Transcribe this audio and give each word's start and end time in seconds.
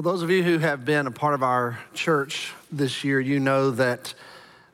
Well, 0.00 0.14
those 0.14 0.22
of 0.22 0.30
you 0.30 0.42
who 0.42 0.56
have 0.56 0.86
been 0.86 1.06
a 1.06 1.10
part 1.10 1.34
of 1.34 1.42
our 1.42 1.78
church 1.92 2.54
this 2.72 3.04
year, 3.04 3.20
you 3.20 3.38
know 3.38 3.70
that 3.72 4.14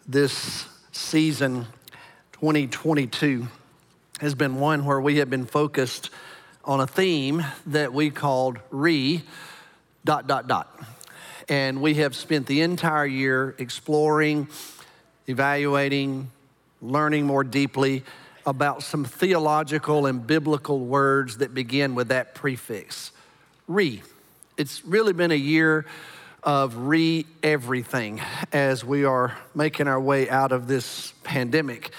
this 0.06 0.68
season, 0.92 1.66
2022, 2.34 3.48
has 4.20 4.36
been 4.36 4.60
one 4.60 4.84
where 4.84 5.00
we 5.00 5.16
have 5.16 5.28
been 5.28 5.44
focused 5.44 6.10
on 6.64 6.78
a 6.78 6.86
theme 6.86 7.44
that 7.66 7.92
we 7.92 8.10
called 8.10 8.60
re 8.70 9.24
dot 10.04 10.28
dot 10.28 10.46
dot. 10.46 10.80
And 11.48 11.82
we 11.82 11.94
have 11.94 12.14
spent 12.14 12.46
the 12.46 12.60
entire 12.60 13.04
year 13.04 13.56
exploring, 13.58 14.46
evaluating, 15.26 16.30
learning 16.80 17.26
more 17.26 17.42
deeply 17.42 18.04
about 18.46 18.84
some 18.84 19.04
theological 19.04 20.06
and 20.06 20.24
biblical 20.24 20.78
words 20.78 21.38
that 21.38 21.52
begin 21.52 21.96
with 21.96 22.06
that 22.10 22.36
prefix, 22.36 23.10
re. 23.66 24.04
It's 24.56 24.82
really 24.86 25.12
been 25.12 25.32
a 25.32 25.34
year 25.34 25.84
of 26.42 26.76
re 26.76 27.26
everything 27.42 28.22
as 28.52 28.82
we 28.82 29.04
are 29.04 29.36
making 29.54 29.86
our 29.86 30.00
way 30.00 30.30
out 30.30 30.50
of 30.50 30.66
this 30.66 31.12
pandemic. 31.24 31.90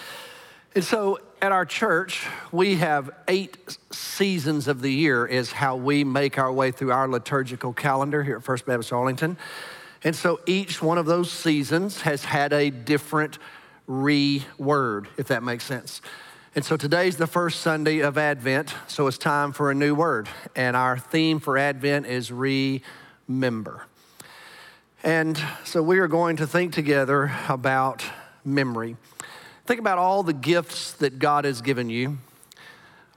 And 0.74 0.84
so 0.84 1.20
at 1.40 1.52
our 1.52 1.66
church, 1.66 2.26
we 2.52 2.78
have 2.78 3.12
eight 3.28 3.78
seasons 3.92 4.68
of 4.68 4.82
the 4.82 4.92
year, 4.92 5.28
is 5.28 5.52
how 5.52 5.76
we 5.76 6.04
make 6.04 6.40
our 6.40 6.52
way 6.52 6.72
through 6.72 6.92
our 6.92 7.08
liturgical 7.08 7.74
calendar 7.74 8.24
here 8.24 8.38
at 8.38 8.44
First 8.44 8.66
Baptist 8.66 8.92
Arlington. 8.92 9.38
And 10.04 10.16
so 10.16 10.40
each 10.48 10.82
one 10.82 10.98
of 10.98 11.06
those 11.06 11.32
seasons 11.32 12.02
has 12.02 12.24
had 12.24 12.54
a 12.54 12.72
different 12.72 13.38
re 13.86 14.44
word, 14.58 15.08
if 15.18 15.28
that 15.28 15.44
makes 15.44 15.64
sense. 15.64 16.02
And 16.58 16.66
so 16.66 16.76
today's 16.76 17.18
the 17.18 17.28
first 17.28 17.60
Sunday 17.60 18.00
of 18.00 18.18
Advent, 18.18 18.74
so 18.88 19.06
it's 19.06 19.20
time 19.20 19.52
for 19.52 19.70
a 19.70 19.76
new 19.76 19.94
word. 19.94 20.28
And 20.56 20.76
our 20.76 20.98
theme 20.98 21.40
for 21.40 21.56
Advent 21.56 22.08
is 22.08 22.32
remember. 22.32 23.86
And 25.04 25.40
so 25.66 25.84
we 25.84 26.00
are 26.00 26.08
going 26.08 26.38
to 26.38 26.48
think 26.48 26.74
together 26.74 27.32
about 27.48 28.04
memory. 28.44 28.98
Think 29.68 29.80
about 29.80 30.00
all 30.00 30.24
the 30.24 30.34
gifts 30.34 30.94
that 30.94 31.20
God 31.20 31.46
has 31.46 31.62
given 31.62 31.92
you. 31.92 32.18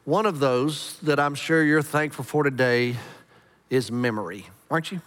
One 0.04 0.26
of 0.26 0.38
those 0.38 0.98
that 0.98 1.18
I'm 1.18 1.34
sure 1.34 1.64
you're 1.64 1.80
thankful 1.80 2.26
for 2.26 2.44
today 2.44 2.96
is 3.70 3.90
memory, 3.90 4.48
aren't 4.70 4.92
you? 4.92 5.00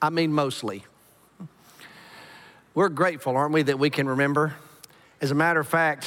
I 0.00 0.10
mean, 0.10 0.32
mostly. 0.32 0.84
We're 2.76 2.90
grateful, 2.90 3.36
aren't 3.36 3.54
we, 3.54 3.62
that 3.62 3.80
we 3.80 3.90
can 3.90 4.08
remember? 4.08 4.54
As 5.20 5.32
a 5.32 5.34
matter 5.34 5.60
of 5.60 5.68
fact, 5.68 6.06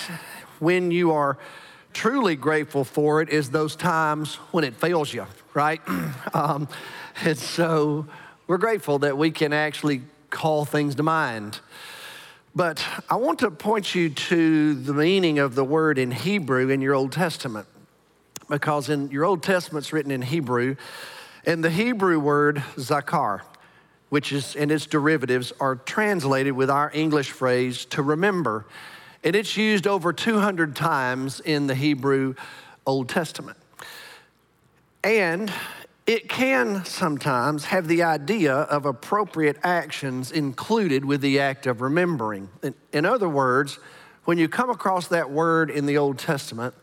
when 0.63 0.91
you 0.91 1.11
are 1.11 1.37
truly 1.93 2.35
grateful 2.35 2.83
for 2.83 3.21
it 3.21 3.29
is 3.29 3.51
those 3.51 3.75
times 3.75 4.35
when 4.51 4.63
it 4.63 4.75
fails 4.75 5.13
you, 5.13 5.25
right? 5.53 5.81
um, 6.33 6.67
and 7.23 7.37
so 7.37 8.07
we're 8.47 8.57
grateful 8.57 8.99
that 8.99 9.17
we 9.17 9.29
can 9.29 9.53
actually 9.53 10.01
call 10.29 10.65
things 10.65 10.95
to 10.95 11.03
mind. 11.03 11.59
But 12.55 12.85
I 13.09 13.15
want 13.15 13.39
to 13.39 13.51
point 13.51 13.95
you 13.95 14.09
to 14.09 14.73
the 14.73 14.93
meaning 14.93 15.39
of 15.39 15.55
the 15.55 15.63
word 15.63 15.97
in 15.97 16.11
Hebrew 16.11 16.69
in 16.69 16.81
your 16.81 16.93
Old 16.93 17.11
Testament. 17.11 17.67
Because 18.49 18.89
in 18.89 19.09
your 19.09 19.25
Old 19.25 19.41
Testament, 19.41 19.85
it's 19.85 19.93
written 19.93 20.11
in 20.11 20.21
Hebrew, 20.21 20.75
and 21.45 21.63
the 21.63 21.69
Hebrew 21.69 22.19
word 22.19 22.57
zakar, 22.75 23.41
which 24.09 24.31
is 24.31 24.55
and 24.55 24.71
its 24.71 24.85
derivatives 24.85 25.51
are 25.59 25.75
translated 25.75 26.53
with 26.53 26.69
our 26.69 26.91
English 26.93 27.31
phrase 27.31 27.85
to 27.85 28.01
remember. 28.01 28.65
And 29.23 29.35
it's 29.35 29.55
used 29.55 29.87
over 29.87 30.11
200 30.11 30.75
times 30.75 31.39
in 31.39 31.67
the 31.67 31.75
Hebrew 31.75 32.35
Old 32.85 33.07
Testament. 33.07 33.57
And 35.03 35.51
it 36.05 36.27
can 36.27 36.83
sometimes 36.83 37.65
have 37.65 37.87
the 37.87 38.03
idea 38.03 38.53
of 38.53 38.85
appropriate 38.85 39.57
actions 39.63 40.31
included 40.31 41.05
with 41.05 41.21
the 41.21 41.39
act 41.39 41.65
of 41.65 41.79
remembering. 41.79 42.49
In, 42.61 42.75
in, 42.91 43.05
other 43.05 43.29
words, 43.29 43.79
when 44.25 44.37
you 44.37 44.49
come 44.49 44.69
across 44.69 45.07
that 45.07 45.29
word 45.29 45.69
in 45.69 45.85
the 45.85 45.97
Old 45.97 46.19
Testament, 46.19 46.73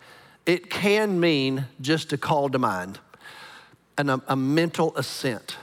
it 0.46 0.70
can 0.70 1.20
mean 1.20 1.66
just 1.82 2.08
to 2.10 2.18
call 2.18 2.48
to 2.48 2.58
mind, 2.58 2.98
an, 3.98 4.08
a, 4.08 4.22
a 4.28 4.36
mental 4.36 4.96
assent. 4.96 5.56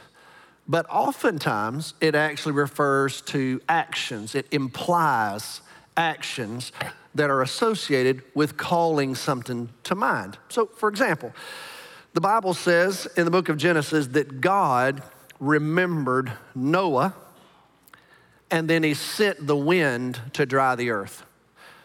But 0.67 0.85
oftentimes, 0.89 1.95
it 1.99 2.13
actually 2.13 2.53
refers 2.53 3.21
to 3.21 3.59
actions, 3.67 4.35
it 4.35 4.45
implies 4.51 5.61
actions 5.97 6.71
that 7.15 7.29
are 7.29 7.41
associated 7.41 8.21
with 8.33 8.55
calling 8.55 9.15
something 9.15 9.69
to 9.83 9.95
mind. 9.95 10.37
So, 10.49 10.67
for 10.67 10.87
example, 10.87 11.33
the 12.13 12.21
Bible 12.21 12.53
says 12.53 13.07
in 13.17 13.25
the 13.25 13.31
book 13.31 13.49
of 13.49 13.57
Genesis 13.57 14.07
that 14.07 14.39
God 14.39 15.03
remembered 15.39 16.31
Noah 16.55 17.13
and 18.49 18.69
then 18.69 18.83
he 18.83 18.93
sent 18.93 19.45
the 19.45 19.57
wind 19.57 20.21
to 20.33 20.45
dry 20.45 20.75
the 20.75 20.91
earth. 20.91 21.25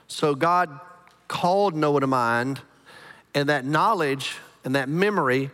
So, 0.07 0.35
God 0.35 0.79
called 1.27 1.75
Noah 1.75 2.01
to 2.01 2.07
mind, 2.07 2.61
and 3.35 3.49
that 3.49 3.65
knowledge 3.65 4.37
and 4.65 4.75
that 4.75 4.89
memory 4.89 5.51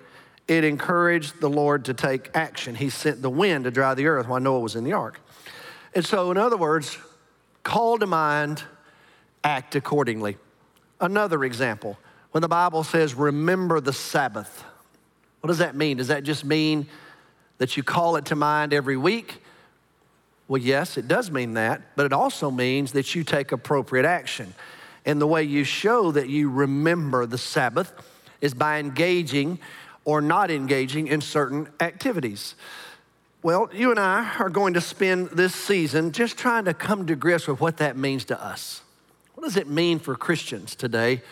it 0.49 0.65
encouraged 0.65 1.41
the 1.41 1.49
Lord 1.49 1.85
to 1.87 1.95
take 1.95 2.31
action. 2.35 2.75
He 2.75 2.91
sent 2.91 3.23
the 3.23 3.31
wind 3.31 3.65
to 3.65 3.71
dry 3.71 3.95
the 3.95 4.07
earth 4.07 4.27
while 4.27 4.41
Noah 4.41 4.61
was 4.61 4.77
in 4.77 4.85
the 4.85 4.95
ark. 4.95 5.21
And 5.95 6.05
so, 6.05 6.31
in 6.31 6.37
other 6.37 6.57
words, 6.57 6.99
call 7.69 7.99
to 7.99 8.07
mind, 8.07 8.63
act 9.45 9.75
accordingly. 9.75 10.39
Another 11.03 11.45
example, 11.45 11.99
when 12.31 12.41
the 12.41 12.49
Bible 12.49 12.83
says, 12.83 13.13
remember 13.13 13.79
the 13.79 13.93
Sabbath, 13.93 14.65
what 15.43 15.49
does 15.49 15.59
that 15.59 15.77
mean? 15.77 15.99
Does 15.99 16.09
that 16.09 16.25
just 16.25 16.47
mean 16.47 16.87
that 17.59 17.77
you 17.77 17.83
call 17.83 18.17
it 18.17 18.25
to 18.27 18.37
mind 18.37 18.73
every 18.73 18.97
week? 18.97 19.43
Well, 20.49 20.63
yes, 20.63 20.97
it 20.97 21.09
does 21.09 21.31
mean 21.31 21.55
that, 21.55 21.95
but 21.95 22.07
it 22.07 22.13
also 22.15 22.51
means 22.51 22.93
that 22.93 23.15
you 23.15 23.23
take 23.23 23.53
appropriate 23.53 24.07
action. 24.07 24.55
And 25.05 25.21
the 25.21 25.27
way 25.27 25.43
you 25.43 25.65
show 25.65 26.11
that 26.13 26.31
you 26.31 26.49
remember 26.49 27.27
the 27.27 27.37
Sabbath 27.37 27.93
is 28.41 28.55
by 28.55 28.79
engaging 28.79 29.59
or 30.07 30.23
not 30.23 30.51
engaging 30.51 31.07
in 31.07 31.21
certain 31.21 31.69
activities. 31.81 32.55
Well, 33.49 33.71
you 33.73 33.91
and 33.91 33.99
I 33.99 34.31
are 34.41 34.51
going 34.51 34.75
to 34.75 34.81
spend 34.83 35.31
this 35.31 35.55
season 35.55 36.13
just 36.13 36.37
trying 36.37 36.67
to 36.67 36.75
come 36.75 37.07
to 37.07 37.17
grips 37.17 37.49
with 37.49 37.63
what 37.63 37.79
that 37.79 37.97
means 37.97 38.27
to 38.27 38.39
us. 38.39 38.83
What 39.37 39.45
does 39.45 39.57
it 39.57 39.67
mean 39.67 40.01
for 40.01 40.15
Christians 40.17 40.75
today 40.75 41.23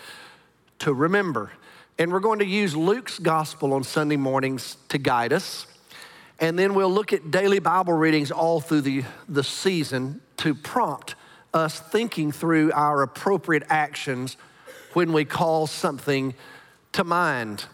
to 0.78 0.94
remember? 0.94 1.52
And 1.98 2.10
we're 2.10 2.20
going 2.20 2.38
to 2.38 2.46
use 2.46 2.74
Luke's 2.74 3.18
gospel 3.18 3.74
on 3.74 3.84
Sunday 3.84 4.16
mornings 4.16 4.78
to 4.88 4.96
guide 4.96 5.34
us. 5.34 5.66
And 6.40 6.58
then 6.58 6.72
we'll 6.72 6.90
look 6.90 7.12
at 7.12 7.30
daily 7.30 7.58
Bible 7.58 7.92
readings 7.92 8.30
all 8.30 8.62
through 8.62 8.80
the, 8.80 9.04
the 9.28 9.44
season 9.44 10.22
to 10.38 10.54
prompt 10.54 11.16
us 11.52 11.80
thinking 11.80 12.32
through 12.32 12.72
our 12.72 13.02
appropriate 13.02 13.64
actions 13.68 14.38
when 14.94 15.12
we 15.12 15.26
call 15.26 15.66
something 15.66 16.32
to 16.92 17.04
mind. 17.04 17.66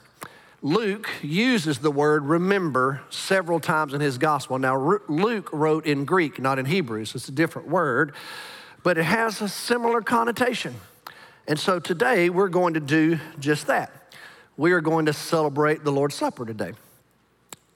Luke 0.65 1.11
uses 1.23 1.81
the 1.81 1.91
word 1.91 2.25
remember 2.25 3.03
several 3.11 3.59
times 3.59 3.95
in 3.95 4.01
his 4.01 4.17
gospel. 4.17 4.61
Now, 4.61 5.01
Luke 5.09 5.51
wrote 5.53 5.87
in 5.87 6.05
Greek, 6.05 6.39
not 6.39 6.61
in 6.61 6.67
Hebrew, 6.67 7.05
so 7.05 7.17
it's 7.17 7.29
a 7.29 7.33
different 7.33 7.67
word, 7.67 8.15
but 8.85 8.97
it 8.97 9.03
has 9.03 9.43
a 9.43 9.49
similar 9.49 10.01
connotation. 10.01 10.77
And 11.49 11.59
so 11.59 11.81
today 11.81 12.31
we're 12.31 12.49
going 12.49 12.75
to 12.75 12.81
do 12.81 13.19
just 13.41 13.67
that. 13.67 14.15
We 14.57 14.71
are 14.71 14.81
going 14.81 15.07
to 15.07 15.13
celebrate 15.13 15.83
the 15.83 15.91
Lord's 15.91 16.15
Supper 16.15 16.47
today. 16.47 16.75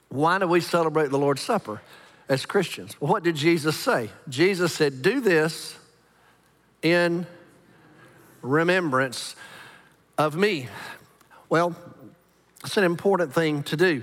Why 0.09 0.39
do 0.39 0.47
we 0.47 0.61
celebrate 0.61 1.11
the 1.11 1.19
Lord's 1.19 1.43
Supper 1.43 1.83
as 2.29 2.47
Christians? 2.47 3.01
Well, 3.01 3.11
what 3.11 3.25
did 3.25 3.35
Jesus 3.35 3.77
say? 3.77 4.11
Jesus 4.29 4.73
said, 4.73 5.03
Do 5.03 5.21
this 5.21 5.77
in 6.83 7.27
remembrance 8.43 9.35
of 10.17 10.37
me. 10.37 10.69
Well, 11.49 11.75
it's 12.67 12.77
an 12.77 12.83
important 12.83 13.33
thing 13.33 13.63
to 13.63 13.77
do. 13.77 14.03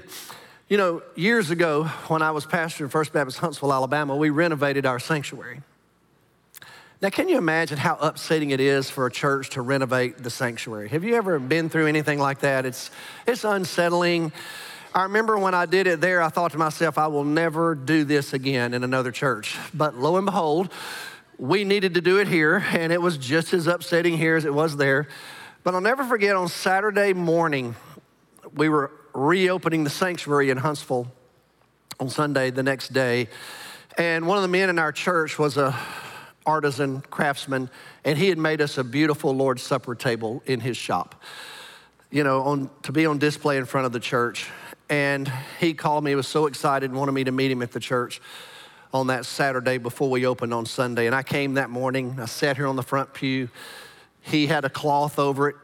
You 0.70 0.78
know, 0.78 1.02
years 1.16 1.52
ago, 1.52 1.84
when 2.08 2.22
I 2.22 2.32
was 2.32 2.46
pastor 2.46 2.86
in 2.86 2.90
First 2.90 3.12
Baptist 3.12 3.40
Huntsville, 3.40 3.74
Alabama, 3.74 4.16
we 4.16 4.30
renovated 4.30 4.86
our 4.86 5.00
sanctuary. 5.00 5.62
Now, 7.02 7.10
can 7.10 7.28
you 7.28 7.38
imagine 7.38 7.78
how 7.78 7.98
upsetting 8.00 8.52
it 8.52 8.62
is 8.62 8.90
for 8.90 9.06
a 9.06 9.12
church 9.12 9.50
to 9.52 9.62
renovate 9.62 10.18
the 10.18 10.30
sanctuary? 10.30 10.88
Have 10.88 11.04
you 11.04 11.16
ever 11.16 11.40
been 11.40 11.68
through 11.68 11.88
anything 11.88 12.20
like 12.20 12.40
that? 12.40 12.66
It's, 12.66 12.90
it's 13.28 13.44
unsettling. 13.44 14.32
I 14.96 15.04
remember 15.04 15.38
when 15.38 15.54
I 15.54 15.66
did 15.66 15.86
it 15.86 16.00
there, 16.00 16.22
I 16.22 16.30
thought 16.30 16.54
to 16.54 16.58
myself, 16.58 16.98
I 16.98 17.08
will 17.08 17.26
never 17.26 17.76
do 17.76 18.06
this 18.06 18.32
again 18.32 18.74
in 18.74 18.86
another 18.86 19.12
church. 19.12 19.58
But 19.74 19.98
lo 19.98 20.16
and 20.16 20.26
behold, 20.26 20.72
we 21.38 21.66
needed 21.66 21.96
to 21.96 22.02
do 22.02 22.20
it 22.20 22.30
here, 22.30 22.64
and 22.72 22.94
it 22.94 23.02
was 23.02 23.18
just 23.18 23.54
as 23.54 23.68
upsetting 23.68 24.18
here 24.18 24.38
as 24.38 24.46
it 24.46 24.54
was 24.54 24.78
there. 24.78 25.10
But 25.66 25.76
I'll 25.76 25.82
never 25.82 26.06
forget 26.06 26.38
on 26.38 26.48
Saturday 26.48 27.12
morning, 27.12 27.76
we 28.56 28.70
were 28.70 28.92
reopening 29.14 29.84
the 29.84 29.90
sanctuary 29.90 30.50
in 30.50 30.58
Huntsville 30.58 31.12
on 32.00 32.10
Sunday 32.10 32.52
the 32.52 32.64
next 32.64 32.94
day. 32.94 33.28
And 33.98 34.28
one 34.28 34.38
of 34.38 34.42
the 34.42 34.48
men 34.48 34.70
in 34.70 34.80
our 34.80 34.92
church 34.92 35.38
was 35.38 35.58
a 35.58 35.78
artisan 36.46 37.02
craftsman, 37.10 37.70
and 38.04 38.18
he 38.18 38.30
had 38.30 38.38
made 38.38 38.62
us 38.62 38.78
a 38.78 38.84
beautiful 38.84 39.34
Lord's 39.34 39.62
Supper 39.62 39.96
table 39.96 40.44
in 40.46 40.60
his 40.60 40.76
shop, 40.76 41.22
you 42.12 42.24
know, 42.24 42.42
on, 42.42 42.70
to 42.84 42.92
be 42.92 43.06
on 43.06 43.18
display 43.18 43.58
in 43.58 43.66
front 43.66 43.86
of 43.86 43.92
the 43.92 44.00
church. 44.00 44.48
and 44.90 45.32
he 45.60 45.74
called 45.74 46.04
me. 46.04 46.12
He 46.12 46.16
was 46.16 46.28
so 46.28 46.46
excited 46.46 46.90
and 46.90 47.00
wanted 47.00 47.14
me 47.14 47.24
to 47.24 47.32
meet 47.32 47.50
him 47.52 47.62
at 47.62 47.72
the 47.72 47.80
church 47.80 48.22
on 48.94 49.08
that 49.08 49.26
Saturday 49.26 49.78
before 49.78 50.10
we 50.10 50.26
opened 50.26 50.54
on 50.54 50.66
Sunday. 50.66 51.08
And 51.08 51.16
I 51.16 51.24
came 51.24 51.56
that 51.56 51.70
morning. 51.70 52.20
I 52.20 52.26
sat 52.26 52.58
here 52.58 52.68
on 52.68 52.76
the 52.76 52.84
front 52.84 53.14
pew. 53.14 53.50
He 54.22 54.48
had 54.48 54.66
a 54.66 54.70
cloth 54.70 55.18
over 55.18 55.50
it. 55.50 55.56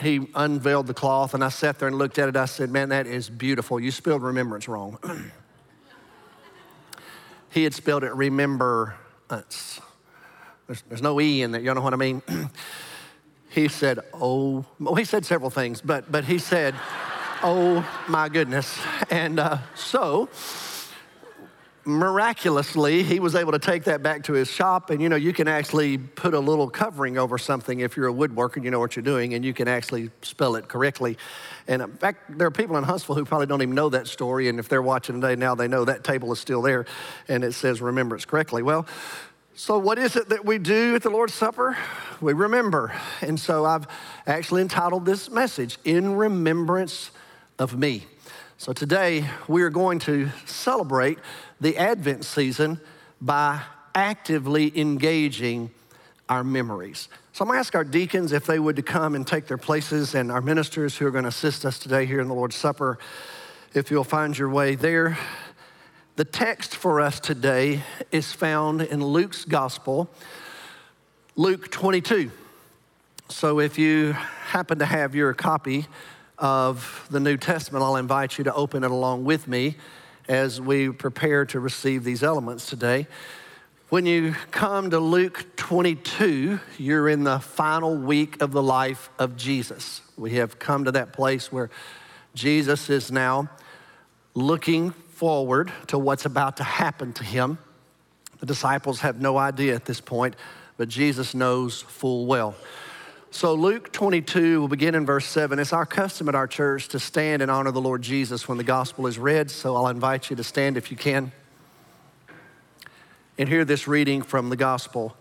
He 0.00 0.28
unveiled 0.34 0.86
the 0.86 0.94
cloth, 0.94 1.32
and 1.32 1.42
I 1.42 1.48
sat 1.48 1.78
there 1.78 1.88
and 1.88 1.96
looked 1.96 2.18
at 2.18 2.28
it. 2.28 2.36
I 2.36 2.44
said, 2.44 2.70
Man, 2.70 2.90
that 2.90 3.06
is 3.06 3.30
beautiful. 3.30 3.80
You 3.80 3.90
spelled 3.90 4.22
remembrance 4.22 4.68
wrong. 4.68 4.98
he 7.50 7.64
had 7.64 7.74
spelled 7.74 8.04
it 8.04 8.14
remembrance. 8.14 9.80
There's, 10.66 10.82
there's 10.82 11.02
no 11.02 11.20
E 11.20 11.42
in 11.42 11.52
that. 11.52 11.62
You 11.62 11.72
know 11.72 11.80
what 11.80 11.94
I 11.94 11.96
mean? 11.96 12.22
he 13.50 13.68
said, 13.68 14.00
Oh, 14.12 14.66
well, 14.78 14.94
he 14.94 15.04
said 15.04 15.24
several 15.24 15.50
things, 15.50 15.80
but, 15.80 16.10
but 16.12 16.24
he 16.24 16.38
said, 16.38 16.74
Oh 17.42 17.86
my 18.08 18.28
goodness. 18.28 18.78
And 19.10 19.38
uh, 19.38 19.58
so, 19.74 20.28
miraculously, 21.86 23.02
he 23.02 23.20
was 23.20 23.34
able 23.34 23.52
to 23.52 23.58
take 23.58 23.84
that 23.84 24.02
back 24.02 24.24
to 24.24 24.32
his 24.32 24.50
shop. 24.50 24.90
And 24.90 25.00
you 25.00 25.08
know, 25.08 25.16
you 25.16 25.32
can 25.32 25.48
actually 25.48 25.98
put 25.98 26.34
a 26.34 26.40
little 26.40 26.68
covering 26.68 27.16
over 27.16 27.38
something 27.38 27.80
if 27.80 27.96
you're 27.96 28.08
a 28.08 28.12
woodworker 28.12 28.56
and 28.56 28.64
you 28.64 28.70
know 28.70 28.80
what 28.80 28.96
you're 28.96 29.02
doing, 29.02 29.34
and 29.34 29.44
you 29.44 29.54
can 29.54 29.68
actually 29.68 30.10
spell 30.22 30.56
it 30.56 30.68
correctly. 30.68 31.16
And 31.68 31.82
uh, 31.82 31.86
in 31.86 31.92
fact, 31.92 32.38
there 32.38 32.46
are 32.46 32.50
people 32.50 32.76
in 32.76 32.84
Huntsville 32.84 33.14
who 33.14 33.24
probably 33.24 33.46
don't 33.46 33.62
even 33.62 33.74
know 33.74 33.88
that 33.90 34.06
story. 34.06 34.48
And 34.48 34.58
if 34.58 34.68
they're 34.68 34.82
watching 34.82 35.20
today 35.20 35.36
now, 35.36 35.54
they 35.54 35.68
know 35.68 35.84
that 35.84 36.04
table 36.04 36.32
is 36.32 36.40
still 36.40 36.62
there 36.62 36.86
and 37.28 37.44
it 37.44 37.52
says 37.52 37.80
remembrance 37.80 38.24
correctly. 38.24 38.62
Well, 38.62 38.86
so, 39.58 39.78
what 39.78 39.98
is 39.98 40.16
it 40.16 40.28
that 40.28 40.44
we 40.44 40.58
do 40.58 40.96
at 40.96 41.02
the 41.02 41.08
Lord's 41.08 41.32
Supper? 41.32 41.78
We 42.20 42.34
remember. 42.34 42.92
And 43.22 43.40
so, 43.40 43.64
I've 43.64 43.86
actually 44.26 44.60
entitled 44.60 45.06
this 45.06 45.30
message, 45.30 45.78
In 45.82 46.14
Remembrance 46.14 47.10
of 47.58 47.78
Me. 47.78 48.04
So, 48.58 48.74
today 48.74 49.26
we 49.48 49.62
are 49.62 49.70
going 49.70 49.98
to 50.00 50.28
celebrate 50.44 51.18
the 51.60 51.76
Advent 51.76 52.24
season 52.24 52.80
by 53.20 53.60
actively 53.94 54.78
engaging 54.78 55.70
our 56.28 56.44
memories. 56.44 57.08
So, 57.32 57.44
I'm 57.44 57.50
to 57.50 57.58
ask 57.58 57.74
our 57.74 57.84
deacons 57.84 58.32
if 58.32 58.46
they 58.46 58.58
would 58.58 58.76
to 58.76 58.82
come 58.82 59.14
and 59.14 59.26
take 59.26 59.46
their 59.46 59.58
places, 59.58 60.14
and 60.14 60.32
our 60.32 60.40
ministers 60.40 60.96
who 60.96 61.06
are 61.06 61.10
going 61.10 61.24
to 61.24 61.28
assist 61.28 61.64
us 61.64 61.78
today 61.78 62.06
here 62.06 62.20
in 62.20 62.28
the 62.28 62.34
Lord's 62.34 62.56
Supper, 62.56 62.98
if 63.74 63.90
you'll 63.90 64.04
find 64.04 64.36
your 64.36 64.48
way 64.48 64.74
there. 64.74 65.18
The 66.16 66.24
text 66.24 66.74
for 66.74 67.00
us 67.00 67.20
today 67.20 67.82
is 68.10 68.32
found 68.32 68.80
in 68.80 69.04
Luke's 69.04 69.44
Gospel, 69.44 70.10
Luke 71.36 71.70
22. 71.70 72.30
So 73.28 73.60
if 73.60 73.78
you 73.78 74.12
happen 74.12 74.78
to 74.78 74.86
have 74.86 75.14
your 75.14 75.34
copy 75.34 75.86
of 76.38 77.06
the 77.10 77.20
New 77.20 77.36
Testament, 77.36 77.84
I'll 77.84 77.96
invite 77.96 78.38
you 78.38 78.44
to 78.44 78.54
open 78.54 78.82
it 78.82 78.90
along 78.90 79.24
with 79.24 79.46
me 79.46 79.76
as 80.28 80.60
we 80.60 80.90
prepare 80.90 81.44
to 81.46 81.60
receive 81.60 82.04
these 82.04 82.22
elements 82.22 82.66
today. 82.66 83.06
When 83.88 84.04
you 84.04 84.34
come 84.50 84.90
to 84.90 84.98
Luke 84.98 85.46
22, 85.56 86.58
you're 86.78 87.08
in 87.08 87.22
the 87.22 87.38
final 87.38 87.96
week 87.96 88.42
of 88.42 88.50
the 88.50 88.62
life 88.62 89.10
of 89.18 89.36
Jesus. 89.36 90.02
We 90.16 90.32
have 90.34 90.58
come 90.58 90.86
to 90.86 90.92
that 90.92 91.12
place 91.12 91.52
where 91.52 91.70
Jesus 92.34 92.90
is 92.90 93.12
now 93.12 93.48
looking 94.34 94.90
forward 94.90 95.72
to 95.86 95.98
what's 95.98 96.26
about 96.26 96.56
to 96.56 96.64
happen 96.64 97.12
to 97.14 97.24
him. 97.24 97.58
The 98.40 98.46
disciples 98.46 99.00
have 99.00 99.20
no 99.20 99.38
idea 99.38 99.74
at 99.74 99.84
this 99.84 100.00
point, 100.00 100.34
but 100.76 100.88
Jesus 100.88 101.34
knows 101.34 101.80
full 101.82 102.26
well. 102.26 102.56
So, 103.36 103.52
Luke 103.52 103.92
22 103.92 104.62
will 104.62 104.68
begin 104.68 104.94
in 104.94 105.04
verse 105.04 105.26
7. 105.26 105.58
It's 105.58 105.74
our 105.74 105.84
custom 105.84 106.26
at 106.30 106.34
our 106.34 106.46
church 106.46 106.88
to 106.88 106.98
stand 106.98 107.42
and 107.42 107.50
honor 107.50 107.70
the 107.70 107.82
Lord 107.82 108.00
Jesus 108.00 108.48
when 108.48 108.56
the 108.56 108.64
gospel 108.64 109.06
is 109.06 109.18
read, 109.18 109.50
so 109.50 109.76
I'll 109.76 109.88
invite 109.88 110.30
you 110.30 110.36
to 110.36 110.42
stand 110.42 110.78
if 110.78 110.90
you 110.90 110.96
can 110.96 111.32
and 113.36 113.46
hear 113.46 113.66
this 113.66 113.86
reading 113.86 114.22
from 114.22 114.48
the 114.48 114.56
gospel. 114.56 115.18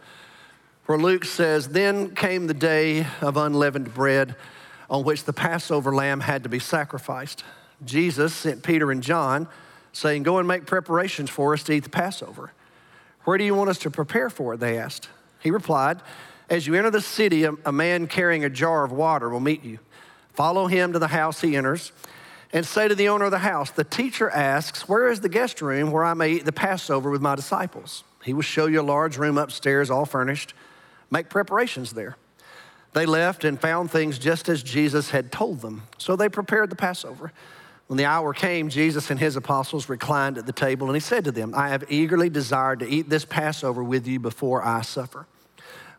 Where 0.86 0.98
Luke 0.98 1.26
says, 1.26 1.68
Then 1.68 2.16
came 2.16 2.48
the 2.48 2.54
day 2.54 3.06
of 3.20 3.36
unleavened 3.36 3.94
bread 3.94 4.38
on 4.90 5.04
which 5.04 5.26
the 5.26 5.34
Passover 5.34 5.94
lamb 5.94 6.22
had 6.22 6.44
to 6.44 6.50
be 6.50 6.60
sacrificed. 6.60 7.44
Jesus 7.84 8.34
sent 8.34 8.64
Peter 8.64 8.92
and 8.92 9.04
John 9.04 9.50
saying, 9.92 10.24
Go 10.24 10.38
and 10.38 10.48
make 10.48 10.66
preparations 10.66 11.30
for 11.30 11.52
us 11.52 11.64
to 11.64 11.74
eat 11.74 11.84
the 11.84 11.90
Passover. 11.90 12.54
Where 13.26 13.38
do 13.38 13.44
you 13.44 13.56
want 13.56 13.72
us 13.72 13.80
to 13.80 13.92
prepare 13.92 14.30
for 14.30 14.54
it? 14.54 14.62
They 14.62 14.80
asked. 14.80 15.10
He 15.42 15.52
replied, 15.52 16.00
As 16.50 16.68
you 16.68 16.76
enter 16.76 16.92
the 16.92 17.02
city, 17.02 17.44
a, 17.44 17.54
a 17.66 17.72
man 17.72 18.08
carrying 18.08 18.46
a 18.46 18.50
jar 18.50 18.84
of 18.84 18.92
water 18.92 19.30
will 19.30 19.40
meet 19.40 19.64
you. 19.64 19.80
Follow 20.34 20.68
him 20.68 20.94
to 20.94 21.00
the 21.00 21.08
house 21.08 21.42
he 21.42 21.56
enters 21.56 21.92
and 22.54 22.66
say 22.66 22.88
to 22.88 22.96
the 22.96 23.10
owner 23.10 23.26
of 23.26 23.32
the 23.32 23.40
house, 23.40 23.72
The 23.72 23.84
teacher 23.84 24.30
asks, 24.30 24.88
Where 24.88 25.10
is 25.10 25.22
the 25.22 25.30
guest 25.30 25.62
room 25.62 25.92
where 25.92 26.04
I 26.04 26.14
may 26.14 26.32
eat 26.32 26.46
the 26.46 26.52
Passover 26.52 27.10
with 27.10 27.22
my 27.22 27.36
disciples? 27.36 28.04
He 28.24 28.34
will 28.34 28.42
show 28.42 28.66
you 28.66 28.82
a 28.82 28.84
large 28.84 29.18
room 29.18 29.38
upstairs, 29.38 29.90
all 29.90 30.06
furnished. 30.06 30.54
Make 31.12 31.30
preparations 31.30 31.94
there. 31.94 32.18
They 32.94 33.06
left 33.06 33.44
and 33.44 33.60
found 33.60 33.92
things 33.92 34.18
just 34.18 34.48
as 34.48 34.64
Jesus 34.64 35.10
had 35.10 35.32
told 35.32 35.62
them. 35.62 35.84
So 35.98 36.16
they 36.16 36.30
prepared 36.30 36.70
the 36.70 36.76
Passover. 36.76 37.34
When 37.88 37.98
the 37.98 38.06
hour 38.06 38.34
came, 38.34 38.70
Jesus 38.70 39.12
and 39.12 39.20
his 39.20 39.36
apostles 39.36 39.90
reclined 39.90 40.38
at 40.38 40.46
the 40.46 40.54
table, 40.54 40.88
and 40.88 40.96
he 40.96 41.02
said 41.02 41.26
to 41.26 41.32
them, 41.32 41.54
I 41.54 41.70
have 41.70 41.84
eagerly 41.90 42.30
desired 42.30 42.80
to 42.80 42.90
eat 42.90 43.10
this 43.10 43.26
Passover 43.26 43.84
with 43.84 44.08
you 44.08 44.20
before 44.20 44.66
I 44.66 44.82
suffer. 44.82 45.28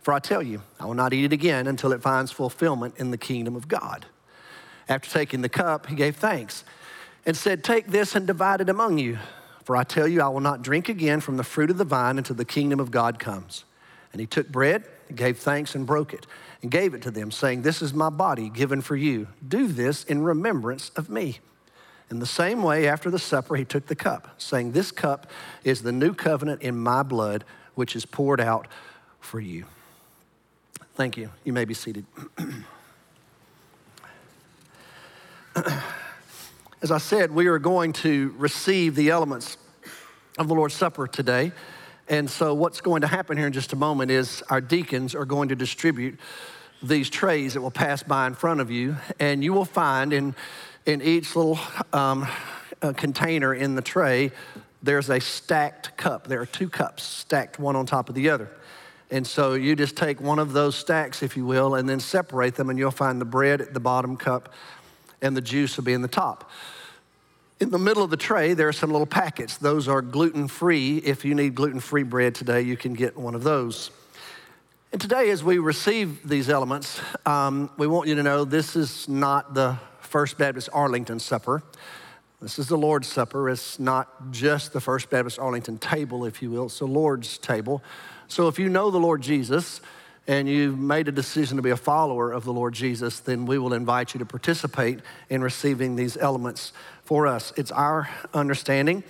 For 0.06 0.12
I 0.12 0.20
tell 0.20 0.40
you, 0.40 0.62
I 0.78 0.86
will 0.86 0.94
not 0.94 1.12
eat 1.12 1.24
it 1.24 1.32
again 1.32 1.66
until 1.66 1.90
it 1.90 2.00
finds 2.00 2.30
fulfillment 2.30 2.94
in 2.96 3.10
the 3.10 3.18
kingdom 3.18 3.56
of 3.56 3.66
God. 3.66 4.06
After 4.88 5.10
taking 5.10 5.42
the 5.42 5.48
cup, 5.48 5.86
he 5.86 5.96
gave 5.96 6.14
thanks 6.14 6.62
and 7.26 7.36
said, 7.36 7.64
Take 7.64 7.88
this 7.88 8.14
and 8.14 8.24
divide 8.24 8.60
it 8.60 8.68
among 8.68 8.98
you. 8.98 9.18
For 9.64 9.76
I 9.76 9.82
tell 9.82 10.06
you, 10.06 10.22
I 10.22 10.28
will 10.28 10.38
not 10.38 10.62
drink 10.62 10.88
again 10.88 11.18
from 11.18 11.36
the 11.36 11.42
fruit 11.42 11.70
of 11.70 11.76
the 11.76 11.84
vine 11.84 12.18
until 12.18 12.36
the 12.36 12.44
kingdom 12.44 12.78
of 12.78 12.92
God 12.92 13.18
comes. 13.18 13.64
And 14.12 14.20
he 14.20 14.28
took 14.28 14.48
bread, 14.48 14.84
gave 15.12 15.38
thanks, 15.38 15.74
and 15.74 15.84
broke 15.84 16.14
it, 16.14 16.24
and 16.62 16.70
gave 16.70 16.94
it 16.94 17.02
to 17.02 17.10
them, 17.10 17.32
saying, 17.32 17.62
This 17.62 17.82
is 17.82 17.92
my 17.92 18.08
body 18.08 18.48
given 18.48 18.82
for 18.82 18.94
you. 18.94 19.26
Do 19.48 19.66
this 19.66 20.04
in 20.04 20.22
remembrance 20.22 20.90
of 20.90 21.10
me. 21.10 21.40
In 22.12 22.20
the 22.20 22.26
same 22.26 22.62
way, 22.62 22.86
after 22.86 23.10
the 23.10 23.18
supper, 23.18 23.56
he 23.56 23.64
took 23.64 23.88
the 23.88 23.96
cup, 23.96 24.36
saying, 24.38 24.70
This 24.70 24.92
cup 24.92 25.28
is 25.64 25.82
the 25.82 25.90
new 25.90 26.14
covenant 26.14 26.62
in 26.62 26.78
my 26.78 27.02
blood, 27.02 27.42
which 27.74 27.96
is 27.96 28.06
poured 28.06 28.40
out 28.40 28.68
for 29.18 29.40
you. 29.40 29.64
Thank 30.96 31.18
you. 31.18 31.30
You 31.44 31.52
may 31.52 31.66
be 31.66 31.74
seated. 31.74 32.06
As 36.80 36.90
I 36.90 36.96
said, 36.96 37.30
we 37.30 37.48
are 37.48 37.58
going 37.58 37.92
to 37.94 38.34
receive 38.38 38.94
the 38.94 39.10
elements 39.10 39.58
of 40.38 40.48
the 40.48 40.54
Lord's 40.54 40.74
Supper 40.74 41.06
today. 41.06 41.52
And 42.08 42.30
so, 42.30 42.54
what's 42.54 42.80
going 42.80 43.02
to 43.02 43.08
happen 43.08 43.36
here 43.36 43.46
in 43.46 43.52
just 43.52 43.74
a 43.74 43.76
moment 43.76 44.10
is 44.10 44.42
our 44.48 44.62
deacons 44.62 45.14
are 45.14 45.26
going 45.26 45.50
to 45.50 45.54
distribute 45.54 46.18
these 46.82 47.10
trays 47.10 47.52
that 47.52 47.60
will 47.60 47.70
pass 47.70 48.02
by 48.02 48.26
in 48.26 48.34
front 48.34 48.62
of 48.62 48.70
you. 48.70 48.96
And 49.20 49.44
you 49.44 49.52
will 49.52 49.66
find 49.66 50.14
in 50.14 50.34
in 50.86 51.02
each 51.02 51.36
little 51.36 51.58
um, 51.92 52.26
uh, 52.80 52.94
container 52.94 53.52
in 53.52 53.74
the 53.74 53.82
tray, 53.82 54.32
there's 54.82 55.10
a 55.10 55.20
stacked 55.20 55.94
cup. 55.98 56.26
There 56.26 56.40
are 56.40 56.46
two 56.46 56.70
cups 56.70 57.02
stacked 57.02 57.58
one 57.58 57.76
on 57.76 57.84
top 57.84 58.08
of 58.08 58.14
the 58.14 58.30
other. 58.30 58.48
And 59.10 59.26
so 59.26 59.54
you 59.54 59.76
just 59.76 59.96
take 59.96 60.20
one 60.20 60.38
of 60.38 60.52
those 60.52 60.74
stacks, 60.74 61.22
if 61.22 61.36
you 61.36 61.46
will, 61.46 61.76
and 61.76 61.88
then 61.88 62.00
separate 62.00 62.56
them, 62.56 62.70
and 62.70 62.78
you'll 62.78 62.90
find 62.90 63.20
the 63.20 63.26
bread 63.26 63.60
at 63.60 63.72
the 63.72 63.80
bottom 63.80 64.16
cup 64.16 64.52
and 65.22 65.36
the 65.36 65.40
juice 65.40 65.76
will 65.76 65.84
be 65.84 65.92
in 65.92 66.02
the 66.02 66.08
top. 66.08 66.50
In 67.58 67.70
the 67.70 67.78
middle 67.78 68.02
of 68.02 68.10
the 68.10 68.16
tray, 68.16 68.54
there 68.54 68.68
are 68.68 68.72
some 68.72 68.90
little 68.90 69.06
packets. 69.06 69.56
Those 69.56 69.88
are 69.88 70.02
gluten 70.02 70.46
free. 70.46 70.98
If 70.98 71.24
you 71.24 71.34
need 71.34 71.54
gluten 71.54 71.80
free 71.80 72.02
bread 72.02 72.34
today, 72.34 72.62
you 72.62 72.76
can 72.76 72.92
get 72.92 73.16
one 73.16 73.34
of 73.34 73.42
those. 73.42 73.90
And 74.92 75.00
today, 75.00 75.30
as 75.30 75.42
we 75.42 75.58
receive 75.58 76.26
these 76.28 76.50
elements, 76.50 77.00
um, 77.24 77.70
we 77.78 77.86
want 77.86 78.08
you 78.08 78.14
to 78.14 78.22
know 78.22 78.44
this 78.44 78.76
is 78.76 79.08
not 79.08 79.54
the 79.54 79.78
First 80.00 80.38
Baptist 80.38 80.68
Arlington 80.72 81.18
Supper. 81.18 81.62
This 82.40 82.58
is 82.58 82.68
the 82.68 82.76
Lord's 82.76 83.08
Supper. 83.08 83.48
It's 83.48 83.78
not 83.78 84.30
just 84.30 84.72
the 84.72 84.80
First 84.80 85.08
Baptist 85.08 85.38
Arlington 85.38 85.78
table, 85.78 86.26
if 86.26 86.42
you 86.42 86.50
will, 86.50 86.66
it's 86.66 86.78
the 86.78 86.86
Lord's 86.86 87.38
table. 87.38 87.82
So 88.28 88.48
if 88.48 88.58
you 88.58 88.68
know 88.68 88.90
the 88.90 88.98
Lord 88.98 89.22
Jesus 89.22 89.80
and 90.26 90.48
you've 90.48 90.78
made 90.78 91.08
a 91.08 91.12
decision 91.12 91.56
to 91.56 91.62
be 91.62 91.70
a 91.70 91.76
follower 91.76 92.32
of 92.32 92.44
the 92.44 92.52
Lord 92.52 92.74
Jesus, 92.74 93.20
then 93.20 93.46
we 93.46 93.58
will 93.58 93.72
invite 93.72 94.14
you 94.14 94.18
to 94.18 94.26
participate 94.26 95.00
in 95.30 95.42
receiving 95.42 95.96
these 95.96 96.16
elements 96.16 96.72
for 97.04 97.26
us. 97.26 97.52
It's 97.56 97.70
our 97.70 98.08
understanding 98.34 99.04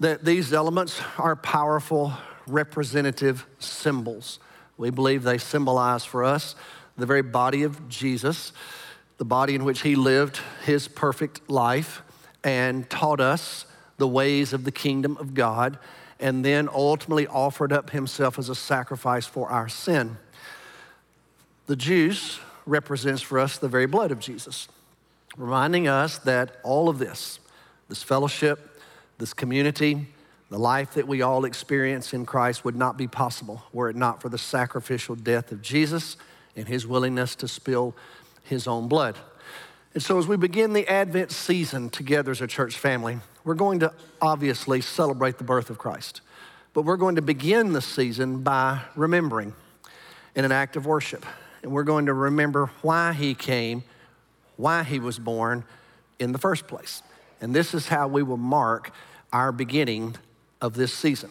that 0.00 0.24
these 0.24 0.52
elements 0.52 1.00
are 1.18 1.36
powerful 1.36 2.12
representative 2.46 3.46
symbols. 3.58 4.38
We 4.76 4.90
believe 4.90 5.22
they 5.22 5.38
symbolize 5.38 6.04
for 6.04 6.24
us 6.24 6.54
the 6.96 7.06
very 7.06 7.22
body 7.22 7.62
of 7.62 7.88
Jesus 7.88 8.52
the 9.18 9.24
body 9.24 9.54
in 9.54 9.64
which 9.64 9.82
he 9.82 9.96
lived 9.96 10.40
his 10.64 10.88
perfect 10.88 11.48
life 11.48 12.02
and 12.44 12.88
taught 12.90 13.20
us 13.20 13.66
the 13.98 14.06
ways 14.06 14.52
of 14.52 14.64
the 14.64 14.72
kingdom 14.72 15.16
of 15.16 15.32
God, 15.32 15.78
and 16.18 16.44
then 16.44 16.68
ultimately 16.72 17.26
offered 17.26 17.72
up 17.72 17.90
himself 17.90 18.38
as 18.38 18.48
a 18.48 18.54
sacrifice 18.54 19.26
for 19.26 19.48
our 19.48 19.68
sin. 19.68 20.16
The 21.66 21.76
juice 21.76 22.38
represents 22.64 23.22
for 23.22 23.38
us 23.38 23.58
the 23.58 23.68
very 23.68 23.86
blood 23.86 24.10
of 24.10 24.18
Jesus, 24.18 24.68
reminding 25.36 25.88
us 25.88 26.18
that 26.18 26.56
all 26.62 26.88
of 26.88 26.98
this, 26.98 27.38
this 27.88 28.02
fellowship, 28.02 28.80
this 29.18 29.34
community, 29.34 30.06
the 30.48 30.58
life 30.58 30.94
that 30.94 31.08
we 31.08 31.22
all 31.22 31.44
experience 31.44 32.12
in 32.12 32.24
Christ 32.24 32.64
would 32.64 32.76
not 32.76 32.96
be 32.96 33.08
possible 33.08 33.64
were 33.72 33.90
it 33.90 33.96
not 33.96 34.22
for 34.22 34.28
the 34.28 34.38
sacrificial 34.38 35.16
death 35.16 35.50
of 35.50 35.60
Jesus 35.60 36.16
and 36.54 36.68
his 36.68 36.86
willingness 36.86 37.34
to 37.36 37.48
spill 37.48 37.94
his 38.44 38.66
own 38.66 38.88
blood. 38.88 39.16
And 39.92 40.02
so, 40.02 40.18
as 40.18 40.26
we 40.26 40.36
begin 40.36 40.72
the 40.72 40.86
Advent 40.88 41.32
season 41.32 41.90
together 41.90 42.30
as 42.30 42.40
a 42.40 42.46
church 42.46 42.76
family, 42.76 43.18
we're 43.46 43.54
going 43.54 43.78
to 43.78 43.92
obviously 44.20 44.80
celebrate 44.80 45.38
the 45.38 45.44
birth 45.44 45.70
of 45.70 45.78
Christ. 45.78 46.20
But 46.74 46.82
we're 46.82 46.96
going 46.96 47.14
to 47.14 47.22
begin 47.22 47.72
the 47.72 47.80
season 47.80 48.42
by 48.42 48.80
remembering 48.96 49.54
in 50.34 50.44
an 50.44 50.50
act 50.50 50.74
of 50.74 50.84
worship. 50.84 51.24
And 51.62 51.70
we're 51.70 51.84
going 51.84 52.06
to 52.06 52.12
remember 52.12 52.70
why 52.82 53.12
he 53.12 53.34
came, 53.34 53.84
why 54.56 54.82
he 54.82 54.98
was 54.98 55.20
born 55.20 55.64
in 56.18 56.32
the 56.32 56.38
first 56.38 56.66
place. 56.66 57.04
And 57.40 57.54
this 57.54 57.72
is 57.72 57.86
how 57.86 58.08
we 58.08 58.24
will 58.24 58.36
mark 58.36 58.90
our 59.32 59.52
beginning 59.52 60.16
of 60.60 60.74
this 60.74 60.92
season. 60.92 61.30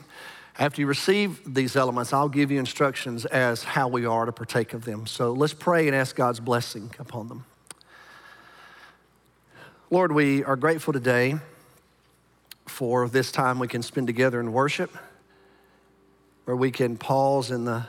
After 0.58 0.80
you 0.80 0.88
receive 0.88 1.42
these 1.54 1.76
elements, 1.76 2.14
I'll 2.14 2.30
give 2.30 2.50
you 2.50 2.60
instructions 2.60 3.26
as 3.26 3.66
how 3.66 3.90
we 3.90 4.06
are 4.06 4.26
to 4.26 4.32
partake 4.32 4.74
of 4.74 4.86
them. 4.86 5.06
So 5.06 5.34
let's 5.34 5.54
pray 5.54 5.86
and 5.88 5.96
ask 5.96 6.16
God's 6.16 6.40
blessing 6.40 6.94
upon 6.98 7.28
them. 7.28 7.44
Lord, 9.90 10.14
we 10.14 10.46
are 10.46 10.56
grateful 10.56 10.94
today 10.94 11.40
for 12.66 13.08
this 13.08 13.32
time 13.32 13.60
we 13.60 13.68
can 13.68 13.82
spend 13.82 14.08
together 14.08 14.40
in 14.40 14.52
worship, 14.52 14.92
where 16.46 16.58
we 16.58 16.72
can 16.72 16.98
pause 16.98 17.52
in 17.52 17.66
the 17.66 17.86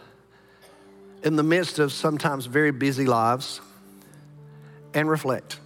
in 1.23 1.35
the 1.35 1.43
midst 1.43 1.79
of 1.79 1.93
sometimes 1.93 2.47
very 2.47 2.71
busy 2.71 3.05
lives 3.05 3.61
and 4.95 5.11
reflect. 5.11 5.59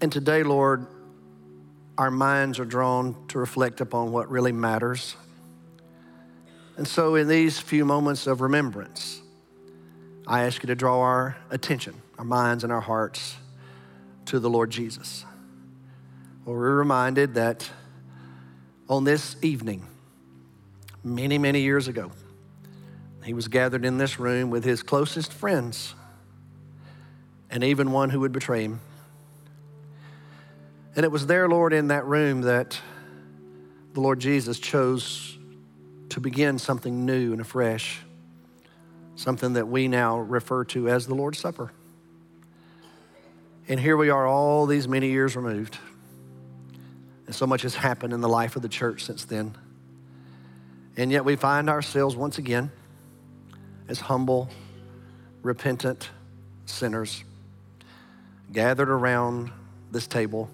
And 0.00 0.12
today, 0.12 0.42
Lord, 0.42 0.86
our 1.96 2.10
minds 2.10 2.58
are 2.58 2.64
drawn 2.64 3.16
to 3.28 3.38
reflect 3.38 3.80
upon 3.80 4.12
what 4.12 4.30
really 4.30 4.52
matters. 4.52 5.16
And 6.76 6.86
so, 6.86 7.16
in 7.16 7.26
these 7.26 7.58
few 7.58 7.84
moments 7.84 8.26
of 8.26 8.40
remembrance, 8.40 9.20
I 10.26 10.44
ask 10.44 10.62
you 10.62 10.68
to 10.68 10.76
draw 10.76 11.00
our 11.00 11.36
attention, 11.50 11.94
our 12.18 12.24
minds, 12.24 12.62
and 12.62 12.72
our 12.72 12.80
hearts 12.80 13.36
to 14.26 14.38
the 14.38 14.50
Lord 14.50 14.70
Jesus. 14.70 15.24
Well, 16.48 16.56
we're 16.56 16.76
reminded 16.76 17.34
that 17.34 17.68
on 18.88 19.04
this 19.04 19.36
evening, 19.42 19.86
many, 21.04 21.36
many 21.36 21.60
years 21.60 21.88
ago, 21.88 22.10
he 23.22 23.34
was 23.34 23.48
gathered 23.48 23.84
in 23.84 23.98
this 23.98 24.18
room 24.18 24.48
with 24.48 24.64
his 24.64 24.82
closest 24.82 25.30
friends 25.30 25.94
and 27.50 27.62
even 27.62 27.92
one 27.92 28.08
who 28.08 28.20
would 28.20 28.32
betray 28.32 28.62
him. 28.62 28.80
And 30.96 31.04
it 31.04 31.12
was 31.12 31.26
there, 31.26 31.50
Lord, 31.50 31.74
in 31.74 31.88
that 31.88 32.06
room 32.06 32.40
that 32.40 32.80
the 33.92 34.00
Lord 34.00 34.18
Jesus 34.18 34.58
chose 34.58 35.36
to 36.08 36.18
begin 36.18 36.58
something 36.58 37.04
new 37.04 37.32
and 37.32 37.42
afresh, 37.42 38.00
something 39.16 39.52
that 39.52 39.68
we 39.68 39.86
now 39.86 40.18
refer 40.18 40.64
to 40.64 40.88
as 40.88 41.06
the 41.06 41.14
Lord's 41.14 41.40
Supper. 41.40 41.72
And 43.68 43.78
here 43.78 43.98
we 43.98 44.08
are, 44.08 44.26
all 44.26 44.64
these 44.64 44.88
many 44.88 45.10
years 45.10 45.36
removed. 45.36 45.76
And 47.28 47.34
so 47.34 47.46
much 47.46 47.60
has 47.60 47.74
happened 47.74 48.14
in 48.14 48.22
the 48.22 48.28
life 48.28 48.56
of 48.56 48.62
the 48.62 48.70
church 48.70 49.04
since 49.04 49.26
then. 49.26 49.54
And 50.96 51.12
yet 51.12 51.26
we 51.26 51.36
find 51.36 51.68
ourselves 51.68 52.16
once 52.16 52.38
again 52.38 52.72
as 53.86 54.00
humble, 54.00 54.48
repentant 55.42 56.08
sinners 56.64 57.22
gathered 58.50 58.88
around 58.88 59.50
this 59.92 60.06
table 60.06 60.48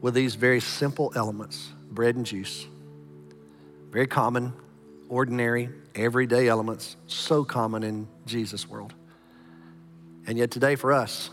with 0.00 0.12
these 0.12 0.34
very 0.34 0.58
simple 0.58 1.12
elements 1.14 1.70
bread 1.88 2.16
and 2.16 2.26
juice. 2.26 2.66
Very 3.92 4.08
common, 4.08 4.52
ordinary, 5.08 5.68
everyday 5.94 6.48
elements, 6.48 6.96
so 7.06 7.44
common 7.44 7.84
in 7.84 8.08
Jesus' 8.26 8.68
world. 8.68 8.92
And 10.26 10.36
yet, 10.36 10.50
today 10.50 10.74
for 10.74 10.92
us, 10.92 11.30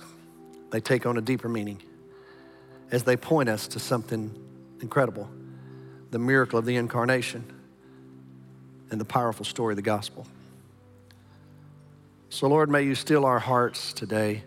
they 0.69 0.79
take 0.79 1.07
on 1.07 1.17
a 1.17 1.21
deeper 1.21 1.49
meaning 1.49 1.81
as 2.91 3.03
they 3.03 3.17
point 3.17 3.49
us 3.49 3.67
to 3.69 3.79
something 3.79 4.31
incredible 4.81 5.29
the 6.09 6.19
miracle 6.19 6.57
of 6.57 6.65
the 6.65 6.75
incarnation 6.77 7.43
and 8.89 9.01
the 9.01 9.05
powerful 9.05 9.43
story 9.43 9.73
of 9.73 9.75
the 9.75 9.81
gospel. 9.81 10.25
So, 12.29 12.47
Lord, 12.47 12.69
may 12.69 12.83
you 12.83 12.95
still 12.95 13.25
our 13.25 13.39
hearts 13.39 13.91
today 13.91 14.43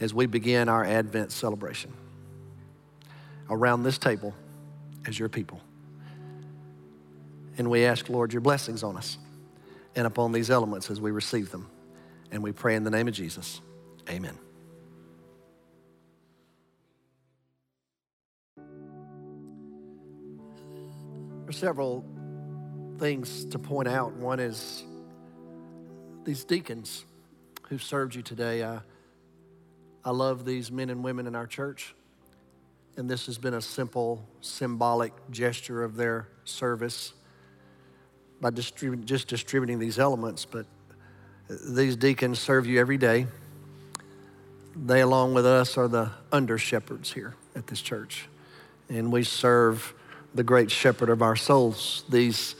as 0.00 0.14
we 0.14 0.26
begin 0.26 0.68
our 0.68 0.84
Advent 0.84 1.32
celebration 1.32 1.92
around 3.50 3.82
this 3.82 3.98
table 3.98 4.34
as 5.06 5.18
your 5.18 5.28
people. 5.28 5.60
And 7.56 7.70
we 7.70 7.84
ask, 7.84 8.08
Lord, 8.08 8.32
your 8.32 8.40
blessings 8.40 8.82
on 8.82 8.96
us 8.96 9.18
and 9.96 10.06
upon 10.06 10.32
these 10.32 10.50
elements 10.50 10.90
as 10.90 11.00
we 11.00 11.10
receive 11.10 11.50
them. 11.50 11.68
And 12.30 12.42
we 12.42 12.52
pray 12.52 12.76
in 12.76 12.84
the 12.84 12.90
name 12.90 13.08
of 13.08 13.14
Jesus. 13.14 13.60
Amen. 14.08 14.38
There's 21.48 21.56
several 21.56 22.04
things 22.98 23.46
to 23.46 23.58
point 23.58 23.88
out. 23.88 24.12
One 24.12 24.38
is 24.38 24.84
these 26.24 26.44
deacons 26.44 27.06
who 27.70 27.78
served 27.78 28.14
you 28.14 28.20
today. 28.20 28.62
I, 28.62 28.80
I 30.04 30.10
love 30.10 30.44
these 30.44 30.70
men 30.70 30.90
and 30.90 31.02
women 31.02 31.26
in 31.26 31.34
our 31.34 31.46
church. 31.46 31.94
And 32.98 33.08
this 33.08 33.24
has 33.24 33.38
been 33.38 33.54
a 33.54 33.62
simple, 33.62 34.28
symbolic 34.42 35.14
gesture 35.30 35.82
of 35.82 35.96
their 35.96 36.28
service 36.44 37.14
by 38.42 38.50
distribu- 38.50 39.06
just 39.06 39.26
distributing 39.26 39.78
these 39.78 39.98
elements. 39.98 40.44
But 40.44 40.66
these 41.48 41.96
deacons 41.96 42.38
serve 42.38 42.66
you 42.66 42.78
every 42.78 42.98
day. 42.98 43.26
They, 44.76 45.00
along 45.00 45.32
with 45.32 45.46
us, 45.46 45.78
are 45.78 45.88
the 45.88 46.10
under 46.30 46.58
shepherds 46.58 47.10
here 47.10 47.36
at 47.56 47.68
this 47.68 47.80
church. 47.80 48.28
And 48.90 49.10
we 49.10 49.24
serve 49.24 49.94
the 50.34 50.42
great 50.42 50.70
shepherd 50.70 51.10
of 51.10 51.22
our 51.22 51.36
souls. 51.36 52.04
These 52.08 52.54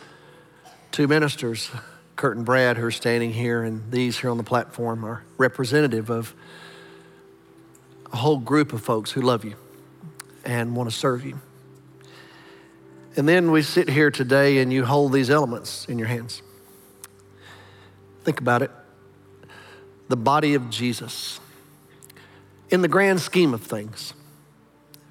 two 0.91 1.07
ministers, 1.07 1.71
Kurt 2.17 2.37
and 2.37 2.45
Brad, 2.45 2.77
who 2.77 2.87
are 2.87 2.91
standing 2.91 3.33
here, 3.33 3.63
and 3.63 3.91
these 3.91 4.19
here 4.19 4.31
on 4.31 4.37
the 4.37 4.45
platform, 4.45 5.05
are 5.05 5.23
representative 5.37 6.11
of 6.11 6.35
a 8.13 8.17
whole 8.17 8.39
group 8.39 8.73
of 8.73 8.83
folks 8.83 9.13
who 9.13 9.21
love 9.21 9.45
you 9.45 9.55
and 10.45 10.75
want 10.75 10.91
to 10.91 10.97
serve 10.97 11.25
you. 11.25 11.39
And 13.17 13.29
then 13.29 13.51
we 13.51 13.63
sit 13.63 13.89
here 13.89 14.11
today 14.11 14.59
and 14.59 14.73
you 14.73 14.85
hold 14.85 15.13
these 15.13 15.29
elements 15.29 15.87
in 15.87 15.99
your 15.99 16.09
hands. 16.09 16.43
Think 18.25 18.41
about 18.41 18.63
it 18.63 18.71
the 20.09 20.17
body 20.17 20.55
of 20.55 20.71
Jesus. 20.71 21.39
In 22.71 22.83
the 22.83 22.89
grand 22.89 23.21
scheme 23.21 23.55
of 23.55 23.63
things, 23.63 24.15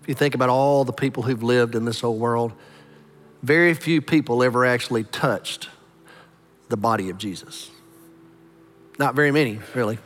if 0.08 0.12
you 0.12 0.16
think 0.16 0.36
about 0.36 0.48
all 0.48 0.86
the 0.86 0.94
people 0.94 1.24
who've 1.24 1.44
lived 1.44 1.76
in 1.76 1.84
this 1.84 2.00
whole 2.00 2.18
world, 2.18 2.54
very 3.44 3.74
few 3.74 4.02
people 4.02 4.42
ever 4.42 4.66
actually 4.66 5.04
touched 5.04 5.68
the 6.70 6.78
body 6.78 7.10
of 7.10 7.18
Jesus. 7.18 7.70
Not 8.98 9.16
very 9.16 9.32
many, 9.32 9.60
really. 9.76 9.98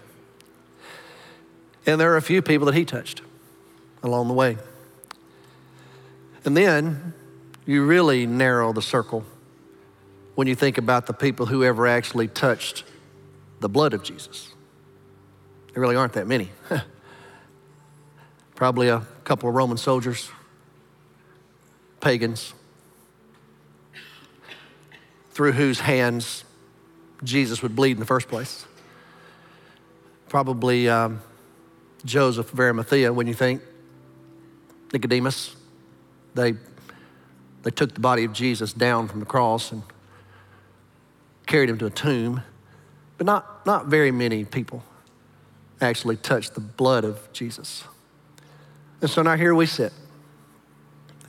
And 1.86 2.02
there 2.02 2.12
are 2.14 2.18
a 2.18 2.22
few 2.24 2.42
people 2.42 2.66
that 2.66 2.74
he 2.74 2.84
touched 2.84 3.22
along 4.02 4.28
the 4.28 4.34
way. 4.34 4.58
And 6.46 6.58
then 6.58 7.14
you 7.68 7.86
really 7.86 8.26
narrow 8.26 8.74
the 8.74 8.82
circle 8.82 9.24
when 10.34 10.48
you 10.48 10.56
think 10.56 10.80
about 10.80 11.06
the 11.06 11.14
people 11.14 11.46
who 11.46 11.64
ever 11.64 11.86
actually 11.86 12.28
touched 12.28 12.86
the 13.60 13.70
blood 13.70 13.94
of 13.94 14.02
Jesus. 14.02 14.52
There 15.76 15.82
really 15.82 15.96
aren't 15.96 16.14
that 16.14 16.26
many. 16.26 16.50
Probably 18.62 18.90
a 18.90 19.02
couple 19.24 19.50
of 19.50 19.56
Roman 19.56 19.78
soldiers, 19.78 20.30
pagans, 22.00 22.54
through 25.32 25.54
whose 25.54 25.80
hands 25.80 26.44
Jesus 27.24 27.64
would 27.64 27.76
bleed 27.76 27.94
in 27.94 28.00
the 28.00 28.06
first 28.06 28.28
place. 28.28 28.68
Probably 30.30 30.88
um, 30.88 31.22
Joseph 32.06 32.54
of 32.54 32.60
Arimathea, 32.60 33.12
when 33.12 33.26
you 33.26 33.34
think, 33.34 33.64
Nicodemus, 34.94 35.56
they, 36.36 36.54
they 37.64 37.72
took 37.72 37.96
the 37.96 38.00
body 38.00 38.26
of 38.26 38.32
Jesus 38.32 38.74
down 38.74 39.08
from 39.08 39.22
the 39.22 39.26
cross 39.26 39.72
and 39.72 39.82
carried 41.48 41.72
him 41.72 41.80
to 41.80 41.88
a 41.88 41.90
tomb. 41.90 42.44
But 43.18 43.26
not, 43.26 43.66
not 43.66 43.88
very 43.88 44.12
many 44.12 44.46
people 44.46 44.84
actually 45.82 46.18
touched 46.18 46.54
the 46.54 46.62
blood 46.62 47.04
of 47.04 47.28
Jesus. 47.34 47.86
And 49.02 49.10
so 49.10 49.24
now 49.24 49.36
here 49.36 49.56
we 49.56 49.66
sit 49.66 49.92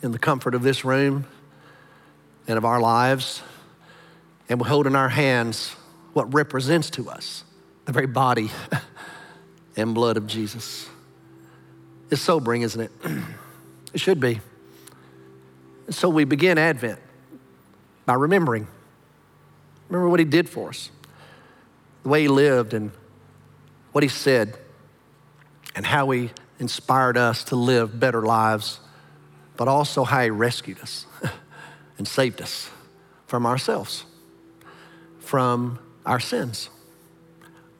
in 0.02 0.12
the 0.12 0.18
comfort 0.18 0.54
of 0.54 0.62
this 0.62 0.84
room 0.84 1.26
and 2.46 2.58
of 2.58 2.66
our 2.66 2.80
lives, 2.80 3.42
and 4.48 4.60
we 4.60 4.68
hold 4.68 4.86
in 4.86 4.94
our 4.94 5.08
hands 5.08 5.74
what 6.12 6.32
represents 6.34 6.90
to 6.90 7.08
us 7.08 7.44
the 7.86 7.92
very 7.92 8.06
body 8.06 8.50
and 9.76 9.94
blood 9.94 10.16
of 10.16 10.26
Jesus. 10.26 10.88
It's 12.10 12.20
sobering, 12.20 12.62
isn't 12.62 12.80
it? 12.80 12.92
It 13.94 14.00
should 14.00 14.20
be. 14.20 14.40
And 15.84 15.94
so 15.94 16.08
we 16.08 16.24
begin 16.24 16.56
Advent 16.56 16.98
by 18.06 18.14
remembering. 18.14 18.66
Remember 19.90 20.08
what 20.08 20.18
he 20.18 20.24
did 20.24 20.48
for 20.48 20.70
us, 20.70 20.90
the 22.02 22.08
way 22.08 22.22
he 22.22 22.28
lived, 22.28 22.72
and 22.72 22.90
what 23.92 24.02
he 24.02 24.08
said, 24.08 24.56
and 25.74 25.84
how 25.84 26.08
he 26.08 26.30
inspired 26.62 27.16
us 27.16 27.42
to 27.42 27.56
live 27.56 27.98
better 27.98 28.22
lives, 28.22 28.78
but 29.56 29.66
also 29.66 30.04
how 30.04 30.22
he 30.22 30.30
rescued 30.30 30.78
us 30.78 31.06
and 31.98 32.06
saved 32.06 32.40
us 32.40 32.70
from 33.26 33.44
ourselves, 33.44 34.04
from 35.18 35.80
our 36.06 36.20
sins, 36.20 36.70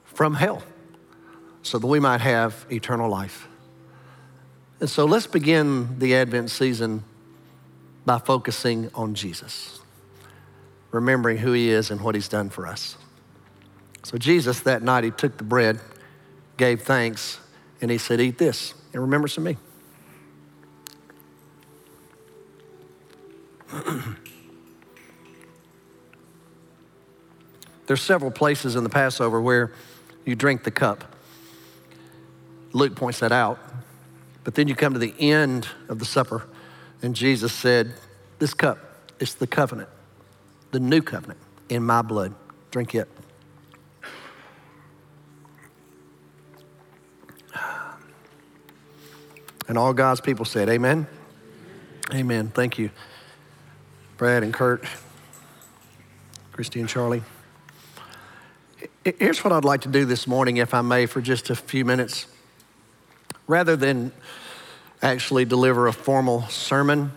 from 0.03 0.35
hell, 0.35 0.65
so 1.63 1.79
that 1.79 1.87
we 1.87 2.01
might 2.01 2.21
have 2.21 2.67
eternal 2.73 3.09
life. 3.09 3.47
And 4.81 4.91
so 4.91 5.05
let's 5.05 5.29
begin 5.29 6.01
the 6.01 6.17
Advent 6.17 6.51
season 6.51 7.05
by 8.05 8.19
focusing 8.19 8.91
on 8.97 9.15
Jesus, 9.15 9.79
remembering 10.91 11.39
who 11.39 11.53
he 11.53 11.71
is 11.71 11.93
and 11.93 12.01
what 12.01 12.17
he's 12.17 12.27
done 12.27 12.51
for 12.51 12.67
us. 12.67 12.97
So, 14.03 14.19
Jesus, 14.19 14.59
that 14.61 14.83
night, 14.83 15.05
he 15.05 15.13
took 15.13 15.39
the 15.39 15.45
bread, 15.45 15.79
gave 16.57 16.83
thanks, 16.83 17.39
and 17.83 17.91
he 17.91 17.99
said, 17.99 18.19
Eat 18.21 18.39
this 18.39 18.73
in 18.95 19.01
remembrance 19.01 19.37
of 19.37 19.43
me. 19.43 19.57
There's 27.87 28.01
several 28.01 28.31
places 28.31 28.77
in 28.77 28.85
the 28.85 28.91
Passover 28.91 29.41
where 29.41 29.73
you 30.25 30.37
drink 30.37 30.63
the 30.63 30.71
cup. 30.71 31.17
Luke 32.73 32.95
points 32.97 33.19
that 33.19 33.33
out. 33.33 33.59
But 34.45 34.55
then 34.55 34.69
you 34.69 34.75
come 34.75 34.95
to 34.95 34.99
the 34.99 35.15
end 35.19 35.69
of 35.89 35.99
the 35.99 36.05
supper, 36.05 36.47
and 37.01 37.15
Jesus 37.15 37.53
said, 37.53 37.95
This 38.39 38.55
cup 38.55 38.79
is 39.21 39.35
the 39.35 39.47
covenant, 39.47 39.89
the 40.71 40.81
new 40.81 41.03
covenant 41.03 41.39
in 41.69 41.85
my 41.85 42.03
blood. 42.03 42.35
Drink 42.71 42.95
it. 42.95 43.09
And 49.73 49.79
all 49.79 49.95
God's 49.95 50.21
people 50.21 50.45
said, 50.45 50.69
Amen. 50.69 51.07
Amen. 52.13 52.51
Thank 52.51 52.79
you, 52.79 52.91
Brad 54.19 54.43
and 54.43 54.53
Kurt, 54.53 54.85
Christy 56.53 56.79
and 56.79 56.87
Charlie. 56.91 57.23
Here's 59.03 59.43
what 59.43 59.51
I'd 59.51 59.65
like 59.65 59.81
to 59.81 59.89
do 59.89 60.05
this 60.05 60.27
morning, 60.27 60.59
if 60.59 60.75
I 60.75 60.83
may, 60.83 61.07
for 61.07 61.23
just 61.23 61.49
a 61.49 61.55
few 61.57 61.87
minutes. 61.87 62.27
Rather 63.47 63.75
than 63.75 64.13
actually 65.01 65.47
deliver 65.47 65.87
a 65.87 65.93
formal 65.95 66.43
sermon, 66.49 67.11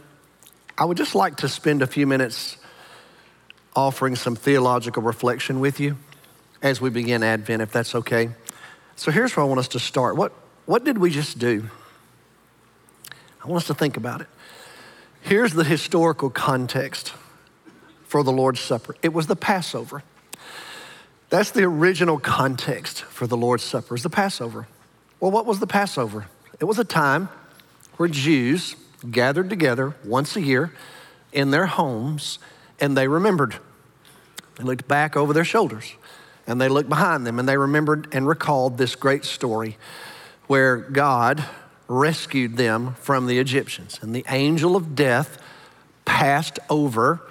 I 0.78 0.86
would 0.86 0.96
just 0.96 1.14
like 1.14 1.36
to 1.40 1.50
spend 1.50 1.82
a 1.82 1.88
few 1.88 2.08
minutes 2.08 2.56
offering 3.76 4.16
some 4.16 4.38
theological 4.38 5.04
reflection 5.04 5.60
with 5.60 5.82
you 5.82 5.98
as 6.62 6.80
we 6.80 6.90
begin 6.90 7.22
Advent, 7.22 7.62
if 7.62 7.74
that's 7.74 7.96
okay. 7.96 8.30
So 8.96 9.12
here's 9.12 9.36
where 9.36 9.46
I 9.46 9.50
want 9.50 9.60
us 9.60 9.68
to 9.68 9.80
start. 9.82 10.16
What, 10.16 10.32
what 10.66 10.86
did 10.86 10.98
we 10.98 11.10
just 11.10 11.38
do? 11.38 11.70
I 13.46 13.48
want 13.48 13.62
us 13.62 13.68
to 13.68 13.76
think 13.76 13.96
about 13.96 14.22
it. 14.22 14.28
Here's 15.22 15.54
the 15.54 15.64
historical 15.64 16.32
context 16.32 17.14
for 18.08 18.24
the 18.24 18.32
Lord's 18.32 18.60
Supper 18.60 18.96
it 19.04 19.14
was 19.14 19.28
the 19.28 19.36
Passover. 19.36 20.02
That's 21.30 21.52
the 21.52 21.64
original 21.64 22.18
context 22.18 23.02
for 23.04 23.28
the 23.28 23.38
Lord's 23.38 23.64
Supper, 23.64 23.94
is 23.94 24.02
the 24.02 24.10
Passover. 24.10 24.68
Well, 25.20 25.30
what 25.30 25.46
was 25.46 25.60
the 25.60 25.68
Passover? 25.68 26.26
It 26.60 26.66
was 26.66 26.80
a 26.80 26.84
time 26.84 27.30
where 27.98 28.10
Jews 28.10 28.76
gathered 29.12 29.52
together 29.52 29.94
once 30.04 30.36
a 30.36 30.42
year 30.42 30.74
in 31.32 31.52
their 31.52 31.68
homes 31.68 32.40
and 32.80 32.98
they 32.98 33.08
remembered. 33.08 33.58
They 34.56 34.64
looked 34.64 34.88
back 34.88 35.16
over 35.16 35.34
their 35.34 35.46
shoulders 35.46 35.94
and 36.48 36.60
they 36.60 36.68
looked 36.68 36.90
behind 36.90 37.28
them 37.28 37.38
and 37.38 37.48
they 37.48 37.58
remembered 37.58 38.08
and 38.12 38.28
recalled 38.28 38.80
this 38.80 38.96
great 38.96 39.24
story 39.24 39.78
where 40.48 40.78
God 40.78 41.46
rescued 41.88 42.58
them 42.58 42.96
from 42.96 43.28
the 43.28 43.40
Egyptians. 43.40 44.00
And 44.02 44.16
the 44.16 44.26
angel 44.30 44.76
of 44.76 44.96
death 44.96 45.38
passed 46.06 46.60
over 46.70 47.22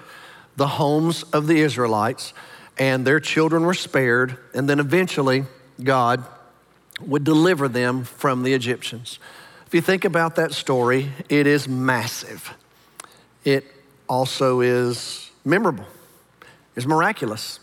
the 0.57 0.67
homes 0.67 1.23
of 1.25 1.47
the 1.47 1.61
Israelites 1.61 2.33
and 2.79 3.07
their 3.07 3.21
children 3.21 3.65
were 3.65 3.75
spared. 3.75 4.37
And 4.53 4.69
then 4.69 4.81
eventually, 4.81 5.45
God 5.83 6.25
would 7.01 7.25
deliver 7.25 7.69
them 7.69 8.05
from 8.05 8.43
the 8.43 8.55
Egyptians. 8.55 9.19
If 9.67 9.75
you 9.75 9.81
think 9.81 10.05
about 10.05 10.37
that 10.37 10.53
story, 10.53 11.11
it 11.29 11.47
is 11.47 11.69
massive. 11.69 12.55
It 13.45 13.65
also 14.09 14.61
is 14.61 15.31
memorable, 15.45 15.87
it's 16.77 16.87
miraculous. 16.87 17.61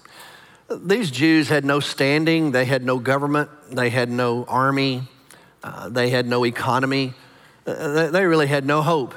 These 0.69 1.11
Jews 1.11 1.49
had 1.49 1.65
no 1.65 1.81
standing, 1.81 2.51
they 2.51 2.63
had 2.63 2.83
no 2.83 2.97
government, 2.97 3.49
they 3.69 3.89
had 3.89 4.09
no 4.09 4.45
army, 4.45 5.03
uh, 5.63 5.89
they 5.89 6.09
had 6.09 6.27
no 6.27 6.45
economy, 6.45 7.13
uh, 7.65 8.09
they 8.09 8.25
really 8.25 8.47
had 8.47 8.65
no 8.65 8.81
hope 8.81 9.13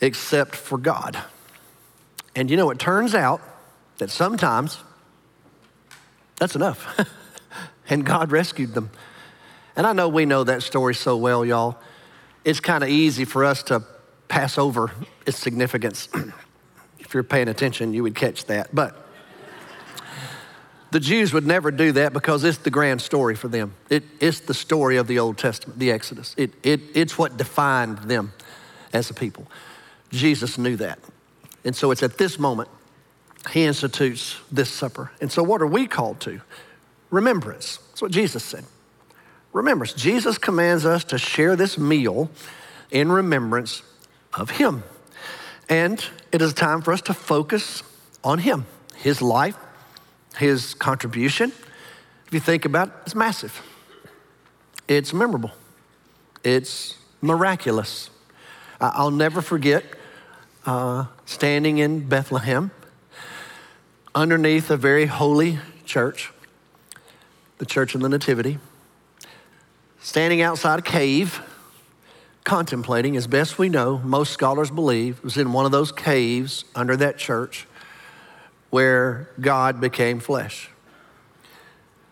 except 0.00 0.56
for 0.56 0.78
God. 0.78 1.16
And 2.34 2.50
you 2.50 2.56
know, 2.56 2.70
it 2.70 2.78
turns 2.78 3.14
out 3.14 3.40
that 3.98 4.10
sometimes 4.10 4.78
that's 6.36 6.56
enough. 6.56 6.98
and 7.88 8.04
God 8.04 8.32
rescued 8.32 8.74
them. 8.74 8.90
And 9.76 9.86
I 9.86 9.92
know 9.92 10.08
we 10.08 10.26
know 10.26 10.44
that 10.44 10.62
story 10.62 10.94
so 10.94 11.16
well, 11.16 11.44
y'all. 11.44 11.78
It's 12.44 12.60
kind 12.60 12.82
of 12.82 12.90
easy 12.90 13.24
for 13.24 13.44
us 13.44 13.62
to 13.64 13.84
pass 14.28 14.58
over 14.58 14.90
its 15.26 15.38
significance. 15.38 16.08
if 16.98 17.14
you're 17.14 17.22
paying 17.22 17.48
attention, 17.48 17.94
you 17.94 18.02
would 18.02 18.14
catch 18.14 18.46
that. 18.46 18.74
But 18.74 18.96
the 20.92 21.00
Jews 21.00 21.32
would 21.32 21.46
never 21.46 21.70
do 21.70 21.92
that 21.92 22.12
because 22.12 22.44
it's 22.44 22.58
the 22.58 22.70
grand 22.70 23.00
story 23.00 23.34
for 23.34 23.48
them. 23.48 23.74
It, 23.88 24.04
it's 24.20 24.40
the 24.40 24.52
story 24.52 24.98
of 24.98 25.06
the 25.06 25.18
Old 25.18 25.38
Testament, 25.38 25.78
the 25.78 25.90
Exodus. 25.90 26.34
It, 26.36 26.52
it, 26.62 26.80
it's 26.94 27.16
what 27.16 27.38
defined 27.38 27.98
them 27.98 28.34
as 28.92 29.08
a 29.08 29.14
people. 29.14 29.46
Jesus 30.10 30.58
knew 30.58 30.76
that. 30.76 30.98
And 31.64 31.74
so 31.74 31.92
it's 31.92 32.02
at 32.02 32.18
this 32.18 32.38
moment 32.38 32.68
he 33.50 33.64
institutes 33.64 34.36
this 34.52 34.70
supper. 34.70 35.10
And 35.20 35.32
so, 35.32 35.42
what 35.42 35.62
are 35.62 35.66
we 35.66 35.86
called 35.86 36.20
to? 36.20 36.42
Remembrance. 37.10 37.78
That's 37.88 38.02
what 38.02 38.12
Jesus 38.12 38.44
said. 38.44 38.64
Remembrance. 39.52 39.94
Jesus 39.94 40.36
commands 40.36 40.84
us 40.84 41.04
to 41.04 41.18
share 41.18 41.56
this 41.56 41.78
meal 41.78 42.30
in 42.90 43.10
remembrance 43.10 43.82
of 44.34 44.50
him. 44.50 44.82
And 45.68 46.04
it 46.30 46.42
is 46.42 46.52
time 46.52 46.82
for 46.82 46.92
us 46.92 47.00
to 47.02 47.14
focus 47.14 47.82
on 48.22 48.38
him, 48.38 48.66
his 48.96 49.22
life, 49.22 49.56
his 50.36 50.74
contribution. 50.74 51.52
If 52.26 52.34
you 52.34 52.40
think 52.40 52.64
about 52.64 52.88
it, 52.88 52.94
it's 53.06 53.14
massive, 53.14 53.62
it's 54.88 55.12
memorable, 55.12 55.50
it's 56.42 56.96
miraculous. 57.20 58.10
I'll 58.80 59.10
never 59.10 59.42
forget 59.42 59.84
uh, 60.66 61.06
standing 61.24 61.78
in 61.78 62.08
Bethlehem 62.08 62.70
underneath 64.14 64.70
a 64.70 64.76
very 64.76 65.06
holy 65.06 65.58
church, 65.84 66.32
the 67.58 67.66
Church 67.66 67.94
of 67.94 68.00
the 68.00 68.08
Nativity, 68.08 68.58
standing 70.00 70.42
outside 70.42 70.80
a 70.80 70.82
cave, 70.82 71.40
contemplating, 72.44 73.16
as 73.16 73.26
best 73.26 73.58
we 73.58 73.68
know, 73.68 73.98
most 73.98 74.32
scholars 74.32 74.70
believe, 74.70 75.18
it 75.18 75.24
was 75.24 75.36
in 75.36 75.52
one 75.52 75.64
of 75.64 75.70
those 75.70 75.92
caves 75.92 76.64
under 76.74 76.96
that 76.96 77.18
church 77.18 77.66
where 78.72 79.28
God 79.38 79.82
became 79.82 80.18
flesh. 80.18 80.70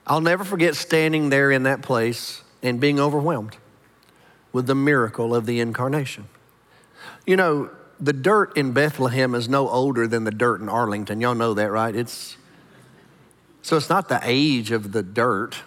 I'll 0.06 0.20
never 0.20 0.44
forget 0.44 0.76
standing 0.76 1.30
there 1.30 1.50
in 1.50 1.62
that 1.62 1.80
place 1.80 2.42
and 2.62 2.78
being 2.78 3.00
overwhelmed 3.00 3.56
with 4.52 4.66
the 4.66 4.74
miracle 4.74 5.34
of 5.34 5.46
the 5.46 5.58
incarnation. 5.58 6.28
You 7.26 7.36
know, 7.36 7.70
the 7.98 8.12
dirt 8.12 8.58
in 8.58 8.72
Bethlehem 8.72 9.34
is 9.34 9.48
no 9.48 9.70
older 9.70 10.06
than 10.06 10.24
the 10.24 10.30
dirt 10.30 10.60
in 10.60 10.68
Arlington. 10.68 11.22
Y'all 11.22 11.34
know 11.34 11.54
that, 11.54 11.70
right? 11.70 11.96
It's 11.96 12.36
so 13.62 13.78
it's 13.78 13.88
not 13.88 14.10
the 14.10 14.20
age 14.22 14.70
of 14.70 14.92
the 14.92 15.02
dirt. 15.02 15.62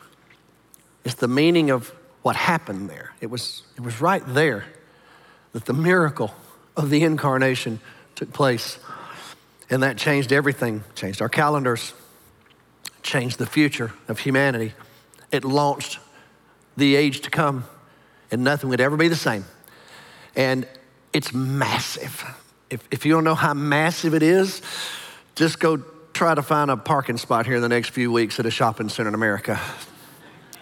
It's 1.04 1.16
the 1.16 1.28
meaning 1.28 1.72
of 1.72 1.92
what 2.22 2.36
happened 2.36 2.88
there. 2.88 3.14
It 3.20 3.32
was, 3.32 3.64
it 3.78 3.82
was 3.82 4.00
right 4.00 4.24
there 4.28 4.66
that 5.54 5.66
the 5.66 5.74
miracle 5.74 6.36
of 6.78 6.92
the 6.92 7.02
incarnation 7.04 7.80
took 8.14 8.32
place. 8.32 8.78
And 9.70 9.84
that 9.84 9.98
changed 9.98 10.32
everything, 10.32 10.84
changed 10.96 11.22
our 11.22 11.30
calendars, 11.30 11.94
changed 13.02 13.38
the 13.38 13.46
future 13.46 13.94
of 14.08 14.20
humanity. 14.20 14.74
It 15.32 15.44
launched 15.44 16.00
the 16.78 16.96
age 16.96 17.22
to 17.22 17.30
come, 17.30 17.66
and 18.32 18.44
nothing 18.44 18.70
would 18.70 18.82
ever 18.82 18.98
be 18.98 19.08
the 19.08 19.16
same. 19.16 19.46
And 20.36 20.68
it's 21.12 21.34
massive. 21.34 22.24
If, 22.70 22.88
if 22.92 23.06
you 23.06 23.14
don't 23.14 23.24
know 23.24 23.36
how 23.36 23.54
massive 23.54 24.14
it 24.14 24.24
is, 24.24 24.62
just 25.36 25.60
go 25.60 25.78
try 26.14 26.36
to 26.36 26.42
find 26.42 26.70
a 26.70 26.78
parking 26.78 27.18
spot 27.18 27.46
here 27.46 27.56
in 27.56 27.62
the 27.62 27.70
next 27.70 27.90
few 27.90 28.12
weeks 28.12 28.40
at 28.40 28.46
a 28.46 28.52
shopping 28.52 28.90
center 28.90 29.10
in 29.10 29.16
America. 29.16 29.60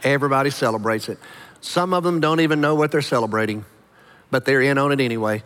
Everybody 0.04 0.50
celebrates 0.50 1.10
it. 1.10 1.20
Some 1.62 1.94
of 1.94 2.04
them 2.04 2.20
don't 2.20 2.40
even 2.40 2.60
know 2.60 2.76
what 2.76 2.92
they're 2.92 3.02
celebrating, 3.02 3.66
but 4.32 4.46
they're 4.46 4.62
in 4.62 4.78
on 4.78 4.92
it 4.92 5.00
anyway. 5.00 5.44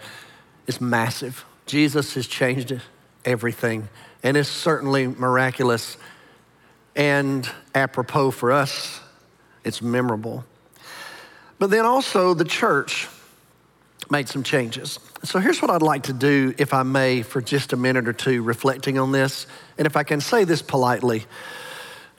It's 0.68 0.80
massive. 0.80 1.46
Jesus 1.65 2.13
has 2.13 2.28
changed 2.28 2.72
everything, 3.26 3.90
and 4.24 4.38
it's 4.38 4.50
certainly 4.50 5.08
miraculous 5.08 5.98
and 6.96 7.50
apropos 7.74 8.32
for 8.32 8.52
us. 8.52 9.02
It's 9.64 9.82
memorable. 9.82 10.46
But 11.60 11.72
then 11.72 11.86
also, 11.86 12.34
the 12.34 12.46
church 12.46 13.08
made 14.10 14.30
some 14.30 14.44
changes. 14.44 15.00
So 15.24 15.40
here's 15.40 15.62
what 15.62 15.72
I'd 15.72 15.82
like 15.82 16.04
to 16.04 16.14
do, 16.14 16.54
if 16.58 16.74
I 16.74 16.84
may, 16.84 17.24
for 17.24 17.42
just 17.42 17.74
a 17.74 17.78
minute 17.78 18.08
or 18.08 18.14
two, 18.14 18.44
reflecting 18.44 19.00
on 19.00 19.12
this. 19.12 19.48
And 19.78 19.88
if 19.88 19.98
I 19.98 20.04
can 20.04 20.22
say 20.22 20.44
this 20.44 20.62
politely, 20.62 21.26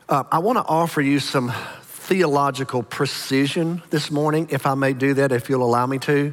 uh, 0.09 0.25
I 0.31 0.41
want 0.41 0.59
to 0.59 0.65
offer 0.65 1.01
you 1.01 1.21
some 1.21 1.53
theological 1.83 2.83
precision 2.83 3.83
this 3.91 4.11
morning, 4.11 4.49
if 4.51 4.67
I 4.67 4.75
may 4.75 4.93
do 4.93 5.15
that, 5.15 5.33
if 5.33 5.49
you'll 5.49 5.65
allow 5.65 5.87
me 5.87 5.99
to. 6.01 6.33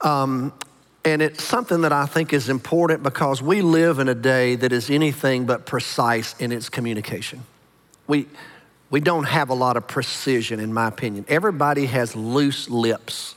Um, 0.00 0.52
and 1.04 1.22
it's 1.22 1.42
something 1.44 1.82
that 1.82 1.92
I 1.92 2.06
think 2.06 2.32
is 2.32 2.48
important 2.48 3.02
because 3.02 3.40
we 3.40 3.62
live 3.62 3.98
in 3.98 4.08
a 4.08 4.14
day 4.14 4.56
that 4.56 4.72
is 4.72 4.90
anything 4.90 5.46
but 5.46 5.64
precise 5.64 6.34
in 6.38 6.52
its 6.52 6.68
communication. 6.68 7.44
We, 8.06 8.26
we 8.90 9.00
don't 9.00 9.24
have 9.24 9.50
a 9.50 9.54
lot 9.54 9.76
of 9.76 9.86
precision, 9.86 10.60
in 10.60 10.72
my 10.72 10.88
opinion. 10.88 11.24
Everybody 11.28 11.86
has 11.86 12.16
loose 12.16 12.68
lips 12.68 13.36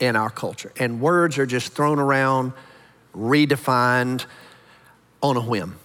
in 0.00 0.16
our 0.16 0.30
culture, 0.30 0.72
and 0.78 1.00
words 1.00 1.38
are 1.38 1.46
just 1.46 1.72
thrown 1.72 1.98
around, 1.98 2.52
redefined 3.14 4.26
on 5.22 5.36
a 5.36 5.40
whim. 5.40 5.78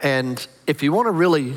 And 0.00 0.44
if 0.66 0.82
you 0.82 0.92
want 0.92 1.06
to 1.06 1.12
really 1.12 1.54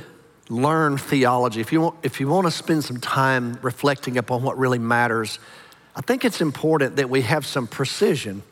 learn 0.50 0.98
theology, 0.98 1.62
if 1.62 1.72
you 1.72 1.82
want, 1.82 1.96
if 2.04 2.20
you 2.20 2.28
want 2.28 2.46
to 2.46 2.52
spend 2.52 2.84
some 2.84 3.00
time 3.00 3.58
reflecting 3.62 4.18
upon 4.18 4.44
what 4.44 4.58
really 4.58 4.78
matters, 4.78 5.40
I 5.96 6.02
think 6.02 6.24
it's 6.24 6.42
important 6.42 6.98
that 6.98 7.10
we 7.10 7.22
have 7.22 7.46
some 7.46 7.66
precision 7.66 8.44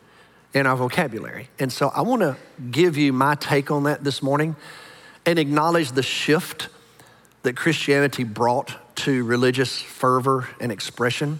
in 0.53 0.67
our 0.67 0.75
vocabulary. 0.75 1.49
And 1.59 1.71
so 1.71 1.89
I 1.89 2.01
want 2.01 2.21
to 2.21 2.37
give 2.71 2.97
you 2.97 3.11
my 3.13 3.35
take 3.35 3.71
on 3.71 3.83
that 3.83 4.03
this 4.03 4.21
morning 4.21 4.55
and 5.25 5.39
acknowledge 5.39 5.91
the 5.91 6.03
shift 6.03 6.69
that 7.43 7.55
Christianity 7.55 8.23
brought 8.23 8.95
to 8.97 9.23
religious 9.23 9.81
fervor 9.81 10.47
and 10.59 10.71
expression. 10.71 11.39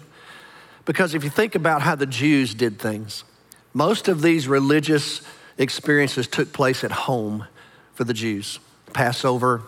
Because 0.84 1.14
if 1.14 1.24
you 1.24 1.30
think 1.30 1.54
about 1.54 1.82
how 1.82 1.94
the 1.94 2.06
Jews 2.06 2.54
did 2.54 2.78
things, 2.78 3.24
most 3.72 4.08
of 4.08 4.22
these 4.22 4.46
religious 4.48 5.22
experiences 5.58 6.26
took 6.26 6.52
place 6.52 6.84
at 6.84 6.90
home 6.90 7.46
for 7.94 8.04
the 8.04 8.14
Jews. 8.14 8.58
Passover, 8.92 9.62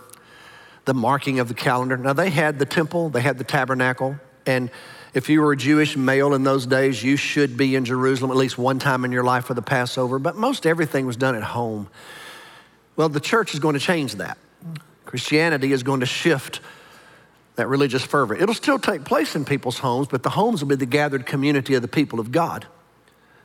the 0.84 0.94
marking 0.94 1.38
of 1.38 1.48
the 1.48 1.54
calendar. 1.54 1.96
Now, 1.96 2.12
they 2.12 2.30
had 2.30 2.58
the 2.58 2.64
temple, 2.64 3.08
they 3.08 3.20
had 3.20 3.38
the 3.38 3.44
tabernacle, 3.44 4.16
and 4.46 4.70
if 5.16 5.30
you 5.30 5.40
were 5.40 5.52
a 5.52 5.56
Jewish 5.56 5.96
male 5.96 6.34
in 6.34 6.42
those 6.42 6.66
days, 6.66 7.02
you 7.02 7.16
should 7.16 7.56
be 7.56 7.74
in 7.74 7.86
Jerusalem 7.86 8.30
at 8.30 8.36
least 8.36 8.58
one 8.58 8.78
time 8.78 9.02
in 9.02 9.12
your 9.12 9.24
life 9.24 9.46
for 9.46 9.54
the 9.54 9.62
Passover, 9.62 10.18
but 10.18 10.36
most 10.36 10.66
everything 10.66 11.06
was 11.06 11.16
done 11.16 11.34
at 11.34 11.42
home. 11.42 11.88
Well, 12.96 13.08
the 13.08 13.18
church 13.18 13.54
is 13.54 13.58
going 13.58 13.72
to 13.72 13.80
change 13.80 14.16
that. 14.16 14.36
Christianity 15.06 15.72
is 15.72 15.82
going 15.82 16.00
to 16.00 16.06
shift 16.06 16.60
that 17.54 17.66
religious 17.66 18.04
fervor. 18.04 18.34
It'll 18.34 18.54
still 18.54 18.78
take 18.78 19.04
place 19.04 19.34
in 19.34 19.46
people's 19.46 19.78
homes, 19.78 20.06
but 20.06 20.22
the 20.22 20.28
homes 20.28 20.60
will 20.62 20.68
be 20.68 20.76
the 20.76 20.84
gathered 20.84 21.24
community 21.24 21.72
of 21.72 21.80
the 21.80 21.88
people 21.88 22.20
of 22.20 22.30
God. 22.30 22.66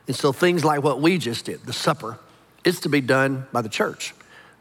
And 0.06 0.14
so 0.14 0.30
things 0.30 0.66
like 0.66 0.82
what 0.82 1.00
we 1.00 1.16
just 1.16 1.46
did, 1.46 1.64
the 1.64 1.72
supper, 1.72 2.18
is 2.64 2.80
to 2.80 2.90
be 2.90 3.00
done 3.00 3.46
by 3.50 3.62
the 3.62 3.70
church, 3.70 4.12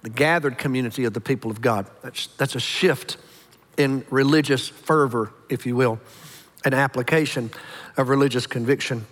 the 0.02 0.10
gathered 0.10 0.58
community 0.58 1.04
of 1.04 1.13
the 1.13 1.19
people 1.19 1.52
of 1.52 1.60
God. 1.60 1.88
That's, 2.04 2.28
that's 2.38 2.56
a 2.56 2.62
shift 2.62 3.17
in 3.76 4.06
religious 4.10 4.69
fervor, 4.69 5.34
if 5.50 5.65
you 5.65 5.76
will, 5.76 6.00
an 6.63 6.74
application 6.74 7.52
of 7.97 8.10
religious 8.10 8.47
conviction. 8.47 9.06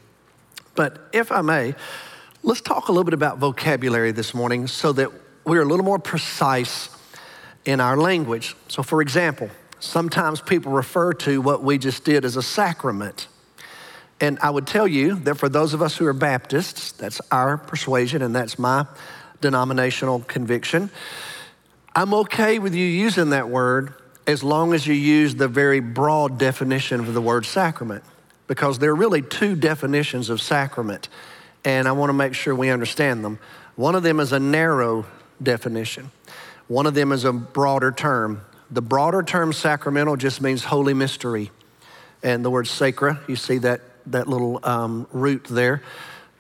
But 0.76 1.10
if 1.14 1.32
I 1.32 1.42
may, 1.42 1.76
let's 2.44 2.62
talk 2.62 2.88
a 2.88 2.92
little 2.92 3.04
bit 3.04 3.14
about 3.14 3.38
vocabulary 3.38 4.12
this 4.12 4.34
morning 4.34 4.68
so 4.68 4.92
that 4.94 5.12
we're 5.46 5.62
a 5.62 5.66
little 5.66 5.86
more 5.86 6.00
precise 6.00 6.90
in 7.66 7.80
our 7.80 7.98
language. 7.98 8.56
So, 8.68 8.84
for 8.84 9.02
example, 9.02 9.50
sometimes 9.80 10.42
people 10.42 10.72
refer 10.72 11.14
to 11.14 11.42
what 11.42 11.64
we 11.64 11.78
just 11.78 12.04
did 12.04 12.26
as 12.26 12.36
a 12.36 12.42
sacrament. 12.42 13.28
And 14.22 14.38
I 14.42 14.50
would 14.50 14.68
tell 14.68 14.88
you 14.88 15.16
that 15.16 15.36
for 15.36 15.50
those 15.50 15.74
of 15.74 15.82
us 15.82 15.98
who 15.98 16.06
are 16.06 16.14
Baptists, 16.14 16.92
that's 16.92 17.22
our 17.32 17.58
persuasion 17.58 18.22
and 18.22 18.36
that's 18.36 18.60
my 18.60 18.86
denominational 19.42 20.20
conviction. 20.22 20.90
I'm 21.96 22.14
okay 22.14 22.60
with 22.60 22.76
you 22.76 22.86
using 22.86 23.32
that 23.32 23.50
word 23.50 23.94
as 24.30 24.44
long 24.44 24.74
as 24.74 24.86
you 24.86 24.94
use 24.94 25.34
the 25.34 25.48
very 25.48 25.80
broad 25.80 26.38
definition 26.38 27.00
of 27.00 27.16
the 27.16 27.22
word 27.22 27.48
sacrament, 27.48 28.04
because 28.46 28.78
there 28.78 28.92
are 28.92 28.96
really 28.96 29.24
two 29.24 29.56
definitions 29.56 30.30
of 30.30 30.40
sacrament, 30.40 31.10
and 31.66 31.88
I 31.88 31.94
want 31.94 32.10
to 32.10 32.14
make 32.14 32.36
sure 32.36 32.54
we 32.54 32.70
understand 32.70 33.26
them. 33.26 33.40
One 33.76 33.96
of 33.96 34.04
them 34.04 34.20
is 34.20 34.32
a 34.32 34.40
narrow 34.40 35.08
definition. 35.42 36.12
One 36.68 36.86
of 36.86 36.94
them 36.94 37.12
is 37.12 37.26
a 37.26 37.34
broader 37.34 37.92
term. 37.92 38.42
The 38.70 38.84
broader 38.84 39.24
term 39.24 39.52
sacramental 39.52 40.16
just 40.16 40.42
means 40.42 40.64
holy 40.64 40.94
mystery. 40.94 41.50
And 42.22 42.46
the 42.46 42.52
word 42.52 42.68
sacra, 42.68 43.20
you 43.28 43.36
see 43.36 43.58
that, 43.60 43.82
that 44.12 44.28
little 44.28 44.60
um, 44.62 45.08
root 45.12 45.46
there, 45.46 45.82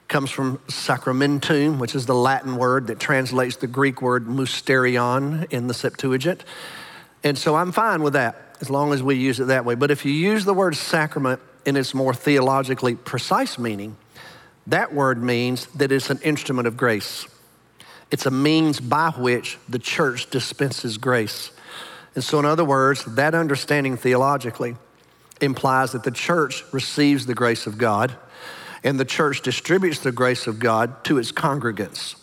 comes 0.07 0.29
from 0.29 0.59
sacramentum, 0.67 1.79
which 1.79 1.95
is 1.95 2.05
the 2.05 2.13
Latin 2.13 2.57
word 2.57 2.85
that 2.87 2.99
translates 2.99 3.55
the 3.55 3.67
Greek 3.67 3.99
word 3.99 4.27
mysterion 4.27 5.51
in 5.51 5.65
the 5.65 5.73
Septuagint. 5.73 6.43
And 7.23 7.37
so 7.37 7.55
I'm 7.55 7.71
fine 7.71 8.01
with 8.01 8.13
that 8.13 8.49
as 8.61 8.69
long 8.69 8.93
as 8.93 9.01
we 9.01 9.15
use 9.15 9.39
it 9.39 9.45
that 9.45 9.65
way. 9.65 9.75
But 9.75 9.91
if 9.91 10.05
you 10.05 10.11
use 10.11 10.45
the 10.45 10.53
word 10.53 10.75
sacrament 10.75 11.41
in 11.65 11.75
its 11.75 11.93
more 11.93 12.13
theologically 12.13 12.95
precise 12.95 13.57
meaning, 13.57 13.97
that 14.67 14.93
word 14.93 15.21
means 15.21 15.65
that 15.67 15.91
it's 15.91 16.09
an 16.09 16.19
instrument 16.23 16.67
of 16.67 16.77
grace. 16.77 17.27
It's 18.11 18.25
a 18.25 18.31
means 18.31 18.79
by 18.79 19.11
which 19.11 19.57
the 19.67 19.79
church 19.79 20.29
dispenses 20.29 20.97
grace. 20.97 21.51
And 22.15 22.23
so, 22.23 22.39
in 22.39 22.45
other 22.45 22.65
words, 22.65 23.05
that 23.05 23.35
understanding 23.35 23.97
theologically 23.97 24.75
implies 25.41 25.91
that 25.91 26.03
the 26.03 26.11
church 26.11 26.63
receives 26.71 27.25
the 27.25 27.35
grace 27.35 27.67
of 27.67 27.77
God 27.77 28.15
and 28.83 28.99
the 28.99 29.05
church 29.05 29.41
distributes 29.41 29.99
the 29.99 30.11
grace 30.11 30.47
of 30.47 30.59
God 30.59 31.03
to 31.03 31.17
its 31.17 31.31
congregants. 31.31 32.15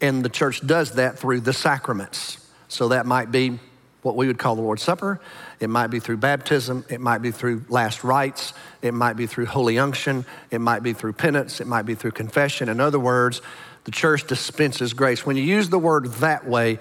And 0.00 0.24
the 0.24 0.28
church 0.28 0.66
does 0.66 0.92
that 0.92 1.18
through 1.18 1.40
the 1.40 1.52
sacraments. 1.52 2.38
So, 2.68 2.88
that 2.88 3.06
might 3.06 3.30
be 3.30 3.58
what 4.02 4.16
we 4.16 4.26
would 4.26 4.38
call 4.38 4.56
the 4.56 4.62
Lord's 4.62 4.82
Supper. 4.82 5.20
It 5.60 5.70
might 5.70 5.86
be 5.86 6.00
through 6.00 6.18
baptism. 6.18 6.84
It 6.88 7.00
might 7.00 7.18
be 7.18 7.30
through 7.30 7.64
last 7.68 8.04
rites. 8.04 8.52
It 8.82 8.92
might 8.94 9.14
be 9.14 9.26
through 9.26 9.46
holy 9.46 9.78
unction. 9.78 10.26
It 10.50 10.60
might 10.60 10.82
be 10.82 10.92
through 10.92 11.14
penance. 11.14 11.60
It 11.60 11.66
might 11.66 11.82
be 11.82 11.94
through 11.94 12.10
confession. 12.12 12.68
In 12.68 12.80
other 12.80 12.98
words, 12.98 13.40
the 13.84 13.92
church 13.92 14.26
dispenses 14.26 14.92
grace. 14.92 15.24
When 15.24 15.36
you 15.36 15.42
use 15.42 15.68
the 15.68 15.78
word 15.78 16.06
that 16.14 16.46
way, 16.46 16.78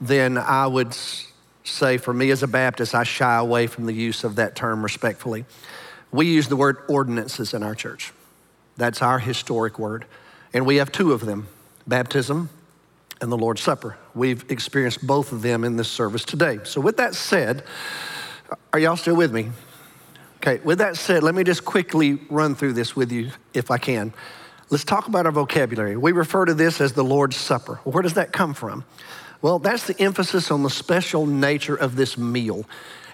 then 0.00 0.38
I 0.38 0.66
would 0.66 0.96
say 1.64 1.98
for 1.98 2.12
me 2.12 2.30
as 2.30 2.42
a 2.42 2.48
Baptist, 2.48 2.94
I 2.94 3.04
shy 3.04 3.36
away 3.36 3.66
from 3.66 3.86
the 3.86 3.92
use 3.92 4.24
of 4.24 4.36
that 4.36 4.56
term 4.56 4.82
respectfully. 4.82 5.44
We 6.10 6.26
use 6.26 6.48
the 6.48 6.56
word 6.56 6.78
ordinances 6.88 7.54
in 7.54 7.62
our 7.62 7.74
church. 7.74 8.12
That's 8.76 9.02
our 9.02 9.18
historic 9.18 9.78
word. 9.78 10.06
And 10.52 10.66
we 10.66 10.76
have 10.76 10.90
two 10.90 11.12
of 11.12 11.24
them 11.24 11.48
baptism 11.86 12.48
and 13.22 13.32
the 13.32 13.38
Lord's 13.38 13.62
Supper. 13.62 13.96
We've 14.14 14.44
experienced 14.50 15.06
both 15.06 15.32
of 15.32 15.40
them 15.40 15.64
in 15.64 15.76
this 15.76 15.88
service 15.88 16.24
today. 16.24 16.58
So, 16.64 16.80
with 16.80 16.98
that 16.98 17.14
said, 17.14 17.64
are 18.72 18.78
y'all 18.78 18.96
still 18.96 19.16
with 19.16 19.32
me? 19.32 19.50
Okay, 20.38 20.60
with 20.64 20.78
that 20.78 20.96
said, 20.96 21.22
let 21.22 21.34
me 21.34 21.44
just 21.44 21.64
quickly 21.64 22.18
run 22.28 22.56
through 22.56 22.72
this 22.72 22.96
with 22.96 23.12
you 23.12 23.30
if 23.54 23.70
I 23.70 23.78
can. 23.78 24.12
Let's 24.70 24.82
talk 24.82 25.06
about 25.06 25.24
our 25.24 25.32
vocabulary. 25.32 25.96
We 25.96 26.10
refer 26.12 26.44
to 26.46 26.54
this 26.54 26.80
as 26.80 26.94
the 26.94 27.04
Lord's 27.04 27.36
Supper. 27.36 27.76
Where 27.84 28.02
does 28.02 28.14
that 28.14 28.32
come 28.32 28.54
from? 28.54 28.84
Well, 29.40 29.60
that's 29.60 29.86
the 29.86 29.98
emphasis 30.00 30.50
on 30.50 30.64
the 30.64 30.70
special 30.70 31.26
nature 31.26 31.76
of 31.76 31.94
this 31.94 32.18
meal. 32.18 32.64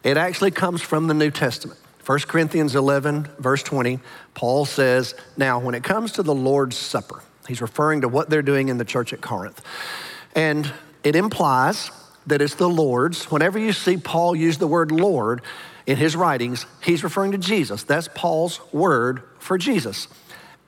It 0.02 0.16
actually 0.16 0.52
comes 0.52 0.80
from 0.80 1.06
the 1.06 1.14
New 1.14 1.30
Testament. 1.30 1.78
1 2.06 2.20
Corinthians 2.20 2.74
11, 2.74 3.28
verse 3.38 3.62
20, 3.62 3.98
Paul 4.32 4.64
says, 4.64 5.14
Now, 5.36 5.58
when 5.58 5.74
it 5.74 5.84
comes 5.84 6.12
to 6.12 6.22
the 6.22 6.34
Lord's 6.34 6.76
Supper, 6.78 7.22
he's 7.48 7.60
referring 7.60 8.02
to 8.02 8.08
what 8.08 8.30
they're 8.30 8.42
doing 8.42 8.68
in 8.68 8.78
the 8.78 8.84
church 8.84 9.12
at 9.12 9.20
Corinth. 9.20 9.60
And 10.34 10.72
it 11.02 11.16
implies 11.16 11.90
that 12.26 12.40
it's 12.42 12.54
the 12.54 12.68
Lord's. 12.68 13.30
Whenever 13.30 13.58
you 13.58 13.72
see 13.72 13.96
Paul 13.96 14.36
use 14.36 14.58
the 14.58 14.68
word 14.68 14.92
Lord 14.92 15.40
in 15.86 15.96
his 15.96 16.14
writings, 16.14 16.66
he's 16.82 17.02
referring 17.02 17.32
to 17.32 17.38
Jesus. 17.38 17.82
That's 17.82 18.08
Paul's 18.14 18.60
word 18.72 19.22
for 19.38 19.58
Jesus 19.58 20.06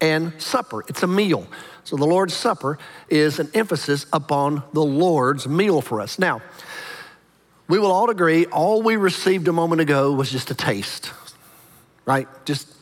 and 0.01 0.33
supper. 0.40 0.83
It's 0.88 1.03
a 1.03 1.07
meal. 1.07 1.47
So 1.85 1.97
the 1.97 2.07
Lord's 2.07 2.35
Supper 2.35 2.79
is 3.09 3.38
an 3.38 3.51
emphasis 3.55 4.07
upon 4.12 4.62
the 4.73 4.83
Lord's 4.83 5.47
meal 5.49 5.81
for 5.81 6.01
us. 6.01 6.19
Now, 6.19 6.40
we 7.69 7.79
will 7.79 7.93
all 7.93 8.11
agree 8.11 8.47
all 8.47 8.83
we 8.83 8.97
received 8.97 9.49
a 9.49 9.53
moment 9.53 9.81
ago 9.81 10.12
was 10.12 10.31
just 10.31 10.51
a 10.51 10.55
taste, 10.55 11.12
right? 12.05 12.29
Just 12.45 12.73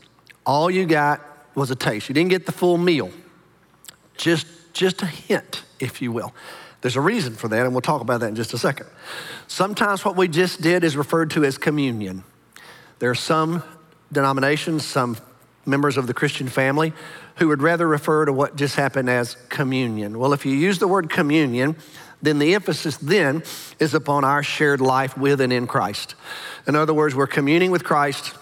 all 0.47 0.71
you 0.71 0.87
got 0.87 1.21
was 1.55 1.71
a 1.71 1.77
taste. 1.77 2.09
You 2.09 2.15
didn't 2.15 2.31
get 2.31 2.47
the 2.47 2.53
full 2.53 2.79
meal, 2.79 3.11
just, 4.19 4.47
just 4.75 5.03
a 5.03 5.07
hint, 5.07 5.63
if 5.81 6.03
you 6.03 6.13
will. 6.13 6.35
There's 6.81 6.97
a 6.97 7.01
reason 7.01 7.35
for 7.35 7.49
that, 7.49 7.65
and 7.65 7.73
we'll 7.73 7.81
talk 7.81 8.01
about 8.03 8.21
that 8.21 8.29
in 8.29 8.35
just 8.35 8.53
a 8.55 8.59
second. 8.59 8.87
Sometimes 9.47 10.05
what 10.05 10.17
we 10.17 10.29
just 10.29 10.61
did 10.61 10.85
is 10.85 10.97
referred 10.97 11.31
to 11.31 11.45
as 11.45 11.59
communion. 11.59 12.23
There 12.99 13.11
are 13.11 13.17
some 13.17 13.63
denominations, 14.13 14.85
some 14.85 15.17
members 15.67 15.97
of 15.97 16.07
the 16.07 16.15
Christian 16.15 16.49
family 16.49 16.93
who 17.37 17.49
would 17.49 17.63
rather 17.63 17.87
refer 17.87 18.25
to 18.25 18.33
what 18.33 18.57
just 18.57 18.77
happened 18.77 19.11
as 19.11 19.37
communion. 19.49 20.19
Well, 20.19 20.33
if 20.33 20.47
you 20.47 20.53
use 20.53 20.79
the 20.79 20.89
word 20.89 21.11
communion, 21.11 21.77
then 22.23 22.39
the 22.39 22.55
emphasis 22.55 22.97
then 22.97 23.43
is 23.79 23.95
upon 23.95 24.25
our 24.25 24.43
shared 24.43 24.81
life 24.81 25.17
with 25.17 25.41
and 25.41 25.53
in 25.53 25.67
Christ. 25.67 26.15
In 26.67 26.75
other 26.75 26.95
words, 26.95 27.15
we're 27.15 27.27
communing 27.27 27.71
with 27.71 27.85
Christ, 27.85 28.35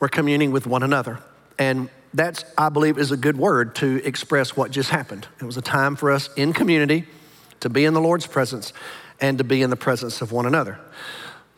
we're 0.00 0.08
communing 0.08 0.52
with 0.52 0.66
one 0.66 0.82
another. 0.82 1.20
And 1.58 1.90
that's, 2.14 2.44
I 2.56 2.68
believe, 2.68 2.98
is 2.98 3.12
a 3.12 3.16
good 3.16 3.36
word 3.36 3.74
to 3.76 4.04
express 4.04 4.56
what 4.56 4.70
just 4.70 4.90
happened. 4.90 5.26
It 5.40 5.44
was 5.44 5.56
a 5.56 5.62
time 5.62 5.96
for 5.96 6.10
us 6.10 6.30
in 6.36 6.52
community 6.52 7.04
to 7.60 7.68
be 7.68 7.84
in 7.84 7.94
the 7.94 8.00
Lord's 8.00 8.26
presence 8.26 8.72
and 9.20 9.38
to 9.38 9.44
be 9.44 9.62
in 9.62 9.70
the 9.70 9.76
presence 9.76 10.22
of 10.22 10.32
one 10.32 10.46
another. 10.46 10.78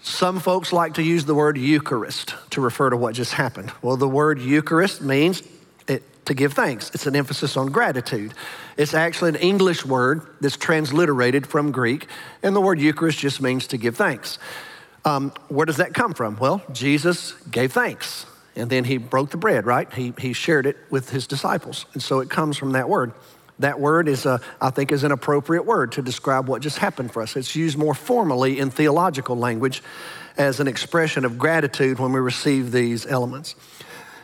Some 0.03 0.41
folks 0.41 0.73
like 0.73 0.95
to 0.95 1.03
use 1.03 1.27
the 1.27 1.35
word 1.35 1.59
Eucharist 1.59 2.35
to 2.51 2.61
refer 2.61 2.89
to 2.91 2.97
what 2.97 3.15
just 3.15 3.35
happened. 3.35 3.71
Well, 3.83 3.97
the 3.97 4.09
word 4.09 4.41
Eucharist 4.41 5.03
means 5.03 5.43
it, 5.87 6.03
to 6.25 6.33
give 6.33 6.55
thanks. 6.55 6.91
It's 6.95 7.07
an 7.07 7.15
emphasis 7.15 7.57
on 7.57 7.71
gratitude. 7.71 8.33
It's 8.79 8.95
actually 8.95 9.31
an 9.31 9.37
English 9.37 9.85
word 9.85 10.27
that's 10.41 10.57
transliterated 10.57 11.47
from 11.47 11.71
Greek, 11.71 12.07
and 12.43 12.57
the 12.57 12.63
word 12.63 12.81
Eucharist 12.81 13.19
just 13.19 13.43
means 13.43 13.67
to 13.69 13.77
give 13.77 13.97
thanks. 13.97 14.39
Um, 15.05 15.33
where 15.49 15.67
does 15.67 15.77
that 15.77 15.93
come 15.93 16.15
from? 16.15 16.37
Well, 16.37 16.63
Jesus 16.73 17.33
gave 17.51 17.73
thanks, 17.73 18.25
and 18.61 18.71
then 18.71 18.85
he 18.85 18.99
broke 18.99 19.31
the 19.31 19.37
bread, 19.37 19.67
right? 19.67 19.93
He, 19.93 20.13
he 20.19 20.33
shared 20.33 20.67
it 20.67 20.77
with 20.91 21.11
his 21.11 21.27
disciples, 21.27 21.87
and 21.95 22.03
so 22.03 22.21
it 22.21 22.31
comes 22.31 22.57
from 22.57 22.73
that 22.73 22.89
word. 22.89 23.13
That 23.59 23.79
word 23.79 24.09
is, 24.09 24.25
a, 24.25 24.41
I 24.61 24.71
think, 24.71 24.91
is 24.91 25.05
an 25.05 25.13
appropriate 25.13 25.65
word 25.67 25.93
to 25.93 26.03
describe 26.03 26.49
what 26.49 26.63
just 26.63 26.79
happened 26.79 27.13
for 27.13 27.23
us. 27.23 27.37
It's 27.37 27.55
used 27.55 27.77
more 27.77 27.95
formally 27.95 28.59
in 28.59 28.71
theological 28.71 29.37
language 29.37 29.83
as 30.39 30.61
an 30.61 30.69
expression 30.69 31.27
of 31.27 31.39
gratitude 31.39 31.99
when 31.99 32.13
we 32.13 32.21
receive 32.21 32.73
these 32.73 33.05
elements. 33.05 33.55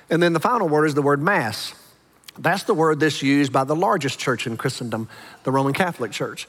And 0.08 0.22
then 0.22 0.32
the 0.32 0.40
final 0.40 0.68
word 0.68 0.86
is 0.86 0.94
the 0.94 1.02
word 1.02 1.20
mass. 1.20 1.74
That's 2.38 2.64
the 2.64 2.74
word 2.74 3.00
that's 3.00 3.22
used 3.22 3.52
by 3.52 3.64
the 3.64 3.76
largest 3.76 4.18
church 4.18 4.46
in 4.46 4.56
Christendom, 4.56 5.08
the 5.44 5.52
Roman 5.52 5.72
Catholic 5.72 6.12
Church. 6.12 6.46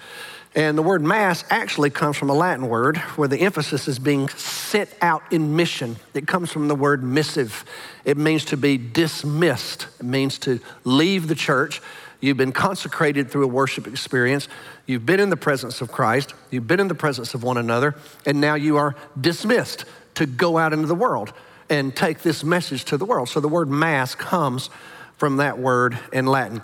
And 0.58 0.78
the 0.78 0.82
word 0.82 1.02
mass 1.02 1.46
actually 1.50 1.92
comes 1.92 2.18
from 2.18 2.30
a 2.30 2.34
Latin 2.34 2.68
word 2.68 2.98
where 3.16 3.30
the 3.30 3.40
emphasis 3.40 3.88
is 3.88 4.00
being 4.00 4.28
set 4.30 4.90
out 5.02 5.22
in 5.32 5.56
mission. 5.56 5.98
It 6.14 6.28
comes 6.28 6.52
from 6.52 6.68
the 6.68 6.76
word 6.76 7.04
missive. 7.04 7.64
It 8.04 8.18
means 8.18 8.44
to 8.46 8.58
be 8.58 8.78
dismissed, 8.78 9.88
it 10.00 10.06
means 10.06 10.40
to 10.40 10.60
leave 10.84 11.28
the 11.28 11.36
church 11.36 11.80
You've 12.20 12.38
been 12.38 12.52
consecrated 12.52 13.30
through 13.30 13.44
a 13.44 13.48
worship 13.48 13.88
experience. 13.88 14.48
You've 14.86 15.06
been 15.06 15.20
in 15.20 15.30
the 15.30 15.38
presence 15.38 15.82
of 15.82 15.92
Christ. 15.92 16.34
You've 16.50 16.68
been 16.68 16.80
in 16.80 16.88
the 16.88 16.96
presence 16.96 17.34
of 17.34 17.44
one 17.44 17.58
another. 17.58 17.96
And 18.26 18.42
now 18.42 18.56
you 18.56 18.78
are 18.78 18.96
dismissed 19.20 19.86
to 20.16 20.26
go 20.26 20.58
out 20.58 20.74
into 20.74 20.88
the 20.88 20.96
world 20.96 21.32
and 21.70 21.96
take 21.96 22.20
this 22.20 22.44
message 22.44 22.86
to 22.86 22.98
the 22.98 23.06
world. 23.06 23.30
So 23.30 23.40
the 23.40 23.48
word 23.48 23.70
mass 23.70 24.16
comes 24.16 24.70
from 25.18 25.38
that 25.38 25.60
word 25.60 25.98
in 26.12 26.26
Latin. 26.26 26.62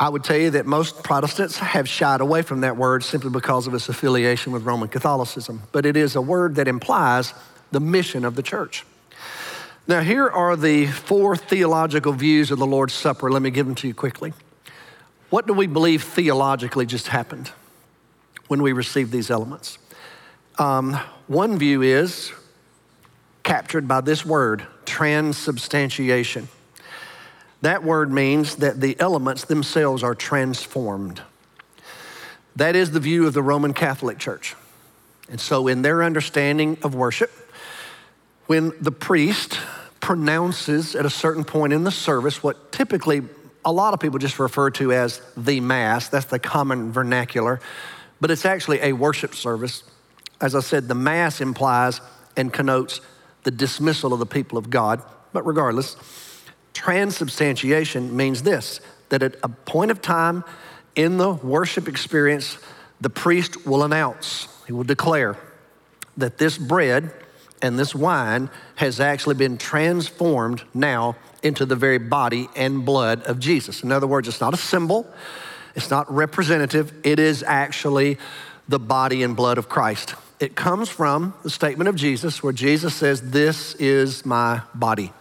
I 0.00 0.08
would 0.08 0.22
tell 0.22 0.36
you 0.36 0.50
that 0.50 0.64
most 0.64 1.02
Protestants 1.02 1.58
have 1.58 1.88
shied 1.88 2.20
away 2.20 2.42
from 2.42 2.60
that 2.60 2.76
word 2.76 3.02
simply 3.02 3.30
because 3.30 3.66
of 3.66 3.74
its 3.74 3.88
affiliation 3.88 4.52
with 4.52 4.62
Roman 4.62 4.88
Catholicism. 4.88 5.62
But 5.72 5.84
it 5.86 5.96
is 5.96 6.14
a 6.14 6.20
word 6.20 6.54
that 6.54 6.68
implies 6.68 7.34
the 7.72 7.80
mission 7.80 8.24
of 8.24 8.36
the 8.36 8.42
church. 8.42 8.84
Now, 9.88 10.00
here 10.00 10.28
are 10.28 10.54
the 10.54 10.86
four 10.86 11.34
theological 11.34 12.12
views 12.12 12.50
of 12.50 12.58
the 12.58 12.66
Lord's 12.66 12.94
Supper. 12.94 13.30
Let 13.30 13.42
me 13.42 13.50
give 13.50 13.66
them 13.66 13.74
to 13.76 13.88
you 13.88 13.94
quickly. 13.94 14.34
What 15.30 15.46
do 15.46 15.52
we 15.52 15.66
believe 15.66 16.02
theologically 16.02 16.86
just 16.86 17.08
happened 17.08 17.50
when 18.46 18.62
we 18.62 18.72
received 18.72 19.10
these 19.10 19.30
elements? 19.30 19.78
Um, 20.58 20.94
one 21.26 21.58
view 21.58 21.82
is 21.82 22.32
captured 23.42 23.88
by 23.88 24.00
this 24.00 24.24
word, 24.24 24.66
transubstantiation. 24.84 26.48
That 27.62 27.82
word 27.82 28.12
means 28.12 28.56
that 28.56 28.80
the 28.80 28.98
elements 29.00 29.44
themselves 29.44 30.02
are 30.02 30.14
transformed. 30.14 31.22
That 32.56 32.76
is 32.76 32.92
the 32.92 33.00
view 33.00 33.26
of 33.26 33.34
the 33.34 33.42
Roman 33.42 33.74
Catholic 33.74 34.18
Church. 34.18 34.54
And 35.28 35.40
so, 35.40 35.68
in 35.68 35.82
their 35.82 36.02
understanding 36.02 36.78
of 36.82 36.94
worship, 36.94 37.30
when 38.46 38.72
the 38.80 38.92
priest 38.92 39.58
pronounces 40.00 40.94
at 40.94 41.04
a 41.04 41.10
certain 41.10 41.44
point 41.44 41.72
in 41.72 41.84
the 41.84 41.90
service 41.90 42.42
what 42.42 42.72
typically 42.72 43.22
a 43.64 43.72
lot 43.72 43.92
of 43.92 44.00
people 44.00 44.18
just 44.18 44.38
refer 44.38 44.70
to 44.70 44.92
as 44.92 45.20
the 45.36 45.60
Mass. 45.60 46.08
That's 46.08 46.26
the 46.26 46.38
common 46.38 46.92
vernacular, 46.92 47.60
but 48.20 48.30
it's 48.30 48.46
actually 48.46 48.80
a 48.80 48.92
worship 48.92 49.34
service. 49.34 49.82
As 50.40 50.54
I 50.54 50.60
said, 50.60 50.88
the 50.88 50.94
Mass 50.94 51.40
implies 51.40 52.00
and 52.36 52.52
connotes 52.52 53.00
the 53.42 53.50
dismissal 53.50 54.12
of 54.12 54.20
the 54.20 54.26
people 54.26 54.56
of 54.56 54.70
God. 54.70 55.02
But 55.32 55.44
regardless, 55.44 55.96
transubstantiation 56.78 58.16
means 58.16 58.44
this 58.44 58.80
that 59.08 59.22
at 59.22 59.34
a 59.42 59.48
point 59.48 59.90
of 59.90 60.00
time 60.00 60.44
in 60.94 61.16
the 61.16 61.32
worship 61.32 61.88
experience, 61.88 62.58
the 63.00 63.10
priest 63.10 63.66
will 63.66 63.82
announce, 63.82 64.46
he 64.66 64.72
will 64.72 64.84
declare 64.84 65.36
that 66.16 66.38
this 66.38 66.56
bread 66.56 67.10
and 67.62 67.78
this 67.78 67.94
wine 67.94 68.48
has 68.76 69.00
actually 69.00 69.34
been 69.34 69.58
transformed 69.58 70.62
now 70.72 71.16
into 71.42 71.66
the 71.66 71.74
very 71.74 71.98
body 71.98 72.48
and 72.54 72.84
blood 72.84 73.22
of 73.24 73.40
Jesus. 73.40 73.82
In 73.82 73.90
other 73.90 74.06
words, 74.06 74.28
it's 74.28 74.40
not 74.40 74.54
a 74.54 74.58
symbol, 74.58 75.04
it's 75.74 75.90
not 75.90 76.12
representative, 76.12 76.92
it 77.02 77.18
is 77.18 77.42
actually 77.42 78.18
the 78.68 78.78
body 78.78 79.24
and 79.24 79.34
blood 79.34 79.58
of 79.58 79.68
Christ. 79.68 80.14
It 80.38 80.54
comes 80.54 80.88
from 80.88 81.34
the 81.42 81.50
statement 81.50 81.88
of 81.88 81.96
Jesus 81.96 82.40
where 82.42 82.52
Jesus 82.52 82.94
says, 82.94 83.30
This 83.30 83.74
is 83.76 84.24
my 84.24 84.62
body. 84.74 85.12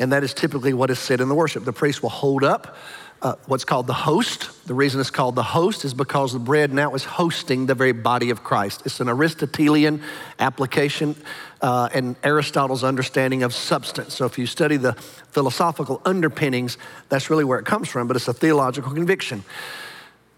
And 0.00 0.12
that 0.12 0.24
is 0.24 0.34
typically 0.34 0.72
what 0.72 0.90
is 0.90 0.98
said 0.98 1.20
in 1.20 1.28
the 1.28 1.34
worship. 1.34 1.64
The 1.64 1.72
priest 1.72 2.02
will 2.02 2.10
hold 2.10 2.42
up 2.42 2.74
uh, 3.22 3.34
what's 3.46 3.64
called 3.66 3.86
the 3.86 3.92
host. 3.92 4.66
The 4.66 4.72
reason 4.72 5.00
it's 5.00 5.10
called 5.10 5.34
the 5.34 5.42
host 5.42 5.84
is 5.84 5.92
because 5.92 6.32
the 6.32 6.38
bread 6.38 6.72
now 6.72 6.94
is 6.94 7.04
hosting 7.04 7.66
the 7.66 7.74
very 7.74 7.92
body 7.92 8.30
of 8.30 8.42
Christ. 8.42 8.82
It's 8.86 9.00
an 9.00 9.08
Aristotelian 9.08 10.02
application 10.38 11.16
uh, 11.60 11.90
and 11.92 12.16
Aristotle's 12.24 12.82
understanding 12.82 13.42
of 13.42 13.52
substance. 13.52 14.14
So 14.14 14.24
if 14.24 14.38
you 14.38 14.46
study 14.46 14.78
the 14.78 14.94
philosophical 14.94 16.00
underpinnings, 16.06 16.78
that's 17.10 17.28
really 17.28 17.44
where 17.44 17.58
it 17.58 17.66
comes 17.66 17.88
from, 17.88 18.06
but 18.06 18.16
it's 18.16 18.28
a 18.28 18.32
theological 18.32 18.92
conviction. 18.92 19.44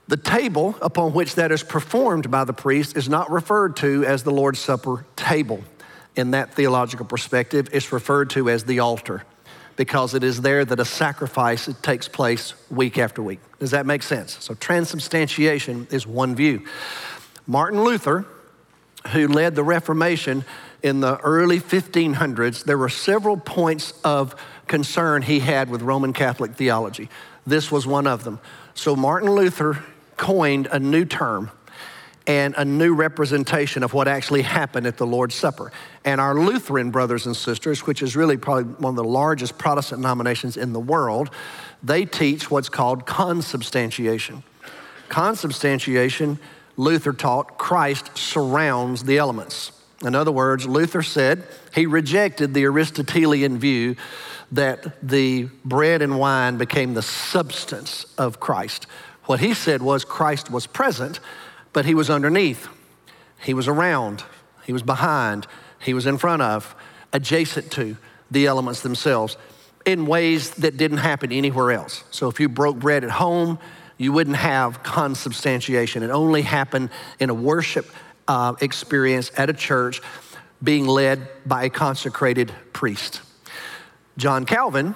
The 0.09 0.17
table 0.17 0.75
upon 0.83 1.13
which 1.13 1.37
that 1.37 1.53
is 1.53 1.63
performed 1.63 2.31
by 2.33 2.43
the 2.43 2.53
priest 2.53 2.97
is 2.97 3.09
not 3.09 3.31
referred 3.31 3.77
to 3.77 4.05
as 4.05 4.25
the 4.25 4.33
Lord's 4.33 4.59
Supper 4.59 5.07
table. 5.15 5.63
In 6.17 6.33
that 6.33 6.53
theological 6.55 7.07
perspective, 7.07 7.69
it's 7.73 7.93
referred 7.93 8.31
to 8.31 8.51
as 8.51 8.65
the 8.65 8.81
altar 8.81 9.23
because 9.83 10.15
it 10.15 10.23
is 10.23 10.43
there 10.43 10.65
that 10.65 10.79
a 10.79 10.85
sacrifice 10.85 11.69
takes 11.83 12.07
place 12.07 12.55
week 12.71 12.99
after 12.99 13.21
week. 13.21 13.41
Does 13.59 13.73
that 13.73 13.85
make 13.85 14.05
sense? 14.05 14.37
So, 14.39 14.55
transubstantiation 14.55 15.89
is 15.91 16.07
one 16.07 16.37
view. 16.37 16.65
Martin 17.49 17.83
Luther, 17.83 18.25
who 19.09 19.27
led 19.27 19.57
the 19.57 19.65
Reformation, 19.65 20.45
in 20.85 21.01
the 21.01 21.19
early 21.19 21.59
1500s, 21.59 22.63
there 22.63 22.79
were 22.79 22.89
several 22.89 23.37
points 23.37 23.93
of 24.05 24.37
concern 24.69 25.23
he 25.23 25.41
had 25.41 25.69
with 25.69 25.83
Roman 25.83 26.13
Catholic 26.13 26.55
theology. 26.55 27.09
This 27.45 27.73
was 27.73 27.85
one 27.85 28.07
of 28.07 28.23
them. 28.23 28.39
So 28.75 28.95
Martin 28.95 29.33
Luther 29.33 29.83
coined 30.17 30.69
a 30.71 30.79
new 30.79 31.05
term 31.05 31.51
and 32.27 32.55
a 32.57 32.65
new 32.65 32.95
representation 32.95 33.83
of 33.83 33.93
what 33.93 34.09
actually 34.09 34.43
happened 34.43 34.87
at 34.87 34.97
the 34.97 35.07
Lord's 35.07 35.35
Supper. 35.35 35.73
And 36.05 36.21
our 36.21 36.35
Lutheran 36.35 36.91
brothers 36.91 37.27
and 37.27 37.37
sisters, 37.37 37.87
which 37.87 38.03
is 38.03 38.15
really 38.15 38.37
probably 38.37 38.65
one 38.75 38.91
of 38.91 38.97
the 38.97 39.05
largest 39.05 39.59
Protestant 39.59 40.03
denominations 40.03 40.57
in 40.57 40.73
the 40.73 40.81
world, 40.81 41.31
they 41.83 42.05
teach 42.05 42.51
what's 42.51 42.69
called 42.69 43.07
consubstantiation. 43.07 44.43
Consubstantiation, 45.09 46.39
Luther 46.77 47.13
taught, 47.13 47.59
Christ 47.59 48.17
surrounds 48.17 49.05
the 49.05 49.19
elements. 49.19 49.73
In 50.05 50.15
other 50.15 50.33
words, 50.33 50.67
Luther 50.67 51.03
said 51.03 51.45
he 51.75 51.87
rejected 51.87 52.55
the 52.55 52.65
Aristotelian 52.65 53.59
view 53.59 53.97
that 54.51 55.07
the 55.07 55.49
bread 55.65 56.03
and 56.03 56.19
wine 56.19 56.59
became 56.59 56.95
the 56.95 57.03
substance 57.03 58.05
of 58.19 58.41
Christ. 58.41 58.87
What 59.25 59.41
he 59.41 59.55
said 59.55 59.81
was 59.81 60.05
Christ 60.05 60.51
was 60.51 60.67
present, 60.67 61.21
but 61.73 61.85
he 61.85 61.95
was 61.95 62.11
underneath. 62.11 62.69
He 63.41 63.55
was 63.55 63.69
around. 63.69 64.25
He 64.65 64.73
was 64.73 64.83
behind. 64.83 65.47
He 65.81 65.95
was 65.95 66.07
in 66.07 66.19
front 66.19 66.43
of, 66.43 66.75
adjacent 67.13 67.73
to 67.73 67.97
the 68.31 68.47
elements 68.47 68.81
themselves 68.81 69.37
in 69.85 70.07
ways 70.07 70.51
that 70.53 70.77
didn't 70.77 70.99
happen 70.99 71.33
anywhere 71.33 71.73
else. 71.73 72.05
So 72.11 72.29
if 72.29 72.39
you 72.41 72.49
broke 72.49 72.79
bread 72.79 73.05
at 73.05 73.11
home, 73.11 73.59
you 73.99 74.13
wouldn't 74.13 74.37
have 74.37 74.83
consubstantiation. 74.83 76.03
It 76.03 76.11
only 76.11 76.43
happened 76.43 76.91
in 77.19 77.31
a 77.31 77.35
worship 77.35 77.87
uh, 78.29 78.55
experience 78.61 79.31
at 79.37 79.51
a 79.51 79.53
church 79.53 80.01
being 80.63 80.87
led 80.87 81.29
by 81.45 81.65
a 81.65 81.71
consecrated 81.71 82.53
priest. 82.73 83.21
John 84.17 84.47
Calvin 84.47 84.95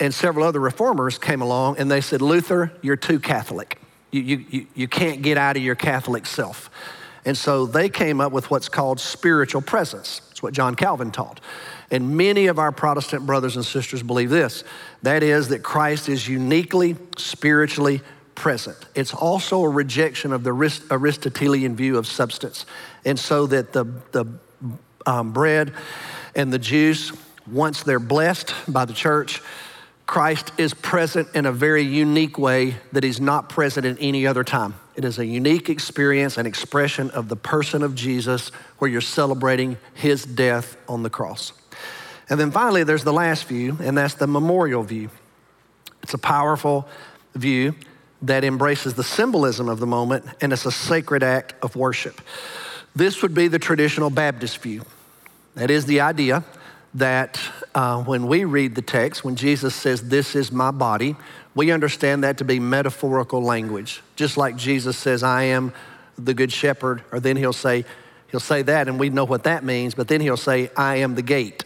and 0.00 0.12
several 0.12 0.46
other 0.46 0.60
reformers 0.60 1.18
came 1.18 1.40
along 1.40 1.78
and 1.78 1.90
they 1.90 2.00
said, 2.00 2.20
Luther, 2.20 2.72
you're 2.82 2.96
too 2.96 3.18
Catholic. 3.18 3.80
You, 4.10 4.44
you, 4.48 4.66
you 4.74 4.88
can't 4.88 5.22
get 5.22 5.36
out 5.36 5.56
of 5.56 5.62
your 5.62 5.74
Catholic 5.74 6.26
self. 6.26 6.70
And 7.24 7.36
so 7.36 7.66
they 7.66 7.88
came 7.88 8.20
up 8.20 8.32
with 8.32 8.50
what's 8.50 8.68
called 8.68 9.00
spiritual 9.00 9.60
presence. 9.60 10.22
It's 10.30 10.42
what 10.42 10.54
John 10.54 10.74
Calvin 10.74 11.10
taught. 11.10 11.40
And 11.90 12.16
many 12.16 12.46
of 12.46 12.58
our 12.58 12.72
Protestant 12.72 13.26
brothers 13.26 13.56
and 13.56 13.64
sisters 13.64 14.02
believe 14.02 14.30
this 14.30 14.64
that 15.02 15.22
is, 15.22 15.48
that 15.48 15.62
Christ 15.62 16.08
is 16.08 16.28
uniquely 16.28 16.96
spiritually 17.16 18.00
present. 18.34 18.76
It's 18.94 19.12
also 19.12 19.62
a 19.62 19.68
rejection 19.68 20.32
of 20.32 20.44
the 20.44 20.52
Aristotelian 20.90 21.76
view 21.76 21.98
of 21.98 22.06
substance. 22.06 22.66
And 23.04 23.18
so 23.18 23.46
that 23.48 23.72
the, 23.72 23.84
the 24.12 24.26
um, 25.06 25.32
bread 25.32 25.72
and 26.34 26.52
the 26.52 26.58
juice, 26.58 27.12
once 27.50 27.82
they're 27.82 27.98
blessed 27.98 28.54
by 28.68 28.84
the 28.84 28.92
church, 28.92 29.42
Christ 30.08 30.52
is 30.56 30.72
present 30.72 31.28
in 31.34 31.44
a 31.44 31.52
very 31.52 31.82
unique 31.82 32.38
way 32.38 32.76
that 32.92 33.04
he's 33.04 33.20
not 33.20 33.50
present 33.50 33.84
in 33.84 33.98
any 33.98 34.26
other 34.26 34.42
time. 34.42 34.74
It 34.96 35.04
is 35.04 35.18
a 35.18 35.26
unique 35.26 35.68
experience 35.68 36.38
and 36.38 36.48
expression 36.48 37.10
of 37.10 37.28
the 37.28 37.36
person 37.36 37.82
of 37.82 37.94
Jesus 37.94 38.48
where 38.78 38.90
you're 38.90 39.02
celebrating 39.02 39.76
his 39.92 40.24
death 40.24 40.78
on 40.88 41.02
the 41.02 41.10
cross. 41.10 41.52
And 42.30 42.40
then 42.40 42.50
finally, 42.50 42.84
there's 42.84 43.04
the 43.04 43.12
last 43.12 43.44
view, 43.44 43.76
and 43.82 43.98
that's 43.98 44.14
the 44.14 44.26
memorial 44.26 44.82
view. 44.82 45.10
It's 46.02 46.14
a 46.14 46.18
powerful 46.18 46.88
view 47.34 47.74
that 48.22 48.44
embraces 48.44 48.94
the 48.94 49.04
symbolism 49.04 49.68
of 49.68 49.78
the 49.78 49.86
moment, 49.86 50.24
and 50.40 50.54
it's 50.54 50.64
a 50.64 50.72
sacred 50.72 51.22
act 51.22 51.54
of 51.62 51.76
worship. 51.76 52.22
This 52.96 53.20
would 53.20 53.34
be 53.34 53.46
the 53.48 53.58
traditional 53.58 54.08
Baptist 54.08 54.56
view. 54.62 54.86
That 55.54 55.70
is 55.70 55.84
the 55.84 56.00
idea 56.00 56.44
that 56.94 57.38
uh, 57.78 58.02
when 58.02 58.26
we 58.26 58.44
read 58.44 58.74
the 58.74 58.82
text, 58.82 59.22
when 59.22 59.36
Jesus 59.36 59.72
says, 59.72 60.08
This 60.08 60.34
is 60.34 60.50
my 60.50 60.72
body, 60.72 61.14
we 61.54 61.70
understand 61.70 62.24
that 62.24 62.38
to 62.38 62.44
be 62.44 62.58
metaphorical 62.58 63.40
language. 63.40 64.02
Just 64.16 64.36
like 64.36 64.56
Jesus 64.56 64.98
says, 64.98 65.22
I 65.22 65.44
am 65.44 65.72
the 66.18 66.34
good 66.34 66.50
shepherd, 66.50 67.04
or 67.12 67.20
then 67.20 67.36
he'll 67.36 67.52
say, 67.52 67.84
He'll 68.32 68.40
say 68.40 68.62
that, 68.62 68.88
and 68.88 68.98
we 68.98 69.10
know 69.10 69.22
what 69.22 69.44
that 69.44 69.62
means, 69.62 69.94
but 69.94 70.08
then 70.08 70.20
he'll 70.20 70.36
say, 70.36 70.72
I 70.76 70.96
am 70.96 71.14
the 71.14 71.22
gate. 71.22 71.64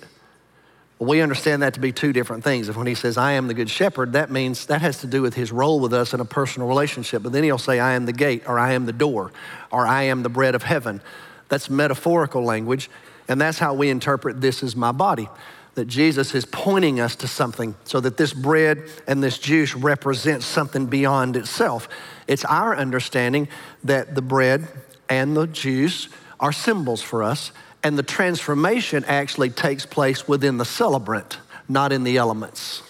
We 0.99 1.23
understand 1.23 1.63
that 1.63 1.73
to 1.75 1.81
be 1.81 1.93
two 1.93 2.13
different 2.13 2.45
things. 2.45 2.69
If 2.69 2.77
when 2.77 2.87
he 2.87 2.95
says, 2.95 3.17
I 3.17 3.33
am 3.33 3.49
the 3.49 3.55
good 3.55 3.71
shepherd, 3.71 4.13
that 4.13 4.31
means 4.31 4.67
that 4.67 4.83
has 4.83 4.99
to 5.01 5.07
do 5.07 5.23
with 5.23 5.33
his 5.33 5.51
role 5.51 5.81
with 5.81 5.95
us 5.95 6.13
in 6.13 6.21
a 6.21 6.27
personal 6.27 6.69
relationship. 6.69 7.23
But 7.23 7.33
then 7.33 7.43
he'll 7.43 7.57
say, 7.57 7.81
I 7.81 7.95
am 7.95 8.05
the 8.05 8.13
gate, 8.13 8.43
or 8.47 8.59
I 8.59 8.75
am 8.75 8.85
the 8.85 8.93
door, 8.93 9.33
or 9.71 9.87
I 9.87 10.03
am 10.03 10.23
the 10.23 10.29
bread 10.29 10.55
of 10.55 10.63
heaven. 10.63 11.01
That's 11.49 11.71
metaphorical 11.71 12.45
language, 12.45 12.91
and 13.29 13.41
that's 13.41 13.59
how 13.59 13.73
we 13.73 13.89
interpret 13.89 14.43
this 14.43 14.63
as 14.63 14.77
my 14.77 14.93
body. 14.93 15.31
That 15.75 15.87
Jesus 15.87 16.35
is 16.35 16.45
pointing 16.45 17.01
us 17.01 17.17
to 17.17 17.29
something 17.29 17.75
so 17.85 17.99
that 18.01 18.19
this 18.19 18.35
bread 18.35 18.83
and 19.07 19.23
this 19.23 19.39
juice 19.39 19.75
represents 19.75 20.45
something 20.45 20.87
beyond 20.87 21.37
itself. 21.37 21.89
It's 22.29 22.45
our 22.45 22.77
understanding 22.77 23.49
that 23.85 24.15
the 24.15 24.23
bread 24.23 24.69
and 25.09 25.37
the 25.37 25.47
juice 25.47 26.09
are 26.39 26.53
symbols 26.53 27.01
for 27.01 27.23
us 27.23 27.53
and 27.83 27.99
the 27.99 28.03
transformation 28.03 29.05
actually 29.07 29.51
takes 29.51 29.87
place 29.87 30.29
within 30.29 30.59
the 30.59 30.65
celebrant, 30.65 31.39
not 31.69 31.93
in 31.93 32.05
the 32.05 32.17
elements. 32.17 32.83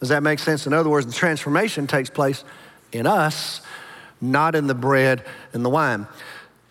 Does 0.00 0.10
that 0.10 0.22
make 0.22 0.38
sense? 0.38 0.66
In 0.66 0.72
other 0.72 0.90
words, 0.90 1.06
the 1.06 1.12
transformation 1.12 1.86
takes 1.86 2.10
place 2.10 2.44
in 2.92 3.06
us, 3.06 3.62
not 4.20 4.54
in 4.54 4.66
the 4.66 4.74
bread 4.74 5.24
and 5.52 5.64
the 5.64 5.70
wine. 5.70 6.06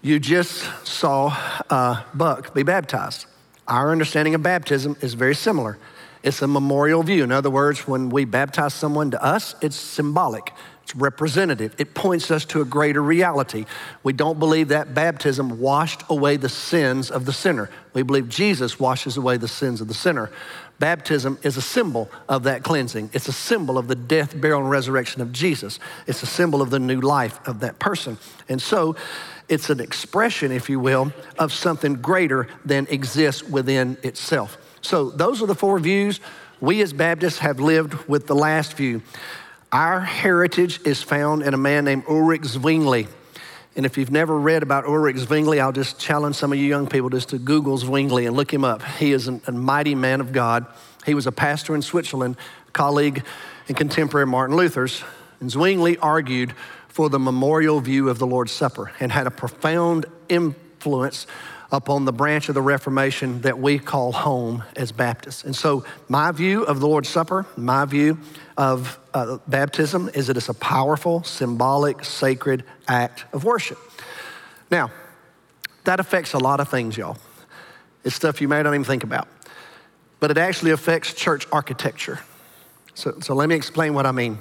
You 0.01 0.19
just 0.19 0.63
saw 0.85 1.35
uh, 1.69 2.03
Buck 2.13 2.53
be 2.53 2.63
baptized. 2.63 3.25
Our 3.67 3.91
understanding 3.91 4.35
of 4.35 4.43
baptism 4.43 4.95
is 5.01 5.13
very 5.13 5.35
similar. 5.35 5.77
It's 6.23 6.41
a 6.41 6.47
memorial 6.47 7.03
view. 7.03 7.23
In 7.23 7.31
other 7.31 7.49
words, 7.49 7.87
when 7.87 8.09
we 8.09 8.25
baptize 8.25 8.73
someone 8.73 9.11
to 9.11 9.23
us, 9.23 9.55
it's 9.61 9.75
symbolic. 9.75 10.51
It's 10.83 10.95
representative. 10.95 11.75
It 11.79 11.95
points 11.95 12.29
us 12.29 12.45
to 12.45 12.61
a 12.61 12.65
greater 12.65 13.01
reality. 13.01 13.65
We 14.03 14.13
don't 14.13 14.37
believe 14.37 14.67
that 14.67 14.93
baptism 14.93 15.59
washed 15.59 16.03
away 16.09 16.37
the 16.37 16.49
sins 16.49 17.09
of 17.09 17.25
the 17.25 17.33
sinner. 17.33 17.69
We 17.93 18.03
believe 18.03 18.29
Jesus 18.29 18.79
washes 18.79 19.17
away 19.17 19.37
the 19.37 19.47
sins 19.47 19.81
of 19.81 19.87
the 19.87 19.95
sinner. 19.95 20.31
Baptism 20.79 21.39
is 21.41 21.55
a 21.55 21.61
symbol 21.61 22.09
of 22.27 22.43
that 22.43 22.63
cleansing. 22.63 23.09
It's 23.13 23.27
a 23.27 23.33
symbol 23.33 23.77
of 23.77 23.87
the 23.87 23.95
death, 23.95 24.39
burial, 24.39 24.61
and 24.61 24.69
resurrection 24.69 25.21
of 25.21 25.31
Jesus. 25.31 25.79
It's 26.05 26.21
a 26.21 26.27
symbol 26.27 26.61
of 26.61 26.69
the 26.69 26.79
new 26.79 26.99
life 26.99 27.39
of 27.47 27.61
that 27.61 27.79
person. 27.79 28.17
And 28.49 28.61
so, 28.61 28.95
it's 29.47 29.69
an 29.69 29.79
expression, 29.79 30.51
if 30.51 30.69
you 30.69 30.79
will, 30.79 31.13
of 31.37 31.53
something 31.53 31.95
greater 31.95 32.47
than 32.65 32.87
exists 32.87 33.43
within 33.43 33.97
itself. 34.03 34.57
So, 34.81 35.11
those 35.11 35.41
are 35.41 35.47
the 35.47 35.55
four 35.55 35.79
views. 35.79 36.19
We 36.59 36.81
as 36.81 36.93
Baptists 36.93 37.39
have 37.39 37.59
lived 37.59 37.93
with 38.07 38.27
the 38.27 38.35
last 38.35 38.73
view. 38.73 39.01
Our 39.71 39.99
heritage 39.99 40.79
is 40.85 41.01
found 41.01 41.43
in 41.43 41.53
a 41.53 41.57
man 41.57 41.85
named 41.85 42.03
Ulrich 42.09 42.43
Zwingli. 42.43 43.07
And 43.75 43.85
if 43.85 43.97
you've 43.97 44.11
never 44.11 44.39
read 44.39 44.63
about 44.63 44.85
Ulrich 44.85 45.17
Zwingli, 45.17 45.59
I'll 45.59 45.73
just 45.73 45.99
challenge 45.99 46.37
some 46.37 46.53
of 46.53 46.57
you 46.57 46.65
young 46.65 46.87
people 46.87 47.09
just 47.09 47.29
to 47.29 47.37
Google 47.37 47.77
Zwingli 47.77 48.25
and 48.25 48.35
look 48.35 48.53
him 48.53 48.63
up. 48.63 48.81
He 48.83 49.11
is 49.11 49.27
an, 49.27 49.41
a 49.47 49.51
mighty 49.51 49.95
man 49.95 50.21
of 50.21 50.31
God. 50.31 50.65
He 51.05 51.13
was 51.13 51.27
a 51.27 51.31
pastor 51.31 51.75
in 51.75 51.81
Switzerland, 51.81 52.37
colleague 52.71 53.23
and 53.67 53.75
contemporary 53.75 54.27
Martin 54.27 54.55
Luther's. 54.55 55.03
And 55.41 55.51
Zwingli 55.51 55.97
argued 55.97 56.53
for 56.87 57.09
the 57.09 57.19
memorial 57.19 57.81
view 57.81 58.07
of 58.07 58.17
the 58.17 58.25
Lord's 58.25 58.53
Supper 58.53 58.93
and 59.01 59.11
had 59.11 59.27
a 59.27 59.31
profound 59.31 60.05
influence 60.29 61.27
upon 61.75 62.05
the 62.05 62.13
branch 62.13 62.47
of 62.49 62.55
the 62.55 62.61
Reformation 62.61 63.41
that 63.41 63.59
we 63.59 63.77
call 63.77 64.11
home 64.11 64.63
as 64.75 64.91
Baptists. 64.91 65.43
And 65.43 65.55
so, 65.55 65.85
my 66.07 66.31
view 66.31 66.63
of 66.63 66.79
the 66.79 66.87
Lord's 66.87 67.09
Supper, 67.09 67.45
my 67.57 67.85
view 67.85 68.17
of 68.57 68.97
uh, 69.13 69.37
baptism 69.47 70.09
is 70.13 70.27
that 70.27 70.37
it's 70.37 70.49
a 70.49 70.53
powerful, 70.53 71.23
symbolic, 71.23 72.05
sacred 72.05 72.63
act 72.87 73.25
of 73.33 73.43
worship. 73.43 73.77
Now, 74.71 74.91
that 75.83 75.99
affects 75.99 76.33
a 76.33 76.39
lot 76.39 76.59
of 76.59 76.69
things, 76.69 76.97
y'all. 76.97 77.17
It's 78.03 78.15
stuff 78.15 78.39
you 78.39 78.47
may 78.47 78.63
not 78.63 78.73
even 78.73 78.85
think 78.85 79.03
about, 79.03 79.27
but 80.19 80.31
it 80.31 80.37
actually 80.37 80.71
affects 80.71 81.13
church 81.13 81.45
architecture. 81.51 82.19
So, 82.93 83.19
so 83.19 83.35
let 83.35 83.49
me 83.49 83.55
explain 83.55 83.93
what 83.93 84.05
I 84.05 84.11
mean. 84.11 84.37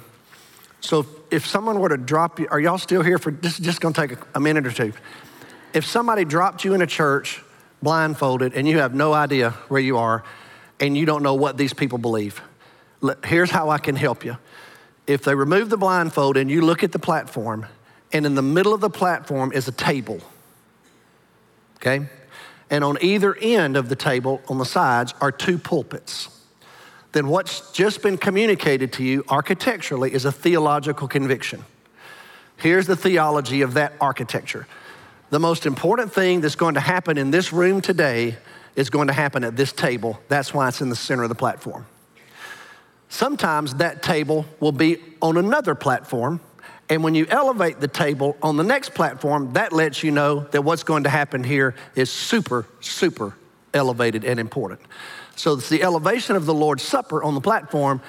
So, 0.79 1.05
if 1.31 1.45
someone 1.45 1.79
were 1.79 1.89
to 1.89 1.97
drop 1.97 2.39
you, 2.39 2.47
are 2.49 2.59
y'all 2.59 2.77
still 2.77 3.01
here 3.01 3.17
for 3.17 3.31
this? 3.31 3.59
Is 3.59 3.65
just 3.65 3.81
to 3.81 3.91
take 3.91 4.13
a, 4.13 4.17
a 4.35 4.39
minute 4.39 4.65
or 4.65 4.71
two. 4.71 4.93
If 5.75 5.85
somebody 5.85 6.23
dropped 6.23 6.63
you 6.63 6.73
in 6.73 6.81
a 6.81 6.87
church 6.87 7.43
blindfolded 7.83 8.53
and 8.53 8.65
you 8.65 8.79
have 8.79 8.95
no 8.95 9.13
idea 9.13 9.51
where 9.67 9.81
you 9.81 9.97
are 9.97 10.23
and 10.79 10.95
you 10.97 11.05
don't 11.05 11.21
know 11.21 11.33
what 11.33 11.57
these 11.57 11.73
people 11.73 11.97
believe, 11.97 12.41
here's 13.25 13.51
how 13.51 13.69
I 13.69 13.77
can 13.77 13.97
help 13.97 14.23
you. 14.23 14.37
If 15.05 15.23
they 15.23 15.35
remove 15.35 15.69
the 15.69 15.77
blindfold 15.77 16.37
and 16.37 16.49
you 16.49 16.61
look 16.61 16.81
at 16.81 16.93
the 16.93 16.97
platform, 16.97 17.65
and 18.13 18.25
in 18.25 18.35
the 18.35 18.41
middle 18.41 18.73
of 18.73 18.79
the 18.79 18.89
platform 18.89 19.51
is 19.51 19.67
a 19.67 19.73
table, 19.73 20.21
okay? 21.75 22.07
And 22.69 22.83
on 22.83 22.97
either 23.01 23.35
end 23.35 23.75
of 23.75 23.89
the 23.89 23.97
table, 23.97 24.41
on 24.47 24.57
the 24.57 24.65
sides, 24.65 25.13
are 25.19 25.31
two 25.31 25.57
pulpits. 25.57 26.29
Then 27.11 27.27
what's 27.27 27.71
just 27.71 28.01
been 28.01 28.17
communicated 28.17 28.93
to 28.93 29.03
you 29.03 29.25
architecturally 29.27 30.13
is 30.13 30.23
a 30.23 30.31
theological 30.31 31.09
conviction. 31.09 31.65
Here's 32.55 32.87
the 32.87 32.95
theology 32.95 33.61
of 33.61 33.73
that 33.73 33.91
architecture. 33.99 34.67
The 35.31 35.39
most 35.39 35.65
important 35.65 36.13
thing 36.13 36.41
that's 36.41 36.55
going 36.55 36.75
to 36.75 36.79
happen 36.79 37.17
in 37.17 37.31
this 37.31 37.51
room 37.51 37.81
today 37.81 38.37
is 38.75 38.89
going 38.89 39.07
to 39.07 39.13
happen 39.13 39.43
at 39.43 39.55
this 39.55 39.71
table. 39.71 40.19
That's 40.27 40.53
why 40.53 40.67
it's 40.67 40.81
in 40.81 40.89
the 40.89 40.95
center 40.95 41.23
of 41.23 41.29
the 41.29 41.35
platform. 41.35 41.85
Sometimes 43.09 43.75
that 43.75 44.03
table 44.03 44.45
will 44.59 44.71
be 44.71 44.97
on 45.21 45.37
another 45.37 45.73
platform. 45.73 46.41
And 46.89 47.03
when 47.03 47.15
you 47.15 47.25
elevate 47.29 47.79
the 47.79 47.87
table 47.87 48.37
on 48.43 48.57
the 48.57 48.63
next 48.63 48.93
platform, 48.93 49.53
that 49.53 49.73
lets 49.73 50.03
you 50.03 50.11
know 50.11 50.41
that 50.51 50.63
what's 50.63 50.83
going 50.83 51.03
to 51.05 51.09
happen 51.09 51.43
here 51.43 51.73
is 51.95 52.11
super, 52.11 52.67
super 52.79 53.35
elevated 53.73 54.23
and 54.23 54.39
important. 54.39 54.81
So 55.35 55.53
it's 55.53 55.69
the 55.69 55.81
elevation 55.81 56.35
of 56.35 56.45
the 56.45 56.53
Lord's 56.53 56.83
Supper 56.83 57.23
on 57.23 57.33
the 57.33 57.41
platform. 57.41 58.01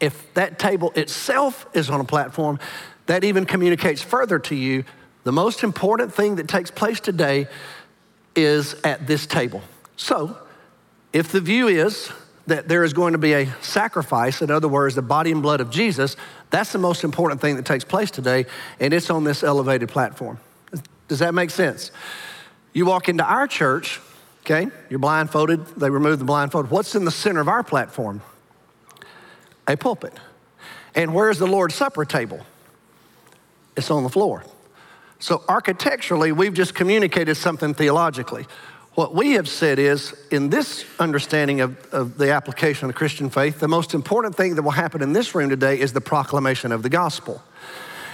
If 0.00 0.34
that 0.34 0.58
table 0.58 0.92
itself 0.96 1.66
is 1.72 1.88
on 1.88 2.00
a 2.00 2.04
platform, 2.04 2.58
that 3.06 3.22
even 3.22 3.46
communicates 3.46 4.02
further 4.02 4.38
to 4.40 4.54
you 4.54 4.84
the 5.24 5.32
most 5.32 5.62
important 5.62 6.14
thing 6.14 6.36
that 6.36 6.48
takes 6.48 6.70
place 6.70 7.00
today 7.00 7.48
is 8.36 8.74
at 8.84 9.06
this 9.06 9.26
table. 9.26 9.62
So, 9.96 10.36
if 11.12 11.32
the 11.32 11.40
view 11.40 11.68
is 11.68 12.10
that 12.46 12.68
there 12.68 12.84
is 12.84 12.92
going 12.92 13.12
to 13.12 13.18
be 13.18 13.32
a 13.32 13.46
sacrifice, 13.62 14.42
in 14.42 14.50
other 14.50 14.68
words, 14.68 14.94
the 14.94 15.02
body 15.02 15.32
and 15.32 15.42
blood 15.42 15.60
of 15.60 15.70
Jesus, 15.70 16.16
that's 16.50 16.72
the 16.72 16.78
most 16.78 17.04
important 17.04 17.40
thing 17.40 17.56
that 17.56 17.64
takes 17.64 17.84
place 17.84 18.10
today, 18.10 18.46
and 18.80 18.92
it's 18.92 19.08
on 19.10 19.24
this 19.24 19.42
elevated 19.42 19.88
platform. 19.88 20.38
Does 21.08 21.20
that 21.20 21.34
make 21.34 21.50
sense? 21.50 21.90
You 22.72 22.86
walk 22.86 23.08
into 23.08 23.24
our 23.24 23.46
church, 23.46 24.00
okay, 24.44 24.68
you're 24.90 24.98
blindfolded, 24.98 25.64
they 25.76 25.88
remove 25.88 26.18
the 26.18 26.24
blindfold. 26.24 26.70
What's 26.70 26.94
in 26.94 27.04
the 27.04 27.10
center 27.10 27.40
of 27.40 27.48
our 27.48 27.62
platform? 27.62 28.20
A 29.66 29.76
pulpit. 29.76 30.12
And 30.94 31.14
where's 31.14 31.38
the 31.38 31.46
Lord's 31.46 31.74
Supper 31.74 32.04
table? 32.04 32.44
It's 33.76 33.90
on 33.90 34.02
the 34.02 34.10
floor. 34.10 34.44
So, 35.24 35.42
architecturally, 35.48 36.32
we've 36.32 36.52
just 36.52 36.74
communicated 36.74 37.36
something 37.36 37.72
theologically. 37.72 38.44
What 38.92 39.14
we 39.14 39.32
have 39.32 39.48
said 39.48 39.78
is, 39.78 40.14
in 40.30 40.50
this 40.50 40.84
understanding 40.98 41.62
of, 41.62 41.94
of 41.94 42.18
the 42.18 42.32
application 42.32 42.84
of 42.84 42.88
the 42.90 42.98
Christian 42.98 43.30
faith, 43.30 43.58
the 43.58 43.66
most 43.66 43.94
important 43.94 44.36
thing 44.36 44.54
that 44.56 44.62
will 44.62 44.70
happen 44.70 45.00
in 45.00 45.14
this 45.14 45.34
room 45.34 45.48
today 45.48 45.80
is 45.80 45.94
the 45.94 46.00
proclamation 46.02 46.72
of 46.72 46.82
the 46.82 46.90
gospel. 46.90 47.42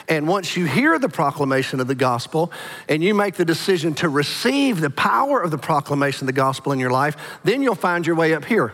And 0.08 0.28
once 0.28 0.56
you 0.56 0.66
hear 0.66 1.00
the 1.00 1.08
proclamation 1.08 1.80
of 1.80 1.88
the 1.88 1.96
gospel 1.96 2.52
and 2.88 3.02
you 3.02 3.12
make 3.12 3.34
the 3.34 3.44
decision 3.44 3.92
to 3.94 4.08
receive 4.08 4.80
the 4.80 4.90
power 4.90 5.42
of 5.42 5.50
the 5.50 5.58
proclamation 5.58 6.22
of 6.22 6.26
the 6.26 6.40
gospel 6.40 6.70
in 6.70 6.78
your 6.78 6.92
life, 6.92 7.16
then 7.42 7.61
you'll 7.61 7.74
find 7.74 8.06
your 8.06 8.14
way 8.14 8.34
up 8.34 8.44
here. 8.44 8.72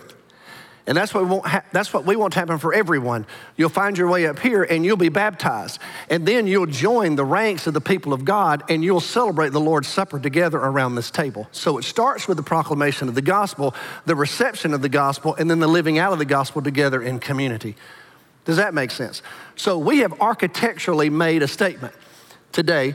And 0.89 0.97
that's 0.97 1.13
what, 1.13 1.25
we 1.25 1.31
want 1.31 1.47
ha- 1.47 1.65
that's 1.73 1.93
what 1.93 2.05
we 2.05 2.15
want 2.15 2.33
to 2.35 2.39
happen 2.39 2.59
for 2.59 2.73
everyone. 2.73 3.27
You'll 3.57 3.69
find 3.71 3.99
your 3.99 4.09
way 4.09 4.27
up 4.27 4.39
here 4.39 4.63
and 4.63 4.85
you'll 4.85 4.97
be 4.97 5.09
baptized. 5.09 5.81
And 6.09 6.27
then 6.27 6.47
you'll 6.47 6.67
join 6.67 7.17
the 7.17 7.25
ranks 7.25 7.67
of 7.67 7.75
the 7.75 7.81
people 7.81 8.13
of 8.13 8.25
God 8.25 8.63
and 8.71 8.85
you'll 8.85 9.01
celebrate 9.01 9.51
the 9.51 9.61
Lord's 9.61 9.89
Supper 9.89 10.21
together 10.21 10.59
around 10.59 10.95
this 10.95 11.11
table. 11.11 11.49
So 11.51 11.77
it 11.79 11.83
starts 11.83 12.29
with 12.29 12.37
the 12.37 12.45
proclamation 12.45 13.09
of 13.09 13.17
the 13.17 13.23
gospel, 13.23 13.75
the 14.05 14.15
reception 14.15 14.73
of 14.75 14.81
the 14.81 14.89
gospel, 14.89 15.35
and 15.35 15.51
then 15.51 15.59
the 15.59 15.67
living 15.67 15.99
out 15.99 16.13
of 16.13 16.21
the 16.21 16.25
gospel 16.25 16.63
together 16.63 17.03
in 17.03 17.19
community. 17.19 17.75
Does 18.45 18.59
that 18.59 18.73
make 18.73 18.93
sense? 18.93 19.23
So 19.57 19.79
we 19.79 19.99
have 19.99 20.21
architecturally 20.21 21.11
made 21.11 21.43
a 21.43 21.49
statement 21.49 21.95
today 22.53 22.95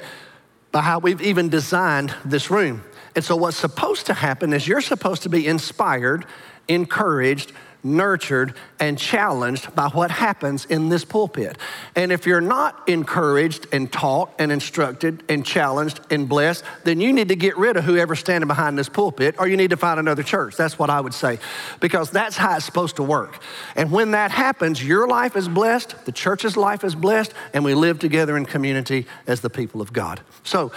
by 0.72 0.80
how 0.80 1.00
we've 1.00 1.22
even 1.22 1.50
designed 1.50 2.16
this 2.24 2.50
room. 2.50 2.84
And 3.16 3.26
so 3.26 3.36
what's 3.36 3.58
supposed 3.58 4.06
to 4.06 4.14
happen 4.14 4.54
is 4.54 4.66
you're 4.66 4.80
supposed 4.80 5.24
to 5.24 5.30
be 5.30 5.46
inspired, 5.46 6.26
encouraged, 6.70 7.52
nurtured, 7.84 8.54
and 8.80 8.98
challenged 8.98 9.74
by 9.76 9.88
what 9.88 10.12
happens 10.12 10.66
in 10.66 10.90
this 10.90 11.04
pulpit. 11.04 11.58
And 11.96 12.12
if 12.12 12.26
you're 12.26 12.42
not 12.42 12.88
encouraged 12.88 13.68
and 13.72 13.92
taught 13.92 14.32
and 14.38 14.52
instructed 14.52 15.24
and 15.30 15.46
challenged 15.46 16.00
and 16.10 16.30
blessed, 16.30 16.64
then 16.84 17.02
you 17.02 17.12
need 17.14 17.30
to 17.30 17.36
get 17.36 17.58
rid 17.58 17.78
of 17.78 17.84
whoever's 17.84 18.20
standing 18.20 18.48
behind 18.48 18.78
this 18.78 18.90
pulpit 18.90 19.36
or 19.40 19.48
you 19.48 19.58
need 19.58 19.72
to 19.72 19.78
find 19.78 20.00
another 20.00 20.24
church. 20.24 20.56
That's 20.56 20.78
what 20.78 20.90
I 20.90 21.02
would 21.02 21.14
say. 21.14 21.40
Because 21.80 22.12
that's 22.12 22.38
how 22.38 22.56
it's 22.56 22.66
supposed 22.66 22.98
to 22.98 23.04
work. 23.04 23.42
And 23.76 23.92
when 23.92 24.12
that 24.12 24.32
happens, 24.32 24.84
your 24.84 25.08
life 25.08 25.36
is 25.36 25.48
blessed, 25.48 26.06
the 26.06 26.12
church's 26.12 26.56
life 26.56 26.84
is 26.84 26.96
blessed, 26.96 27.34
and 27.54 27.64
we 27.64 27.74
live 27.74 28.00
together 28.00 28.38
in 28.38 28.46
community 28.46 29.08
as 29.28 29.42
the 29.42 29.50
people 29.50 29.82
of 29.82 29.94
God. 29.94 30.22
So, 30.44 30.72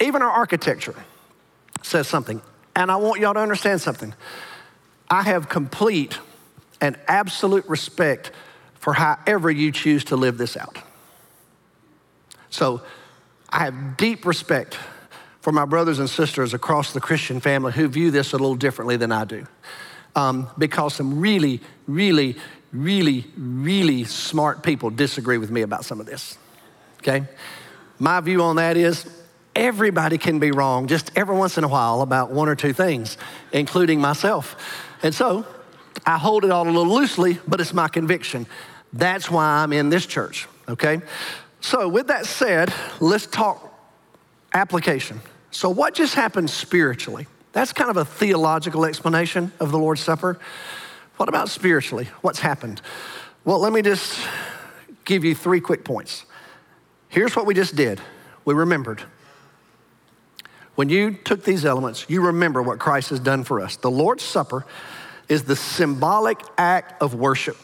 even 0.00 0.22
our 0.22 0.30
architecture 0.30 0.94
says 1.82 2.08
something. 2.08 2.42
And 2.76 2.90
I 2.90 2.96
want 2.96 3.20
y'all 3.20 3.34
to 3.34 3.40
understand 3.40 3.80
something. 3.80 4.12
I 5.08 5.22
have 5.22 5.48
complete 5.48 6.18
and 6.84 6.98
absolute 7.08 7.64
respect 7.66 8.30
for 8.74 8.92
however 8.92 9.50
you 9.50 9.72
choose 9.72 10.04
to 10.04 10.16
live 10.16 10.36
this 10.36 10.54
out. 10.54 10.76
So 12.50 12.82
I 13.48 13.64
have 13.64 13.96
deep 13.96 14.26
respect 14.26 14.76
for 15.40 15.50
my 15.50 15.64
brothers 15.64 15.98
and 15.98 16.10
sisters 16.10 16.52
across 16.52 16.92
the 16.92 17.00
Christian 17.00 17.40
family 17.40 17.72
who 17.72 17.88
view 17.88 18.10
this 18.10 18.34
a 18.34 18.36
little 18.36 18.54
differently 18.54 18.98
than 18.98 19.12
I 19.12 19.24
do. 19.24 19.46
Um, 20.14 20.50
because 20.58 20.92
some 20.94 21.20
really, 21.20 21.62
really, 21.86 22.36
really, 22.70 23.24
really 23.34 24.04
smart 24.04 24.62
people 24.62 24.90
disagree 24.90 25.38
with 25.38 25.50
me 25.50 25.62
about 25.62 25.86
some 25.86 26.00
of 26.00 26.06
this. 26.06 26.36
Okay? 26.98 27.24
My 27.98 28.20
view 28.20 28.42
on 28.42 28.56
that 28.56 28.76
is 28.76 29.06
everybody 29.56 30.18
can 30.18 30.38
be 30.38 30.50
wrong 30.50 30.86
just 30.86 31.12
every 31.16 31.34
once 31.34 31.56
in 31.56 31.64
a 31.64 31.68
while 31.68 32.02
about 32.02 32.30
one 32.30 32.50
or 32.50 32.54
two 32.54 32.74
things, 32.74 33.16
including 33.52 34.02
myself. 34.02 34.54
And 35.02 35.14
so 35.14 35.46
I 36.06 36.18
hold 36.18 36.44
it 36.44 36.50
all 36.50 36.64
a 36.64 36.70
little 36.70 36.94
loosely, 36.94 37.38
but 37.46 37.60
it's 37.60 37.72
my 37.72 37.88
conviction. 37.88 38.46
That's 38.92 39.30
why 39.30 39.62
I'm 39.62 39.72
in 39.72 39.88
this 39.88 40.06
church, 40.06 40.48
okay? 40.68 41.00
So, 41.60 41.88
with 41.88 42.08
that 42.08 42.26
said, 42.26 42.72
let's 43.00 43.26
talk 43.26 43.72
application. 44.52 45.20
So, 45.50 45.70
what 45.70 45.94
just 45.94 46.14
happened 46.14 46.50
spiritually? 46.50 47.26
That's 47.52 47.72
kind 47.72 47.90
of 47.90 47.96
a 47.96 48.04
theological 48.04 48.84
explanation 48.84 49.52
of 49.60 49.70
the 49.70 49.78
Lord's 49.78 50.00
Supper. 50.00 50.38
What 51.16 51.28
about 51.28 51.48
spiritually? 51.48 52.08
What's 52.20 52.40
happened? 52.40 52.82
Well, 53.44 53.60
let 53.60 53.72
me 53.72 53.82
just 53.82 54.18
give 55.04 55.24
you 55.24 55.34
three 55.34 55.60
quick 55.60 55.84
points. 55.84 56.24
Here's 57.08 57.36
what 57.36 57.46
we 57.46 57.54
just 57.54 57.76
did 57.76 58.00
we 58.44 58.54
remembered. 58.54 59.02
When 60.74 60.88
you 60.88 61.12
took 61.12 61.44
these 61.44 61.64
elements, 61.64 62.04
you 62.08 62.20
remember 62.20 62.60
what 62.60 62.80
Christ 62.80 63.10
has 63.10 63.20
done 63.20 63.44
for 63.44 63.60
us. 63.60 63.76
The 63.76 63.90
Lord's 63.90 64.24
Supper 64.24 64.66
is 65.28 65.44
the 65.44 65.56
symbolic 65.56 66.40
act 66.58 67.00
of 67.02 67.14
worship 67.14 67.56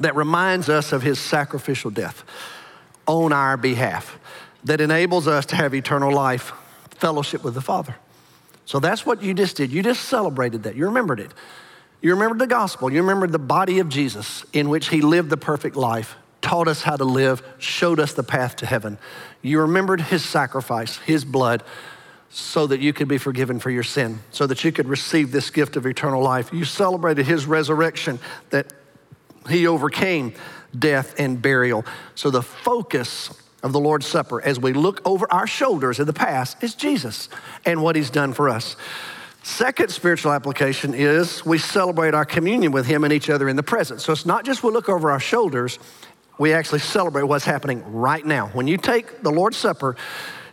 that 0.00 0.14
reminds 0.14 0.68
us 0.68 0.92
of 0.92 1.02
his 1.02 1.18
sacrificial 1.18 1.90
death 1.90 2.24
on 3.06 3.32
our 3.32 3.56
behalf, 3.56 4.18
that 4.64 4.80
enables 4.80 5.28
us 5.28 5.46
to 5.46 5.56
have 5.56 5.74
eternal 5.74 6.12
life, 6.12 6.52
fellowship 6.90 7.44
with 7.44 7.54
the 7.54 7.60
Father. 7.60 7.96
So 8.64 8.80
that's 8.80 9.06
what 9.06 9.22
you 9.22 9.32
just 9.32 9.56
did. 9.56 9.70
You 9.70 9.82
just 9.82 10.02
celebrated 10.02 10.64
that. 10.64 10.74
You 10.74 10.86
remembered 10.86 11.20
it. 11.20 11.32
You 12.02 12.10
remembered 12.10 12.40
the 12.40 12.46
gospel. 12.46 12.92
You 12.92 13.00
remembered 13.00 13.32
the 13.32 13.38
body 13.38 13.78
of 13.78 13.88
Jesus 13.88 14.44
in 14.52 14.68
which 14.68 14.88
he 14.88 15.00
lived 15.00 15.30
the 15.30 15.36
perfect 15.36 15.76
life, 15.76 16.16
taught 16.40 16.68
us 16.68 16.82
how 16.82 16.96
to 16.96 17.04
live, 17.04 17.42
showed 17.58 18.00
us 18.00 18.12
the 18.12 18.22
path 18.22 18.56
to 18.56 18.66
heaven. 18.66 18.98
You 19.40 19.60
remembered 19.60 20.00
his 20.00 20.24
sacrifice, 20.24 20.98
his 20.98 21.24
blood 21.24 21.62
so 22.36 22.66
that 22.66 22.80
you 22.80 22.92
could 22.92 23.08
be 23.08 23.16
forgiven 23.16 23.58
for 23.58 23.70
your 23.70 23.82
sin, 23.82 24.20
so 24.30 24.46
that 24.46 24.62
you 24.62 24.70
could 24.70 24.88
receive 24.88 25.32
this 25.32 25.48
gift 25.48 25.74
of 25.74 25.86
eternal 25.86 26.22
life. 26.22 26.52
You 26.52 26.66
celebrated 26.66 27.24
his 27.24 27.46
resurrection, 27.46 28.18
that 28.50 28.74
he 29.48 29.66
overcame 29.66 30.34
death 30.78 31.18
and 31.18 31.40
burial. 31.40 31.86
So 32.14 32.28
the 32.28 32.42
focus 32.42 33.30
of 33.62 33.72
the 33.72 33.80
Lord's 33.80 34.06
Supper 34.06 34.42
as 34.42 34.60
we 34.60 34.74
look 34.74 35.00
over 35.06 35.26
our 35.32 35.46
shoulders 35.46 35.98
in 35.98 36.06
the 36.06 36.12
past 36.12 36.62
is 36.62 36.74
Jesus 36.74 37.30
and 37.64 37.82
what 37.82 37.96
he's 37.96 38.10
done 38.10 38.34
for 38.34 38.50
us. 38.50 38.76
Second 39.42 39.90
spiritual 39.90 40.32
application 40.32 40.92
is 40.92 41.46
we 41.46 41.56
celebrate 41.56 42.12
our 42.12 42.26
communion 42.26 42.70
with 42.70 42.84
him 42.84 43.02
and 43.04 43.14
each 43.14 43.30
other 43.30 43.48
in 43.48 43.56
the 43.56 43.62
present. 43.62 44.02
So 44.02 44.12
it's 44.12 44.26
not 44.26 44.44
just 44.44 44.62
we 44.62 44.70
look 44.72 44.90
over 44.90 45.10
our 45.10 45.20
shoulders, 45.20 45.78
we 46.36 46.52
actually 46.52 46.80
celebrate 46.80 47.22
what's 47.22 47.46
happening 47.46 47.82
right 47.94 48.26
now. 48.26 48.48
When 48.48 48.68
you 48.68 48.76
take 48.76 49.22
the 49.22 49.30
Lord's 49.30 49.56
Supper, 49.56 49.96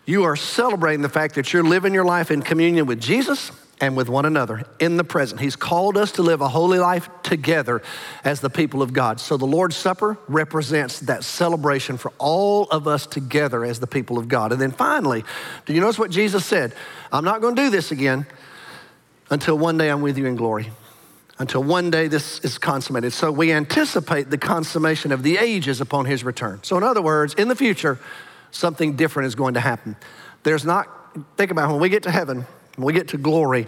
you 0.05 0.23
are 0.23 0.35
celebrating 0.35 1.01
the 1.01 1.09
fact 1.09 1.35
that 1.35 1.53
you're 1.53 1.63
living 1.63 1.93
your 1.93 2.05
life 2.05 2.31
in 2.31 2.41
communion 2.41 2.85
with 2.85 2.99
Jesus 2.99 3.51
and 3.79 3.97
with 3.97 4.07
one 4.07 4.25
another 4.25 4.65
in 4.79 4.97
the 4.97 5.03
present. 5.03 5.41
He's 5.41 5.55
called 5.55 5.97
us 5.97 6.13
to 6.13 6.21
live 6.21 6.41
a 6.41 6.47
holy 6.47 6.79
life 6.79 7.09
together 7.21 7.81
as 8.23 8.39
the 8.39 8.49
people 8.49 8.81
of 8.81 8.93
God. 8.93 9.19
So 9.19 9.35
the 9.37 9.45
Lord's 9.45 9.75
Supper 9.75 10.17
represents 10.27 11.01
that 11.01 11.23
celebration 11.23 11.97
for 11.97 12.11
all 12.17 12.63
of 12.65 12.87
us 12.87 13.05
together 13.05 13.65
as 13.65 13.79
the 13.79 13.87
people 13.87 14.17
of 14.17 14.27
God. 14.27 14.51
And 14.51 14.61
then 14.61 14.71
finally, 14.71 15.23
do 15.65 15.73
you 15.73 15.81
notice 15.81 15.99
what 15.99 16.11
Jesus 16.11 16.45
said? 16.45 16.73
I'm 17.11 17.25
not 17.25 17.41
going 17.41 17.55
to 17.55 17.61
do 17.61 17.69
this 17.69 17.91
again 17.91 18.25
until 19.29 19.57
one 19.57 19.77
day 19.77 19.89
I'm 19.89 20.01
with 20.01 20.17
you 20.17 20.27
in 20.27 20.35
glory. 20.35 20.69
Until 21.39 21.63
one 21.63 21.89
day 21.89 22.07
this 22.07 22.39
is 22.39 22.57
consummated. 22.57 23.11
So 23.11 23.31
we 23.31 23.51
anticipate 23.51 24.29
the 24.29 24.37
consummation 24.37 25.11
of 25.11 25.23
the 25.23 25.37
ages 25.37 25.81
upon 25.81 26.05
his 26.05 26.23
return. 26.23 26.59
So, 26.61 26.77
in 26.77 26.83
other 26.83 27.01
words, 27.01 27.33
in 27.33 27.47
the 27.47 27.55
future, 27.55 27.99
something 28.53 28.95
different 28.95 29.27
is 29.27 29.35
going 29.35 29.55
to 29.55 29.59
happen. 29.59 29.97
There's 30.43 30.63
not, 30.63 30.87
think 31.35 31.51
about 31.51 31.69
it, 31.69 31.73
when 31.73 31.81
we 31.81 31.89
get 31.89 32.03
to 32.03 32.11
heaven, 32.11 32.45
when 32.77 32.85
we 32.85 32.93
get 32.93 33.09
to 33.09 33.17
glory, 33.17 33.67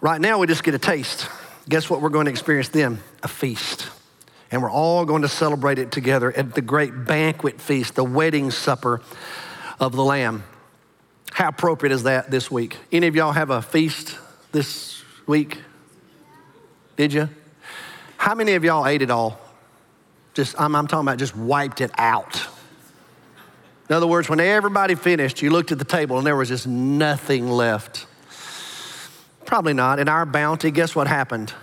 right 0.00 0.20
now 0.20 0.38
we 0.38 0.46
just 0.46 0.64
get 0.64 0.74
a 0.74 0.78
taste. 0.78 1.28
Guess 1.68 1.88
what 1.88 2.00
we're 2.00 2.08
going 2.08 2.24
to 2.24 2.30
experience 2.30 2.68
then? 2.68 2.98
A 3.22 3.28
feast. 3.28 3.88
And 4.50 4.62
we're 4.62 4.70
all 4.70 5.04
going 5.04 5.22
to 5.22 5.28
celebrate 5.28 5.78
it 5.78 5.90
together 5.92 6.32
at 6.32 6.54
the 6.54 6.62
great 6.62 7.04
banquet 7.06 7.60
feast, 7.60 7.94
the 7.94 8.04
wedding 8.04 8.50
supper 8.50 9.02
of 9.78 9.92
the 9.92 10.04
Lamb. 10.04 10.44
How 11.32 11.48
appropriate 11.48 11.92
is 11.92 12.04
that 12.04 12.30
this 12.30 12.50
week? 12.50 12.76
Any 12.92 13.08
of 13.08 13.16
y'all 13.16 13.32
have 13.32 13.50
a 13.50 13.60
feast 13.60 14.16
this 14.52 15.02
week? 15.26 15.58
Did 16.96 17.12
you? 17.12 17.28
How 18.16 18.34
many 18.34 18.54
of 18.54 18.64
y'all 18.64 18.86
ate 18.86 19.02
it 19.02 19.10
all? 19.10 19.38
Just, 20.34 20.58
I'm, 20.58 20.74
I'm 20.74 20.86
talking 20.86 21.06
about 21.06 21.18
just 21.18 21.36
wiped 21.36 21.80
it 21.80 21.90
out. 21.98 22.46
In 23.88 23.94
other 23.94 24.06
words, 24.06 24.28
when 24.28 24.40
everybody 24.40 24.94
finished, 24.94 25.42
you 25.42 25.50
looked 25.50 25.70
at 25.70 25.78
the 25.78 25.84
table 25.84 26.18
and 26.18 26.26
there 26.26 26.36
was 26.36 26.48
just 26.48 26.66
nothing 26.66 27.48
left. 27.48 28.06
Probably 29.44 29.74
not. 29.74 29.98
In 30.00 30.08
our 30.08 30.26
bounty, 30.26 30.70
guess 30.72 30.96
what 30.96 31.06
happened? 31.06 31.54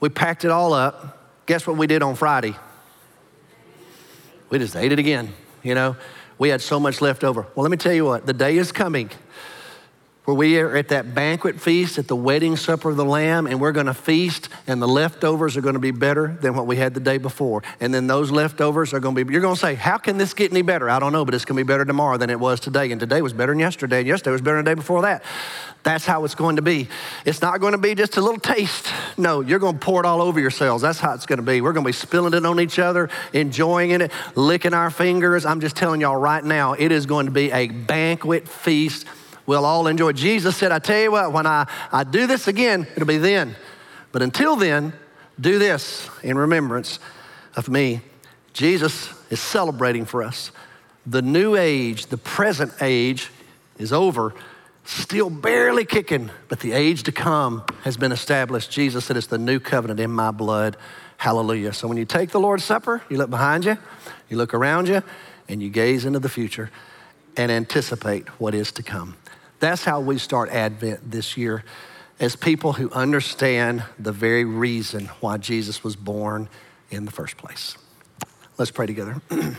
We 0.00 0.10
packed 0.10 0.44
it 0.44 0.50
all 0.50 0.74
up. 0.74 1.46
Guess 1.46 1.66
what 1.66 1.76
we 1.76 1.86
did 1.86 2.02
on 2.02 2.16
Friday? 2.16 2.54
We 4.50 4.58
just 4.58 4.76
ate 4.76 4.92
it 4.92 4.98
again, 4.98 5.32
you 5.62 5.74
know? 5.74 5.96
We 6.38 6.50
had 6.50 6.60
so 6.60 6.78
much 6.78 7.00
left 7.00 7.24
over. 7.24 7.46
Well, 7.54 7.62
let 7.62 7.70
me 7.70 7.76
tell 7.76 7.94
you 7.94 8.04
what, 8.04 8.26
the 8.26 8.32
day 8.32 8.56
is 8.58 8.72
coming 8.72 9.10
where 10.24 10.34
we 10.34 10.58
are 10.58 10.74
at 10.74 10.88
that 10.88 11.14
banquet 11.14 11.60
feast 11.60 11.98
at 11.98 12.08
the 12.08 12.16
wedding 12.16 12.56
supper 12.56 12.90
of 12.90 12.96
the 12.96 13.04
Lamb, 13.04 13.46
and 13.46 13.60
we're 13.60 13.72
going 13.72 13.86
to 13.86 13.94
feast, 13.94 14.48
and 14.66 14.80
the 14.80 14.88
leftovers 14.88 15.56
are 15.56 15.60
going 15.60 15.74
to 15.74 15.80
be 15.80 15.90
better 15.90 16.38
than 16.40 16.54
what 16.54 16.66
we 16.66 16.76
had 16.76 16.94
the 16.94 17.00
day 17.00 17.18
before. 17.18 17.62
And 17.78 17.92
then 17.92 18.06
those 18.06 18.30
leftovers 18.30 18.94
are 18.94 19.00
going 19.00 19.14
to 19.14 19.24
be, 19.24 19.32
you're 19.32 19.42
going 19.42 19.54
to 19.54 19.60
say, 19.60 19.74
How 19.74 19.98
can 19.98 20.16
this 20.16 20.32
get 20.32 20.50
any 20.50 20.62
better? 20.62 20.88
I 20.88 20.98
don't 20.98 21.12
know, 21.12 21.26
but 21.26 21.34
it's 21.34 21.44
going 21.44 21.58
to 21.58 21.64
be 21.64 21.66
better 21.66 21.84
tomorrow 21.84 22.16
than 22.16 22.30
it 22.30 22.40
was 22.40 22.58
today. 22.58 22.90
And 22.90 22.98
today 22.98 23.20
was 23.20 23.34
better 23.34 23.52
than 23.52 23.58
yesterday, 23.58 23.98
and 23.98 24.08
yesterday 24.08 24.32
was 24.32 24.40
better 24.40 24.56
than 24.56 24.64
the 24.64 24.70
day 24.70 24.74
before 24.74 25.02
that. 25.02 25.22
That's 25.82 26.06
how 26.06 26.24
it's 26.24 26.34
going 26.34 26.56
to 26.56 26.62
be. 26.62 26.88
It's 27.26 27.42
not 27.42 27.60
going 27.60 27.72
to 27.72 27.78
be 27.78 27.94
just 27.94 28.16
a 28.16 28.22
little 28.22 28.40
taste. 28.40 28.88
No, 29.18 29.42
you're 29.42 29.58
going 29.58 29.74
to 29.74 29.78
pour 29.78 30.00
it 30.00 30.06
all 30.06 30.22
over 30.22 30.40
yourselves. 30.40 30.82
That's 30.82 30.98
how 30.98 31.12
it's 31.12 31.26
going 31.26 31.36
to 31.36 31.44
be. 31.44 31.60
We're 31.60 31.74
going 31.74 31.84
to 31.84 31.88
be 31.88 31.92
spilling 31.92 32.32
it 32.32 32.46
on 32.46 32.58
each 32.58 32.78
other, 32.78 33.10
enjoying 33.34 33.90
it, 33.90 34.10
licking 34.34 34.72
our 34.72 34.90
fingers. 34.90 35.44
I'm 35.44 35.60
just 35.60 35.76
telling 35.76 36.00
y'all 36.00 36.16
right 36.16 36.42
now, 36.42 36.72
it 36.72 36.90
is 36.90 37.04
going 37.04 37.26
to 37.26 37.32
be 37.32 37.52
a 37.52 37.68
banquet 37.68 38.48
feast 38.48 39.06
we'll 39.46 39.64
all 39.64 39.86
enjoy. 39.86 40.12
Jesus 40.12 40.56
said, 40.56 40.72
I 40.72 40.78
tell 40.78 41.00
you 41.00 41.12
what, 41.12 41.32
when 41.32 41.46
I, 41.46 41.66
I 41.92 42.04
do 42.04 42.26
this 42.26 42.48
again, 42.48 42.86
it'll 42.94 43.06
be 43.06 43.18
then. 43.18 43.56
But 44.12 44.22
until 44.22 44.56
then, 44.56 44.92
do 45.40 45.58
this 45.58 46.08
in 46.22 46.38
remembrance 46.38 46.98
of 47.56 47.68
me. 47.68 48.00
Jesus 48.52 49.12
is 49.30 49.40
celebrating 49.40 50.04
for 50.04 50.22
us 50.22 50.52
The 51.06 51.22
new 51.22 51.56
age, 51.56 52.06
the 52.06 52.16
present 52.16 52.72
age, 52.80 53.30
is 53.78 53.92
over, 53.92 54.32
still 54.84 55.28
barely 55.28 55.84
kicking, 55.84 56.30
but 56.48 56.60
the 56.60 56.72
age 56.72 57.02
to 57.02 57.12
come 57.12 57.64
has 57.82 57.96
been 57.96 58.12
established. 58.12 58.70
Jesus 58.70 59.04
said, 59.04 59.16
It's 59.16 59.26
the 59.26 59.38
new 59.38 59.58
covenant 59.60 60.00
in 60.00 60.10
my 60.12 60.30
blood. 60.30 60.76
Hallelujah. 61.16 61.72
So 61.72 61.88
when 61.88 61.96
you 61.96 62.04
take 62.04 62.30
the 62.30 62.40
Lord's 62.40 62.64
Supper, 62.64 63.02
you 63.08 63.18
look 63.18 63.30
behind 63.30 63.64
you, 63.64 63.76
you 64.28 64.36
look 64.36 64.54
around 64.54 64.88
you, 64.88 65.02
and 65.48 65.62
you 65.62 65.70
gaze 65.70 66.04
into 66.04 66.20
the 66.20 66.28
future 66.28 66.70
and 67.36 67.50
anticipate 67.50 68.28
what 68.40 68.54
is 68.54 68.72
to 68.72 68.82
come. 68.82 69.16
That's 69.64 69.82
how 69.82 70.00
we 70.00 70.18
start 70.18 70.50
Advent 70.50 71.10
this 71.10 71.38
year 71.38 71.64
as 72.20 72.36
people 72.36 72.74
who 72.74 72.90
understand 72.90 73.82
the 73.98 74.12
very 74.12 74.44
reason 74.44 75.06
why 75.20 75.38
Jesus 75.38 75.82
was 75.82 75.96
born 75.96 76.50
in 76.90 77.06
the 77.06 77.10
first 77.10 77.38
place. 77.38 77.78
Let's 78.58 78.70
pray 78.70 78.84
together. 78.84 79.22
well, 79.30 79.56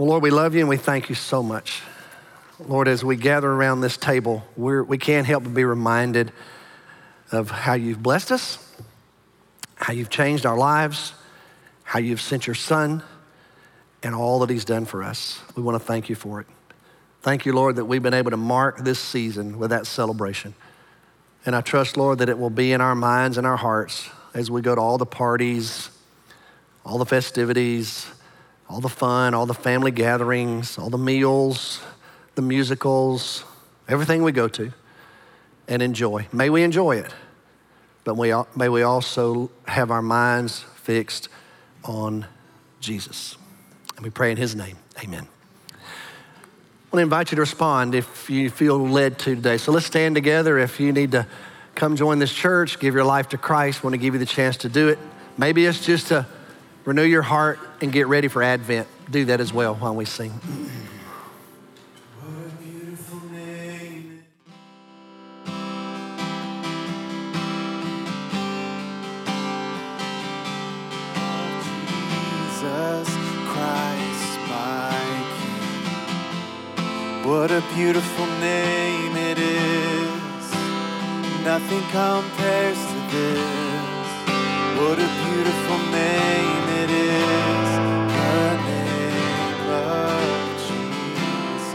Lord, 0.00 0.24
we 0.24 0.32
love 0.32 0.54
you 0.54 0.62
and 0.62 0.68
we 0.68 0.78
thank 0.78 1.08
you 1.08 1.14
so 1.14 1.44
much. 1.44 1.80
Lord, 2.58 2.88
as 2.88 3.04
we 3.04 3.14
gather 3.14 3.48
around 3.48 3.82
this 3.82 3.96
table, 3.96 4.44
we're, 4.56 4.82
we 4.82 4.98
can't 4.98 5.24
help 5.24 5.44
but 5.44 5.54
be 5.54 5.62
reminded 5.62 6.32
of 7.30 7.52
how 7.52 7.74
you've 7.74 8.02
blessed 8.02 8.32
us, 8.32 8.58
how 9.76 9.92
you've 9.92 10.10
changed 10.10 10.44
our 10.44 10.58
lives, 10.58 11.14
how 11.84 12.00
you've 12.00 12.20
sent 12.20 12.48
your 12.48 12.54
son, 12.54 13.04
and 14.02 14.12
all 14.12 14.40
that 14.40 14.50
he's 14.50 14.64
done 14.64 14.86
for 14.86 15.04
us. 15.04 15.38
We 15.54 15.62
want 15.62 15.80
to 15.80 15.86
thank 15.86 16.08
you 16.08 16.16
for 16.16 16.40
it. 16.40 16.48
Thank 17.26 17.44
you, 17.44 17.52
Lord, 17.52 17.74
that 17.74 17.86
we've 17.86 18.04
been 18.04 18.14
able 18.14 18.30
to 18.30 18.36
mark 18.36 18.84
this 18.84 19.00
season 19.00 19.58
with 19.58 19.70
that 19.70 19.88
celebration. 19.88 20.54
And 21.44 21.56
I 21.56 21.60
trust, 21.60 21.96
Lord, 21.96 22.20
that 22.20 22.28
it 22.28 22.38
will 22.38 22.50
be 22.50 22.70
in 22.70 22.80
our 22.80 22.94
minds 22.94 23.36
and 23.36 23.44
our 23.44 23.56
hearts 23.56 24.08
as 24.32 24.48
we 24.48 24.62
go 24.62 24.76
to 24.76 24.80
all 24.80 24.96
the 24.96 25.06
parties, 25.06 25.90
all 26.84 26.98
the 26.98 27.04
festivities, 27.04 28.06
all 28.68 28.80
the 28.80 28.88
fun, 28.88 29.34
all 29.34 29.44
the 29.44 29.54
family 29.54 29.90
gatherings, 29.90 30.78
all 30.78 30.88
the 30.88 30.98
meals, 30.98 31.80
the 32.36 32.42
musicals, 32.42 33.42
everything 33.88 34.22
we 34.22 34.30
go 34.30 34.46
to 34.46 34.72
and 35.66 35.82
enjoy. 35.82 36.28
May 36.32 36.48
we 36.48 36.62
enjoy 36.62 36.98
it, 36.98 37.12
but 38.04 38.16
we, 38.16 38.32
may 38.54 38.68
we 38.68 38.82
also 38.82 39.50
have 39.66 39.90
our 39.90 40.00
minds 40.00 40.60
fixed 40.76 41.28
on 41.82 42.26
Jesus. 42.78 43.36
And 43.96 44.04
we 44.04 44.10
pray 44.10 44.30
in 44.30 44.36
his 44.36 44.54
name. 44.54 44.76
Amen. 45.02 45.26
I 46.86 46.96
want 46.96 47.00
to 47.00 47.02
invite 47.02 47.32
you 47.32 47.36
to 47.36 47.42
respond 47.42 47.96
if 47.96 48.30
you 48.30 48.48
feel 48.48 48.78
led 48.78 49.18
to 49.18 49.34
today. 49.34 49.58
So 49.58 49.72
let's 49.72 49.86
stand 49.86 50.14
together. 50.14 50.56
If 50.56 50.78
you 50.78 50.92
need 50.92 51.10
to 51.12 51.26
come 51.74 51.96
join 51.96 52.20
this 52.20 52.32
church, 52.32 52.78
give 52.78 52.94
your 52.94 53.02
life 53.02 53.30
to 53.30 53.38
Christ, 53.38 53.82
want 53.82 53.94
to 53.94 53.98
give 53.98 54.14
you 54.14 54.20
the 54.20 54.24
chance 54.24 54.58
to 54.58 54.68
do 54.68 54.88
it. 54.88 54.98
Maybe 55.36 55.66
it's 55.66 55.84
just 55.84 56.06
to 56.08 56.26
renew 56.84 57.02
your 57.02 57.22
heart 57.22 57.58
and 57.80 57.92
get 57.92 58.06
ready 58.06 58.28
for 58.28 58.40
Advent. 58.40 58.86
Do 59.10 59.24
that 59.26 59.40
as 59.40 59.52
well 59.52 59.74
while 59.74 59.96
we 59.96 60.04
sing. 60.04 60.32
What 77.26 77.50
a 77.50 77.60
beautiful 77.74 78.26
name 78.38 79.16
it 79.16 79.36
is. 79.36 80.52
Nothing 81.44 81.82
compares 81.90 82.78
to 82.78 82.94
this. 83.10 84.06
What 84.78 84.96
a 85.00 85.08
beautiful 85.26 85.78
name 85.90 86.68
it 86.84 86.90
is. 86.90 87.68
The 88.14 88.56
name 88.62 89.70
of 89.72 90.22
Jesus. 90.68 91.74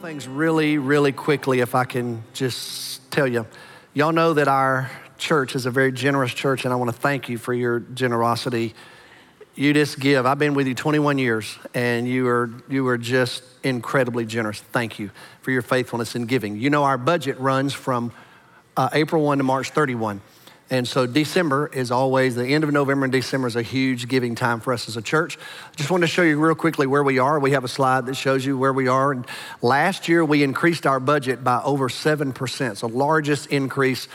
Things 0.00 0.28
really, 0.28 0.78
really 0.78 1.10
quickly, 1.10 1.58
if 1.58 1.74
I 1.74 1.86
can 1.86 2.22
just 2.34 3.10
tell 3.10 3.26
you. 3.26 3.46
Y'all 3.94 4.12
know 4.12 4.32
that 4.32 4.46
our 4.46 4.92
church 5.18 5.56
is 5.56 5.66
a 5.66 5.72
very 5.72 5.90
generous 5.90 6.32
church, 6.32 6.64
and 6.64 6.72
I 6.72 6.76
want 6.76 6.92
to 6.92 6.96
thank 6.96 7.28
you 7.28 7.36
for 7.36 7.52
your 7.52 7.80
generosity 7.80 8.76
you 9.56 9.72
just 9.72 9.98
give. 9.98 10.26
I've 10.26 10.38
been 10.38 10.54
with 10.54 10.66
you 10.66 10.74
21 10.74 11.18
years, 11.18 11.58
and 11.74 12.06
you 12.06 12.28
are, 12.28 12.50
you 12.68 12.86
are 12.88 12.98
just 12.98 13.42
incredibly 13.62 14.26
generous. 14.26 14.60
Thank 14.60 14.98
you 14.98 15.10
for 15.40 15.50
your 15.50 15.62
faithfulness 15.62 16.14
in 16.14 16.26
giving. 16.26 16.56
You 16.56 16.68
know, 16.70 16.84
our 16.84 16.98
budget 16.98 17.40
runs 17.40 17.72
from 17.72 18.12
uh, 18.76 18.90
April 18.92 19.24
1 19.24 19.38
to 19.38 19.44
March 19.44 19.70
31. 19.70 20.20
And 20.68 20.86
so 20.86 21.06
December 21.06 21.70
is 21.72 21.90
always, 21.90 22.34
the 22.34 22.46
end 22.46 22.64
of 22.64 22.72
November 22.72 23.04
and 23.04 23.12
December 23.12 23.46
is 23.46 23.56
a 23.56 23.62
huge 23.62 24.08
giving 24.08 24.34
time 24.34 24.60
for 24.60 24.72
us 24.72 24.88
as 24.88 24.96
a 24.96 25.02
church. 25.02 25.38
Just 25.76 25.90
wanted 25.90 26.08
to 26.08 26.12
show 26.12 26.22
you 26.22 26.38
real 26.40 26.56
quickly 26.56 26.86
where 26.88 27.04
we 27.04 27.18
are. 27.18 27.38
We 27.38 27.52
have 27.52 27.62
a 27.62 27.68
slide 27.68 28.06
that 28.06 28.16
shows 28.16 28.44
you 28.44 28.58
where 28.58 28.72
we 28.72 28.88
are. 28.88 29.12
And 29.12 29.24
last 29.62 30.08
year 30.08 30.24
we 30.24 30.42
increased 30.42 30.84
our 30.84 30.98
budget 30.98 31.44
by 31.44 31.62
over 31.62 31.88
7%, 31.88 32.76
so 32.76 32.86
largest 32.88 33.46
increase 33.46 34.08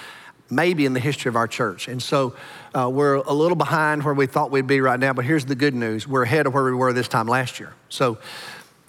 maybe 0.51 0.85
in 0.85 0.93
the 0.93 0.99
history 0.99 1.29
of 1.29 1.35
our 1.35 1.47
church. 1.47 1.87
And 1.87 2.03
so 2.03 2.35
uh, 2.75 2.89
we're 2.89 3.15
a 3.15 3.33
little 3.33 3.55
behind 3.55 4.03
where 4.03 4.13
we 4.13 4.27
thought 4.27 4.51
we'd 4.51 4.67
be 4.67 4.81
right 4.81 4.99
now, 4.99 5.13
but 5.13 5.25
here's 5.25 5.45
the 5.45 5.55
good 5.55 5.73
news 5.73 6.07
we're 6.07 6.23
ahead 6.23 6.45
of 6.45 6.53
where 6.53 6.65
we 6.65 6.73
were 6.73 6.93
this 6.93 7.07
time 7.07 7.27
last 7.27 7.59
year. 7.59 7.73
So 7.89 8.19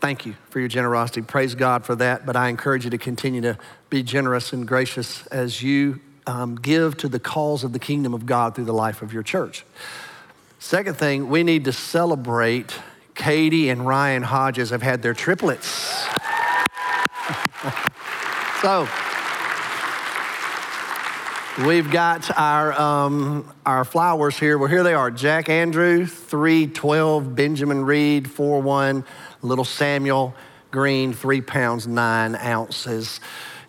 thank 0.01 0.27
you 0.27 0.35
for 0.51 0.59
your 0.59 0.69
generosity. 0.69 1.23
Praise 1.23 1.55
God 1.55 1.85
for 1.85 1.95
that. 1.97 2.27
But 2.27 2.37
I 2.37 2.49
encourage 2.49 2.85
you 2.85 2.91
to 2.91 2.99
continue 2.99 3.41
to 3.43 3.57
be 3.89 4.03
generous 4.03 4.53
and 4.53 4.67
gracious 4.67 5.27
as 5.29 5.63
you 5.63 6.01
um, 6.27 6.57
give 6.57 6.97
to 6.99 7.09
the 7.09 7.21
cause 7.21 7.65
of 7.65 7.73
the 7.73 7.79
kingdom 7.79 8.13
of 8.15 8.27
God 8.27 8.55
through 8.55 8.65
the 8.65 8.75
life 8.75 9.03
of 9.03 9.13
your 9.13 9.23
church. 9.23 9.65
Second 10.59 10.97
thing, 10.97 11.29
we 11.29 11.43
need 11.43 11.65
to 11.65 11.73
celebrate 11.73 12.75
Katie 13.15 13.69
and 13.69 13.87
Ryan 13.87 14.23
Hodges 14.23 14.71
have 14.71 14.83
had 14.83 15.03
their 15.03 15.15
triplets. 15.15 15.67
so, 18.63 18.89
We've 21.59 21.91
got 21.91 22.31
our, 22.39 22.73
um, 22.81 23.53
our 23.67 23.85
flowers 23.85 24.39
here. 24.39 24.57
Well, 24.57 24.71
here 24.71 24.83
they 24.83 24.95
are 24.95 25.11
Jack 25.11 25.51
Andrew, 25.51 26.07
312, 26.07 27.35
Benjamin 27.35 27.85
Reed, 27.85 28.31
41, 28.31 29.05
little 29.43 29.67
Samuel 29.67 30.35
Green, 30.71 31.13
three 31.13 31.43
pounds, 31.43 31.87
nine 31.87 32.37
ounces. 32.37 33.21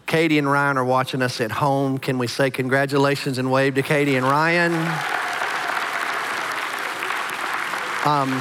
Katie 0.05 0.37
and 0.37 0.49
Ryan 0.49 0.77
are 0.77 0.85
watching 0.85 1.21
us 1.21 1.41
at 1.41 1.51
home. 1.51 1.97
Can 1.97 2.17
we 2.17 2.27
say 2.27 2.49
congratulations 2.49 3.37
and 3.37 3.51
wave 3.51 3.75
to 3.75 3.81
Katie 3.81 4.15
and 4.15 4.25
Ryan? 4.25 4.71
Um, 8.05 8.31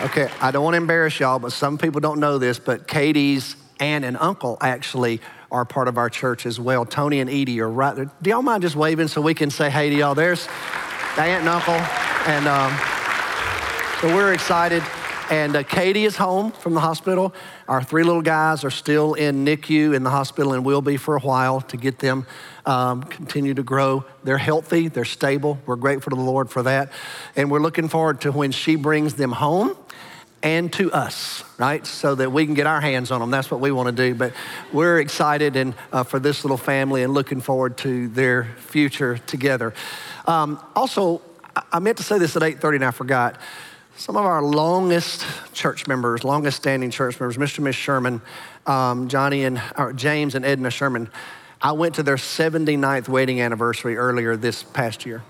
okay, 0.00 0.32
I 0.40 0.50
don't 0.52 0.64
want 0.64 0.74
to 0.74 0.78
embarrass 0.78 1.20
y'all, 1.20 1.38
but 1.38 1.52
some 1.52 1.78
people 1.78 2.00
don't 2.00 2.18
know 2.18 2.38
this, 2.38 2.58
but 2.58 2.88
Katie's 2.88 3.54
aunt 3.78 4.04
and 4.04 4.16
uncle 4.16 4.58
actually 4.60 5.20
are 5.50 5.64
part 5.64 5.88
of 5.88 5.98
our 5.98 6.10
church 6.10 6.46
as 6.46 6.58
well. 6.58 6.84
Tony 6.84 7.20
and 7.20 7.30
Edie 7.30 7.60
are 7.60 7.70
right 7.70 7.94
there. 7.94 8.10
Do 8.22 8.30
y'all 8.30 8.42
mind 8.42 8.62
just 8.62 8.76
waving 8.76 9.08
so 9.08 9.20
we 9.20 9.34
can 9.34 9.50
say 9.50 9.70
hey 9.70 9.90
to 9.90 9.96
y'all? 9.96 10.14
There's 10.14 10.46
the 10.46 11.22
aunt 11.22 11.40
and 11.40 11.48
uncle. 11.48 11.74
And 12.26 12.46
um, 12.46 12.76
so 14.00 14.14
we're 14.14 14.32
excited. 14.32 14.82
And 15.30 15.56
uh, 15.56 15.62
Katie 15.64 16.04
is 16.04 16.16
home 16.16 16.52
from 16.52 16.74
the 16.74 16.80
hospital. 16.80 17.34
Our 17.66 17.82
three 17.82 18.04
little 18.04 18.22
guys 18.22 18.62
are 18.62 18.70
still 18.70 19.14
in 19.14 19.44
NICU 19.44 19.94
in 19.94 20.04
the 20.04 20.10
hospital 20.10 20.52
and 20.52 20.64
will 20.64 20.82
be 20.82 20.96
for 20.96 21.16
a 21.16 21.20
while 21.20 21.60
to 21.62 21.76
get 21.76 21.98
them 21.98 22.26
um, 22.64 23.02
continue 23.04 23.54
to 23.54 23.62
grow. 23.62 24.04
They're 24.22 24.38
healthy, 24.38 24.88
they're 24.88 25.04
stable. 25.04 25.58
We're 25.66 25.76
grateful 25.76 26.10
to 26.10 26.16
the 26.16 26.22
Lord 26.22 26.50
for 26.50 26.62
that. 26.64 26.92
And 27.34 27.50
we're 27.50 27.60
looking 27.60 27.88
forward 27.88 28.20
to 28.20 28.32
when 28.32 28.52
she 28.52 28.76
brings 28.76 29.14
them 29.14 29.32
home 29.32 29.76
and 30.46 30.72
to 30.74 30.92
us, 30.92 31.42
right? 31.58 31.84
So 31.84 32.14
that 32.14 32.30
we 32.30 32.46
can 32.46 32.54
get 32.54 32.68
our 32.68 32.80
hands 32.80 33.10
on 33.10 33.18
them. 33.18 33.32
That's 33.32 33.50
what 33.50 33.58
we 33.58 33.72
want 33.72 33.88
to 33.88 33.92
do. 33.92 34.14
But 34.14 34.32
we're 34.72 35.00
excited 35.00 35.56
and 35.56 35.74
uh, 35.92 36.04
for 36.04 36.20
this 36.20 36.44
little 36.44 36.56
family 36.56 37.02
and 37.02 37.12
looking 37.12 37.40
forward 37.40 37.76
to 37.78 38.06
their 38.06 38.44
future 38.58 39.18
together. 39.18 39.74
Um, 40.24 40.60
also, 40.76 41.20
I 41.72 41.80
meant 41.80 41.96
to 41.96 42.04
say 42.04 42.18
this 42.20 42.36
at 42.36 42.42
8:30 42.42 42.76
and 42.76 42.84
I 42.84 42.92
forgot. 42.92 43.40
Some 43.96 44.16
of 44.16 44.24
our 44.24 44.42
longest 44.42 45.26
church 45.52 45.88
members, 45.88 46.22
longest 46.22 46.58
standing 46.58 46.90
church 46.90 47.18
members, 47.18 47.38
Mr. 47.38 47.56
and 47.56 47.64
Miss 47.64 47.76
Sherman, 47.76 48.20
um, 48.66 49.08
Johnny 49.08 49.44
and 49.44 49.60
James 49.96 50.34
and 50.34 50.44
Edna 50.44 50.70
Sherman. 50.70 51.08
I 51.62 51.72
went 51.72 51.94
to 51.96 52.02
their 52.02 52.16
79th 52.16 53.08
wedding 53.08 53.40
anniversary 53.40 53.96
earlier 53.96 54.36
this 54.36 54.62
past 54.62 55.06
year. 55.06 55.22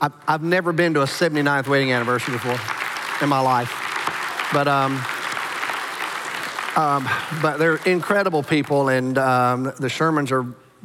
I've, 0.00 0.12
I've 0.26 0.42
never 0.42 0.72
been 0.72 0.94
to 0.94 1.02
a 1.02 1.06
79th 1.06 1.66
wedding 1.66 1.90
anniversary 1.90 2.34
before 2.34 2.60
in 3.20 3.28
my 3.28 3.40
life. 3.40 3.85
But, 4.52 4.68
um, 4.68 5.04
um, 6.76 7.08
but 7.42 7.58
they're 7.58 7.76
incredible 7.86 8.42
people, 8.42 8.88
and 8.88 9.16
um, 9.18 9.64
the 9.64 9.88
Shermans 9.88 10.30
are 10.30 10.42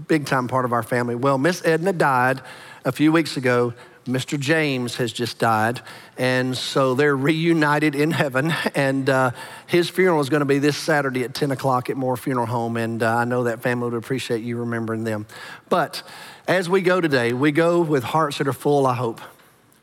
big 0.07 0.25
time 0.25 0.47
part 0.47 0.65
of 0.65 0.73
our 0.73 0.83
family. 0.83 1.15
Well, 1.15 1.37
Miss 1.37 1.63
Edna 1.65 1.93
died 1.93 2.41
a 2.85 2.91
few 2.91 3.11
weeks 3.11 3.37
ago 3.37 3.73
Mr. 4.05 4.39
James 4.39 4.95
has 4.95 5.13
just 5.13 5.37
died, 5.37 5.81
and 6.17 6.57
so 6.57 6.95
they're 6.95 7.15
reunited 7.15 7.93
in 7.93 8.11
heaven. 8.11 8.51
And 8.73 9.09
uh, 9.09 9.31
his 9.67 9.89
funeral 9.89 10.21
is 10.21 10.29
going 10.29 10.39
to 10.39 10.45
be 10.45 10.57
this 10.57 10.75
Saturday 10.75 11.23
at 11.23 11.33
10 11.33 11.51
o'clock 11.51 11.89
at 11.89 11.97
Moore 11.97 12.17
Funeral 12.17 12.47
Home, 12.47 12.77
and 12.77 13.03
uh, 13.03 13.17
I 13.17 13.25
know 13.25 13.43
that 13.43 13.61
family 13.61 13.89
would 13.89 13.97
appreciate 13.97 14.41
you 14.41 14.57
remembering 14.57 15.03
them. 15.03 15.27
But 15.69 16.01
as 16.47 16.67
we 16.67 16.81
go 16.81 16.99
today, 16.99 17.33
we 17.33 17.51
go 17.51 17.81
with 17.81 18.03
hearts 18.03 18.39
that 18.39 18.47
are 18.47 18.53
full, 18.53 18.87
I 18.87 18.95
hope, 18.95 19.21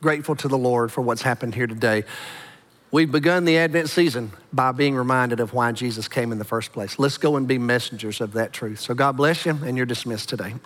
grateful 0.03 0.35
to 0.37 0.49
the 0.49 0.59
Lord 0.59 0.91
for 0.91 1.01
what's 1.01 1.23
happened 1.23 1.55
here 1.55 1.69
today. 1.69 2.05
We've 2.91 3.11
begun 3.13 3.45
the 3.45 3.59
Advent 3.59 3.91
season 3.91 4.33
by 4.51 4.73
being 4.73 4.95
reminded 4.97 5.41
of 5.41 5.53
why 5.53 5.73
Jesus 5.73 6.09
came 6.09 6.33
in 6.33 6.39
the 6.39 6.45
first 6.45 6.73
place. 6.73 6.99
Let's 6.99 7.19
go 7.19 7.37
and 7.37 7.47
be 7.47 7.59
messengers 7.59 8.23
of 8.23 8.33
that 8.33 8.55
truth. 8.55 8.81
So, 8.81 8.95
God 8.95 9.15
bless 9.17 9.45
you, 9.45 9.59
and 9.63 9.77
you're 9.77 9.85
dismissed 9.85 10.31
today. 10.31 10.55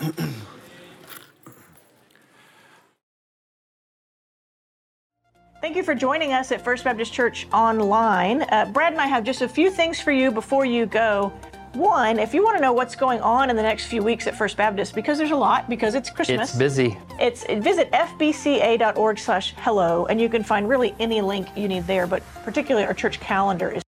Thank 5.61 5.77
you 5.77 5.83
for 5.83 5.95
joining 5.95 6.33
us 6.33 6.53
at 6.53 6.63
First 6.63 6.85
Baptist 6.85 7.13
Church 7.13 7.49
Online. 7.53 8.43
Uh, 8.43 8.71
Brad 8.73 8.93
and 8.93 9.01
I 9.01 9.07
have 9.07 9.25
just 9.25 9.43
a 9.43 9.49
few 9.49 9.71
things 9.71 10.01
for 10.01 10.13
you 10.13 10.31
before 10.31 10.65
you 10.65 10.87
go. 10.87 11.33
One, 11.75 12.19
if 12.19 12.35
you 12.35 12.45
want 12.45 12.59
to 12.59 12.63
know 12.63 12.75
what's 12.75 12.95
going 12.95 13.21
on 13.23 13.49
in 13.49 13.57
the 13.57 13.63
next 13.63 13.87
few 13.87 14.03
weeks 14.03 14.27
at 14.27 14.37
First 14.37 14.59
Baptist, 14.59 14.95
because 14.95 15.17
there's 15.17 15.31
a 15.31 15.37
lot, 15.37 15.71
because 15.71 15.95
it's 15.95 16.11
Christmas. 16.11 16.51
It's 16.51 16.59
busy. 16.59 16.99
It's 17.19 17.45
visit 17.45 17.91
fbca.org 17.93 19.19
slash 19.19 19.55
hello, 19.57 20.05
and 20.07 20.21
you 20.21 20.29
can 20.29 20.45
find 20.45 20.69
really 20.69 20.95
any 21.01 21.23
link 21.23 21.49
you 21.57 21.69
need 21.69 21.87
there, 21.87 22.07
but 22.07 22.23
particularly 22.45 22.87
our 22.87 22.93
church 22.93 23.21
calendar 23.21 23.71
is 23.71 23.83